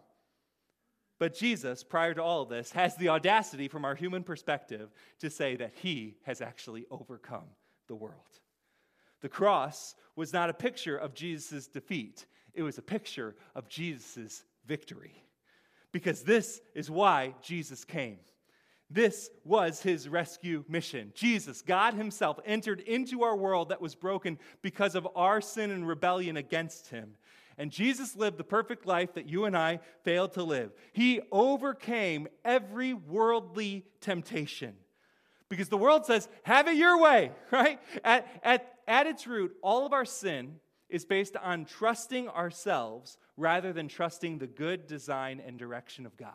But 1.18 1.34
Jesus, 1.34 1.82
prior 1.84 2.14
to 2.14 2.22
all 2.22 2.46
this, 2.46 2.72
has 2.72 2.96
the 2.96 3.10
audacity 3.10 3.68
from 3.68 3.84
our 3.84 3.94
human 3.94 4.22
perspective 4.22 4.90
to 5.20 5.28
say 5.28 5.56
that 5.56 5.74
he 5.74 6.16
has 6.24 6.40
actually 6.40 6.86
overcome 6.90 7.44
the 7.88 7.94
world. 7.94 8.40
The 9.20 9.28
cross 9.28 9.94
was 10.16 10.32
not 10.32 10.48
a 10.48 10.54
picture 10.54 10.96
of 10.96 11.14
Jesus' 11.14 11.66
defeat, 11.66 12.24
it 12.54 12.62
was 12.62 12.78
a 12.78 12.82
picture 12.82 13.34
of 13.54 13.68
Jesus' 13.68 14.44
victory. 14.66 15.22
Because 15.92 16.22
this 16.22 16.60
is 16.74 16.90
why 16.90 17.34
Jesus 17.42 17.84
came. 17.84 18.18
This 18.88 19.30
was 19.44 19.80
his 19.80 20.08
rescue 20.08 20.64
mission. 20.68 21.12
Jesus, 21.14 21.62
God 21.62 21.94
Himself, 21.94 22.40
entered 22.44 22.80
into 22.80 23.22
our 23.22 23.36
world 23.36 23.68
that 23.68 23.80
was 23.80 23.94
broken 23.94 24.38
because 24.62 24.96
of 24.96 25.06
our 25.14 25.40
sin 25.40 25.70
and 25.70 25.86
rebellion 25.86 26.36
against 26.36 26.88
Him. 26.88 27.16
And 27.56 27.70
Jesus 27.70 28.16
lived 28.16 28.38
the 28.38 28.44
perfect 28.44 28.86
life 28.86 29.14
that 29.14 29.28
you 29.28 29.44
and 29.44 29.56
I 29.56 29.80
failed 30.02 30.32
to 30.32 30.42
live. 30.42 30.72
He 30.92 31.20
overcame 31.30 32.26
every 32.44 32.94
worldly 32.94 33.84
temptation. 34.00 34.74
Because 35.48 35.68
the 35.68 35.76
world 35.76 36.06
says, 36.06 36.28
have 36.44 36.68
it 36.68 36.76
your 36.76 36.98
way, 36.98 37.32
right? 37.50 37.78
At, 38.02 38.26
at, 38.42 38.74
at 38.88 39.06
its 39.06 39.26
root, 39.26 39.54
all 39.62 39.84
of 39.84 39.92
our 39.92 40.04
sin 40.04 40.56
is 40.90 41.04
based 41.04 41.36
on 41.36 41.64
trusting 41.64 42.28
ourselves 42.28 43.18
rather 43.36 43.72
than 43.72 43.88
trusting 43.88 44.38
the 44.38 44.46
good 44.46 44.86
design 44.86 45.40
and 45.44 45.58
direction 45.58 46.06
of 46.06 46.16
God. 46.16 46.32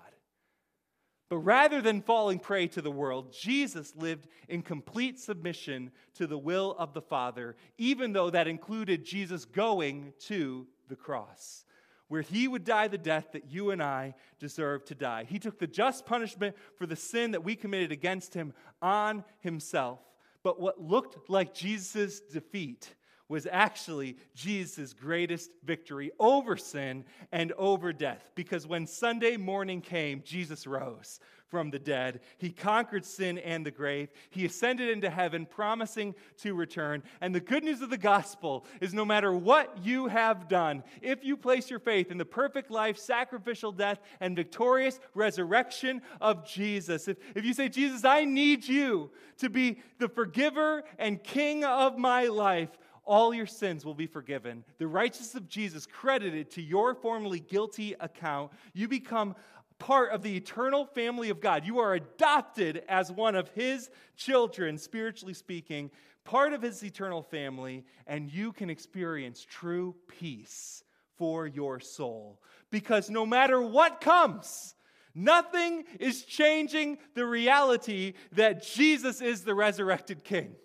But 1.30 1.38
rather 1.38 1.82
than 1.82 2.02
falling 2.02 2.40
prey 2.40 2.68
to 2.68 2.82
the 2.82 2.92
world, 2.92 3.34
Jesus 3.34 3.96
lived 3.96 4.28
in 4.48 4.62
complete 4.62 5.20
submission 5.20 5.92
to 6.16 6.28
the 6.28 6.38
will 6.38 6.76
of 6.78 6.94
the 6.94 7.02
Father, 7.02 7.56
even 7.78 8.14
though 8.14 8.30
that 8.30 8.48
included 8.48 9.04
Jesus 9.04 9.44
going 9.44 10.14
to 10.28 10.68
the 10.88 10.96
cross, 10.96 11.66
where 12.10 12.22
he 12.22 12.48
would 12.48 12.64
die 12.64 12.88
the 12.88 12.98
death 13.00 13.32
that 13.34 13.52
you 13.52 13.72
and 13.72 13.82
I 13.82 14.14
deserve 14.40 14.86
to 14.86 14.96
die. 14.96 15.26
He 15.28 15.40
took 15.40 15.58
the 15.58 15.66
just 15.66 16.06
punishment 16.06 16.56
for 16.78 16.86
the 16.86 16.96
sin 16.96 17.32
that 17.32 17.44
we 17.44 17.56
committed 17.56 17.92
against 17.92 18.36
him 18.36 18.54
on 18.80 19.24
himself. 19.40 20.00
But 20.44 20.62
what 20.62 20.80
looked 20.80 21.28
like 21.28 21.56
Jesus' 21.56 22.20
defeat 22.20 22.94
was 23.28 23.48
actually 23.50 24.18
Jesus' 24.36 24.94
greatest 24.94 25.50
victory 25.64 26.12
over 26.20 26.58
sin 26.58 27.06
and 27.32 27.52
over 27.54 27.92
death. 27.92 28.30
Because 28.36 28.68
when 28.68 28.86
Sunday 28.86 29.38
morning 29.38 29.82
came, 29.82 30.22
Jesus 30.24 30.68
rose 30.68 31.20
from 31.48 31.70
the 31.70 31.80
dead. 31.80 32.20
He 32.38 32.52
conquered 32.52 33.06
sin 33.06 33.38
and 33.38 33.66
the 33.66 33.72
grave. 33.72 34.10
He 34.30 34.46
ascended 34.46 34.90
into 34.90 35.10
heaven, 35.10 35.46
promising 35.46 36.16
to 36.40 36.54
return. 36.54 37.04
And 37.22 37.34
the 37.34 37.40
good 37.40 37.64
news 37.64 37.82
of 37.82 37.90
the 37.90 37.98
gospel 37.98 38.66
is 38.82 38.94
no 38.94 39.06
matter 39.06 39.34
what 39.34 39.78
you 39.84 40.08
have 40.08 40.48
done, 40.48 40.84
if 41.02 41.24
you 41.24 41.38
place 41.38 41.70
your 41.70 41.80
faith 41.80 42.12
in 42.12 42.18
the 42.18 42.26
perfect 42.26 42.72
life, 42.72 42.98
sacrificial 42.98 43.72
death, 43.72 44.00
and 44.20 44.36
victorious 44.36 45.00
resurrection 45.14 46.02
of 46.20 46.46
Jesus, 46.46 47.08
if, 47.08 47.18
if 47.36 47.46
you 47.46 47.54
say, 47.54 47.70
Jesus, 47.70 48.04
I 48.04 48.26
need 48.26 48.68
you 48.68 49.12
to 49.38 49.50
be 49.50 49.80
the 50.00 50.10
forgiver 50.10 50.84
and 50.98 51.24
king 51.24 51.64
of 51.64 51.98
my 51.98 52.26
life, 52.26 52.70
all 53.06 53.34
your 53.34 53.46
sins 53.46 53.86
will 53.86 53.94
be 53.94 54.08
forgiven. 54.08 54.64
The 54.78 54.88
righteousness 54.88 55.36
of 55.36 55.48
Jesus 55.48 55.86
credited 55.86 56.52
to 56.52 56.62
your 56.62 56.96
formerly 56.96 57.40
guilty 57.40 57.96
account. 58.00 58.52
You 58.74 58.88
become 58.88 59.36
part 59.80 60.12
of 60.12 60.22
the 60.22 60.36
eternal 60.36 60.86
family 60.86 61.30
of 61.30 61.40
God. 61.40 61.66
You 61.66 61.80
are 61.80 61.94
adopted 61.94 62.84
as 62.90 63.12
one 63.12 63.36
of 63.36 63.50
His 63.50 63.90
children, 64.16 64.78
spiritually 64.78 65.34
speaking, 65.34 65.92
part 66.24 66.54
of 66.54 66.62
His 66.62 66.84
eternal 66.84 67.22
family, 67.22 67.86
and 68.08 68.32
you 68.32 68.52
can 68.52 68.70
experience 68.70 69.46
true 69.48 69.96
peace 70.08 70.84
for 71.18 71.48
your 71.48 71.80
soul. 71.80 72.42
Because 72.72 73.10
no 73.10 73.26
matter 73.26 73.62
what 73.62 74.02
comes, 74.02 74.76
Nothing 75.18 75.86
is 75.98 76.26
changing 76.26 76.98
the 77.14 77.26
reality 77.26 78.16
that 78.34 78.62
Jesus 78.62 79.22
is 79.22 79.46
the 79.46 79.56
resurrected 79.56 80.26
King 80.26 80.58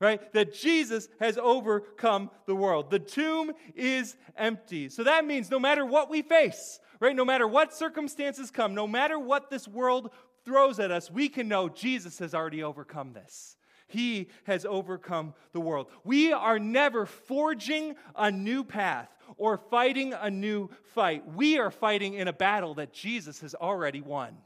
right? 0.00 0.32
That 0.32 0.54
Jesus 0.54 1.08
has 1.20 1.38
overcome 1.38 2.30
the 2.46 2.54
world. 2.54 2.90
The 2.90 2.98
tomb 2.98 3.52
is 3.74 4.16
empty. 4.36 4.88
So 4.88 5.04
that 5.04 5.24
means 5.24 5.50
no 5.50 5.58
matter 5.58 5.84
what 5.84 6.10
we 6.10 6.22
face, 6.22 6.80
right? 7.00 7.16
No 7.16 7.24
matter 7.24 7.46
what 7.46 7.74
circumstances 7.74 8.50
come, 8.50 8.74
no 8.74 8.86
matter 8.86 9.18
what 9.18 9.50
this 9.50 9.68
world 9.68 10.10
throws 10.44 10.78
at 10.78 10.90
us, 10.90 11.10
we 11.10 11.28
can 11.28 11.48
know 11.48 11.68
Jesus 11.68 12.18
has 12.18 12.34
already 12.34 12.62
overcome 12.62 13.12
this. 13.12 13.56
He 13.86 14.30
has 14.44 14.64
overcome 14.64 15.34
the 15.52 15.60
world. 15.60 15.88
We 16.04 16.32
are 16.32 16.58
never 16.58 17.06
forging 17.06 17.94
a 18.16 18.30
new 18.30 18.64
path 18.64 19.08
or 19.36 19.56
fighting 19.56 20.12
a 20.12 20.30
new 20.30 20.70
fight. 20.94 21.24
We 21.34 21.58
are 21.58 21.70
fighting 21.70 22.14
in 22.14 22.28
a 22.28 22.32
battle 22.32 22.74
that 22.74 22.92
Jesus 22.92 23.40
has 23.40 23.54
already 23.54 24.00
won. 24.00 24.36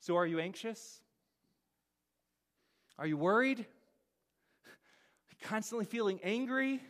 So, 0.00 0.16
are 0.16 0.26
you 0.26 0.38
anxious? 0.38 1.00
Are 2.98 3.06
you 3.06 3.16
worried? 3.16 3.66
Constantly 5.42 5.84
feeling 5.84 6.18
angry? 6.22 6.80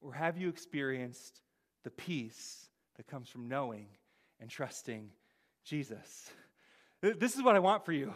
Or 0.00 0.12
have 0.12 0.36
you 0.36 0.48
experienced 0.48 1.40
the 1.84 1.90
peace 1.90 2.68
that 2.96 3.06
comes 3.06 3.28
from 3.28 3.48
knowing 3.48 3.86
and 4.40 4.50
trusting 4.50 5.10
Jesus? 5.64 6.30
This 7.00 7.36
is 7.36 7.42
what 7.42 7.56
I 7.56 7.60
want 7.60 7.84
for 7.84 7.92
you. 7.92 8.12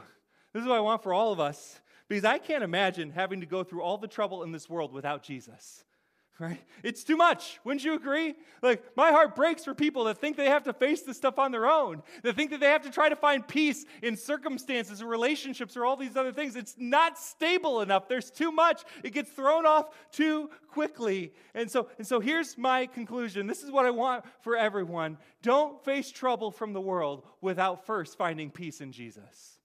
This 0.53 0.62
is 0.62 0.68
what 0.68 0.76
I 0.76 0.80
want 0.80 1.03
for 1.03 1.14
all 1.14 1.32
of 1.32 1.40
us 1.40 1.80
because 2.09 2.24
I 2.24 2.38
can't 2.38 2.64
imagine 2.64 3.11
having 3.11 3.40
to 3.40 3.47
go 3.47 3.64
through 3.64 3.82
all 3.82 3.97
the 3.97 4.09
trouble 4.09 4.43
in 4.43 4.53
this 4.53 4.68
world 4.68 4.93
without 4.93 5.22
Jesus 5.22 5.84
right? 6.38 6.60
It's 6.82 7.04
too 7.04 7.16
much. 7.16 7.60
Wouldn't 7.62 7.84
you 7.84 7.94
agree? 7.94 8.34
Like, 8.62 8.82
my 8.96 9.10
heart 9.10 9.36
breaks 9.36 9.64
for 9.64 9.74
people 9.74 10.04
that 10.04 10.18
think 10.18 10.36
they 10.36 10.46
have 10.46 10.64
to 10.64 10.72
face 10.72 11.02
this 11.02 11.16
stuff 11.16 11.38
on 11.38 11.52
their 11.52 11.66
own, 11.66 12.02
that 12.22 12.34
think 12.34 12.50
that 12.50 12.60
they 12.60 12.68
have 12.68 12.82
to 12.82 12.90
try 12.90 13.08
to 13.08 13.16
find 13.16 13.46
peace 13.46 13.84
in 14.02 14.16
circumstances 14.16 15.02
or 15.02 15.06
relationships 15.06 15.76
or 15.76 15.84
all 15.84 15.96
these 15.96 16.16
other 16.16 16.32
things. 16.32 16.56
It's 16.56 16.74
not 16.78 17.18
stable 17.18 17.80
enough. 17.82 18.08
There's 18.08 18.30
too 18.30 18.50
much. 18.50 18.82
It 19.04 19.12
gets 19.12 19.30
thrown 19.30 19.66
off 19.66 19.90
too 20.10 20.50
quickly. 20.68 21.32
And 21.54 21.70
so, 21.70 21.88
and 21.98 22.06
so 22.06 22.18
here's 22.18 22.56
my 22.56 22.86
conclusion. 22.86 23.46
This 23.46 23.62
is 23.62 23.70
what 23.70 23.84
I 23.84 23.90
want 23.90 24.24
for 24.40 24.56
everyone. 24.56 25.18
Don't 25.42 25.84
face 25.84 26.10
trouble 26.10 26.50
from 26.50 26.72
the 26.72 26.80
world 26.80 27.24
without 27.40 27.86
first 27.86 28.16
finding 28.16 28.50
peace 28.50 28.80
in 28.80 28.90
Jesus. 28.90 29.58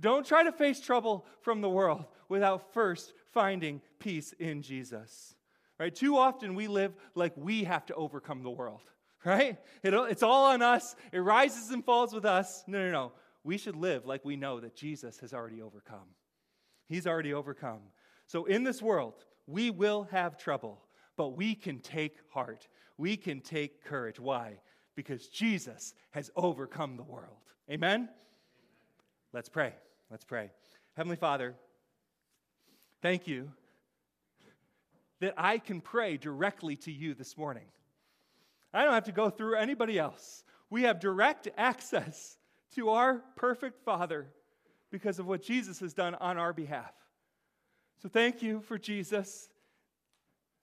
Don't 0.00 0.24
try 0.24 0.42
to 0.42 0.52
face 0.52 0.80
trouble 0.80 1.26
from 1.42 1.60
the 1.60 1.68
world 1.68 2.06
without 2.28 2.72
first 2.72 3.12
finding 3.32 3.82
peace 3.98 4.32
in 4.38 4.62
Jesus 4.62 5.34
right? 5.78 5.94
Too 5.94 6.16
often 6.16 6.54
we 6.54 6.68
live 6.68 6.94
like 7.14 7.32
we 7.36 7.64
have 7.64 7.86
to 7.86 7.94
overcome 7.94 8.42
the 8.42 8.50
world, 8.50 8.80
right? 9.24 9.58
It, 9.82 9.94
it's 9.94 10.22
all 10.22 10.46
on 10.46 10.62
us. 10.62 10.96
It 11.12 11.20
rises 11.20 11.70
and 11.70 11.84
falls 11.84 12.12
with 12.12 12.24
us. 12.24 12.64
No, 12.66 12.84
no, 12.84 12.90
no. 12.90 13.12
We 13.44 13.58
should 13.58 13.76
live 13.76 14.04
like 14.04 14.24
we 14.24 14.36
know 14.36 14.60
that 14.60 14.76
Jesus 14.76 15.18
has 15.20 15.32
already 15.32 15.62
overcome. 15.62 16.08
He's 16.88 17.06
already 17.06 17.32
overcome. 17.32 17.80
So 18.26 18.44
in 18.44 18.64
this 18.64 18.82
world, 18.82 19.24
we 19.46 19.70
will 19.70 20.08
have 20.10 20.36
trouble, 20.36 20.82
but 21.16 21.30
we 21.30 21.54
can 21.54 21.80
take 21.80 22.16
heart. 22.30 22.68
We 22.98 23.16
can 23.16 23.40
take 23.40 23.84
courage. 23.84 24.20
Why? 24.20 24.60
Because 24.96 25.28
Jesus 25.28 25.94
has 26.10 26.30
overcome 26.36 26.96
the 26.96 27.04
world. 27.04 27.36
Amen? 27.70 28.08
Let's 29.32 29.48
pray. 29.48 29.74
Let's 30.10 30.24
pray. 30.24 30.50
Heavenly 30.96 31.16
Father, 31.16 31.54
thank 33.02 33.26
you 33.28 33.50
that 35.20 35.34
I 35.36 35.58
can 35.58 35.80
pray 35.80 36.16
directly 36.16 36.76
to 36.76 36.92
you 36.92 37.14
this 37.14 37.36
morning. 37.36 37.64
I 38.72 38.84
don't 38.84 38.94
have 38.94 39.04
to 39.04 39.12
go 39.12 39.30
through 39.30 39.56
anybody 39.56 39.98
else. 39.98 40.44
We 40.70 40.82
have 40.82 41.00
direct 41.00 41.48
access 41.56 42.36
to 42.74 42.90
our 42.90 43.22
perfect 43.36 43.82
Father 43.84 44.28
because 44.90 45.18
of 45.18 45.26
what 45.26 45.42
Jesus 45.42 45.80
has 45.80 45.94
done 45.94 46.14
on 46.16 46.38
our 46.38 46.52
behalf. 46.52 46.92
So 48.02 48.08
thank 48.08 48.42
you 48.42 48.60
for 48.60 48.78
Jesus. 48.78 49.48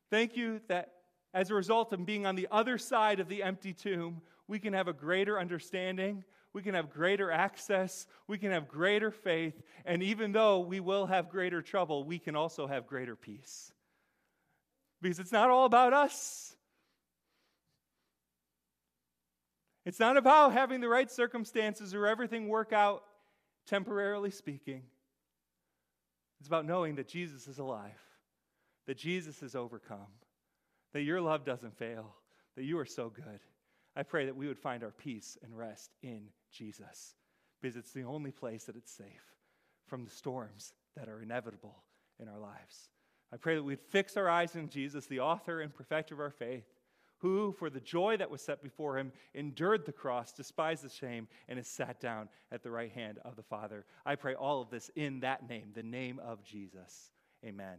Thank 0.09 0.37
you 0.37 0.61
that 0.67 0.93
as 1.33 1.51
a 1.51 1.55
result 1.55 1.91
of 1.91 2.05
being 2.05 2.25
on 2.25 2.35
the 2.35 2.47
other 2.49 2.77
side 2.77 3.19
of 3.19 3.27
the 3.27 3.43
empty 3.43 3.73
tomb, 3.73 4.21
we 4.47 4.59
can 4.59 4.73
have 4.73 4.87
a 4.87 4.93
greater 4.93 5.37
understanding, 5.39 6.23
we 6.53 6.61
can 6.61 6.75
have 6.75 6.89
greater 6.89 7.29
access, 7.29 8.07
we 8.27 8.37
can 8.37 8.51
have 8.51 8.69
greater 8.69 9.11
faith, 9.11 9.61
and 9.85 10.01
even 10.01 10.31
though 10.31 10.59
we 10.59 10.79
will 10.79 11.07
have 11.07 11.29
greater 11.29 11.61
trouble, 11.61 12.05
we 12.05 12.19
can 12.19 12.35
also 12.35 12.67
have 12.67 12.87
greater 12.87 13.15
peace 13.15 13.73
because 15.05 15.19
it's 15.19 15.31
not 15.31 15.51
all 15.51 15.65
about 15.65 15.93
us. 15.93 16.55
It's 19.85 19.99
not 19.99 20.17
about 20.17 20.53
having 20.53 20.81
the 20.81 20.89
right 20.89 21.11
circumstances 21.11 21.93
or 21.93 22.07
everything 22.07 22.47
work 22.47 22.73
out, 22.73 23.03
temporarily 23.67 24.31
speaking. 24.31 24.81
It's 26.39 26.47
about 26.47 26.65
knowing 26.65 26.95
that 26.95 27.07
Jesus 27.07 27.47
is 27.47 27.59
alive, 27.59 28.01
that 28.87 28.97
Jesus 28.97 29.41
has 29.41 29.55
overcome, 29.55 30.07
that 30.93 31.03
your 31.03 31.21
love 31.21 31.45
doesn't 31.45 31.77
fail, 31.77 32.15
that 32.55 32.63
you 32.63 32.79
are 32.79 32.85
so 32.85 33.09
good. 33.09 33.41
I 33.95 34.01
pray 34.01 34.25
that 34.25 34.35
we 34.35 34.47
would 34.47 34.57
find 34.57 34.83
our 34.83 34.89
peace 34.89 35.37
and 35.43 35.55
rest 35.55 35.91
in 36.01 36.29
Jesus 36.51 37.13
because 37.61 37.75
it's 37.75 37.91
the 37.91 38.05
only 38.05 38.31
place 38.31 38.63
that 38.63 38.75
it's 38.75 38.91
safe 38.91 39.35
from 39.85 40.03
the 40.03 40.09
storms 40.09 40.73
that 40.97 41.09
are 41.09 41.21
inevitable 41.21 41.83
in 42.19 42.27
our 42.27 42.39
lives. 42.39 42.89
I 43.33 43.37
pray 43.37 43.55
that 43.55 43.63
we'd 43.63 43.79
fix 43.79 44.17
our 44.17 44.29
eyes 44.29 44.55
in 44.55 44.69
Jesus, 44.69 45.07
the 45.07 45.19
author 45.19 45.61
and 45.61 45.73
perfecter 45.73 46.13
of 46.13 46.21
our 46.21 46.29
faith. 46.29 46.65
who, 47.19 47.51
for 47.53 47.69
the 47.69 47.79
joy 47.79 48.17
that 48.17 48.29
was 48.29 48.41
set 48.41 48.61
before 48.61 48.97
him, 48.97 49.11
endured 49.33 49.85
the 49.85 49.91
cross, 49.91 50.31
despised 50.33 50.83
the 50.83 50.89
shame, 50.89 51.27
and 51.47 51.57
is 51.57 51.67
sat 51.67 51.99
down 51.99 52.29
at 52.51 52.61
the 52.61 52.71
right 52.71 52.91
hand 52.91 53.19
of 53.23 53.35
the 53.35 53.43
Father. 53.43 53.85
I 54.05 54.15
pray 54.15 54.35
all 54.35 54.61
of 54.61 54.69
this 54.69 54.91
in 54.95 55.21
that 55.21 55.47
name, 55.49 55.71
the 55.73 55.83
name 55.83 56.19
of 56.19 56.43
Jesus. 56.43 57.11
Amen. 57.43 57.77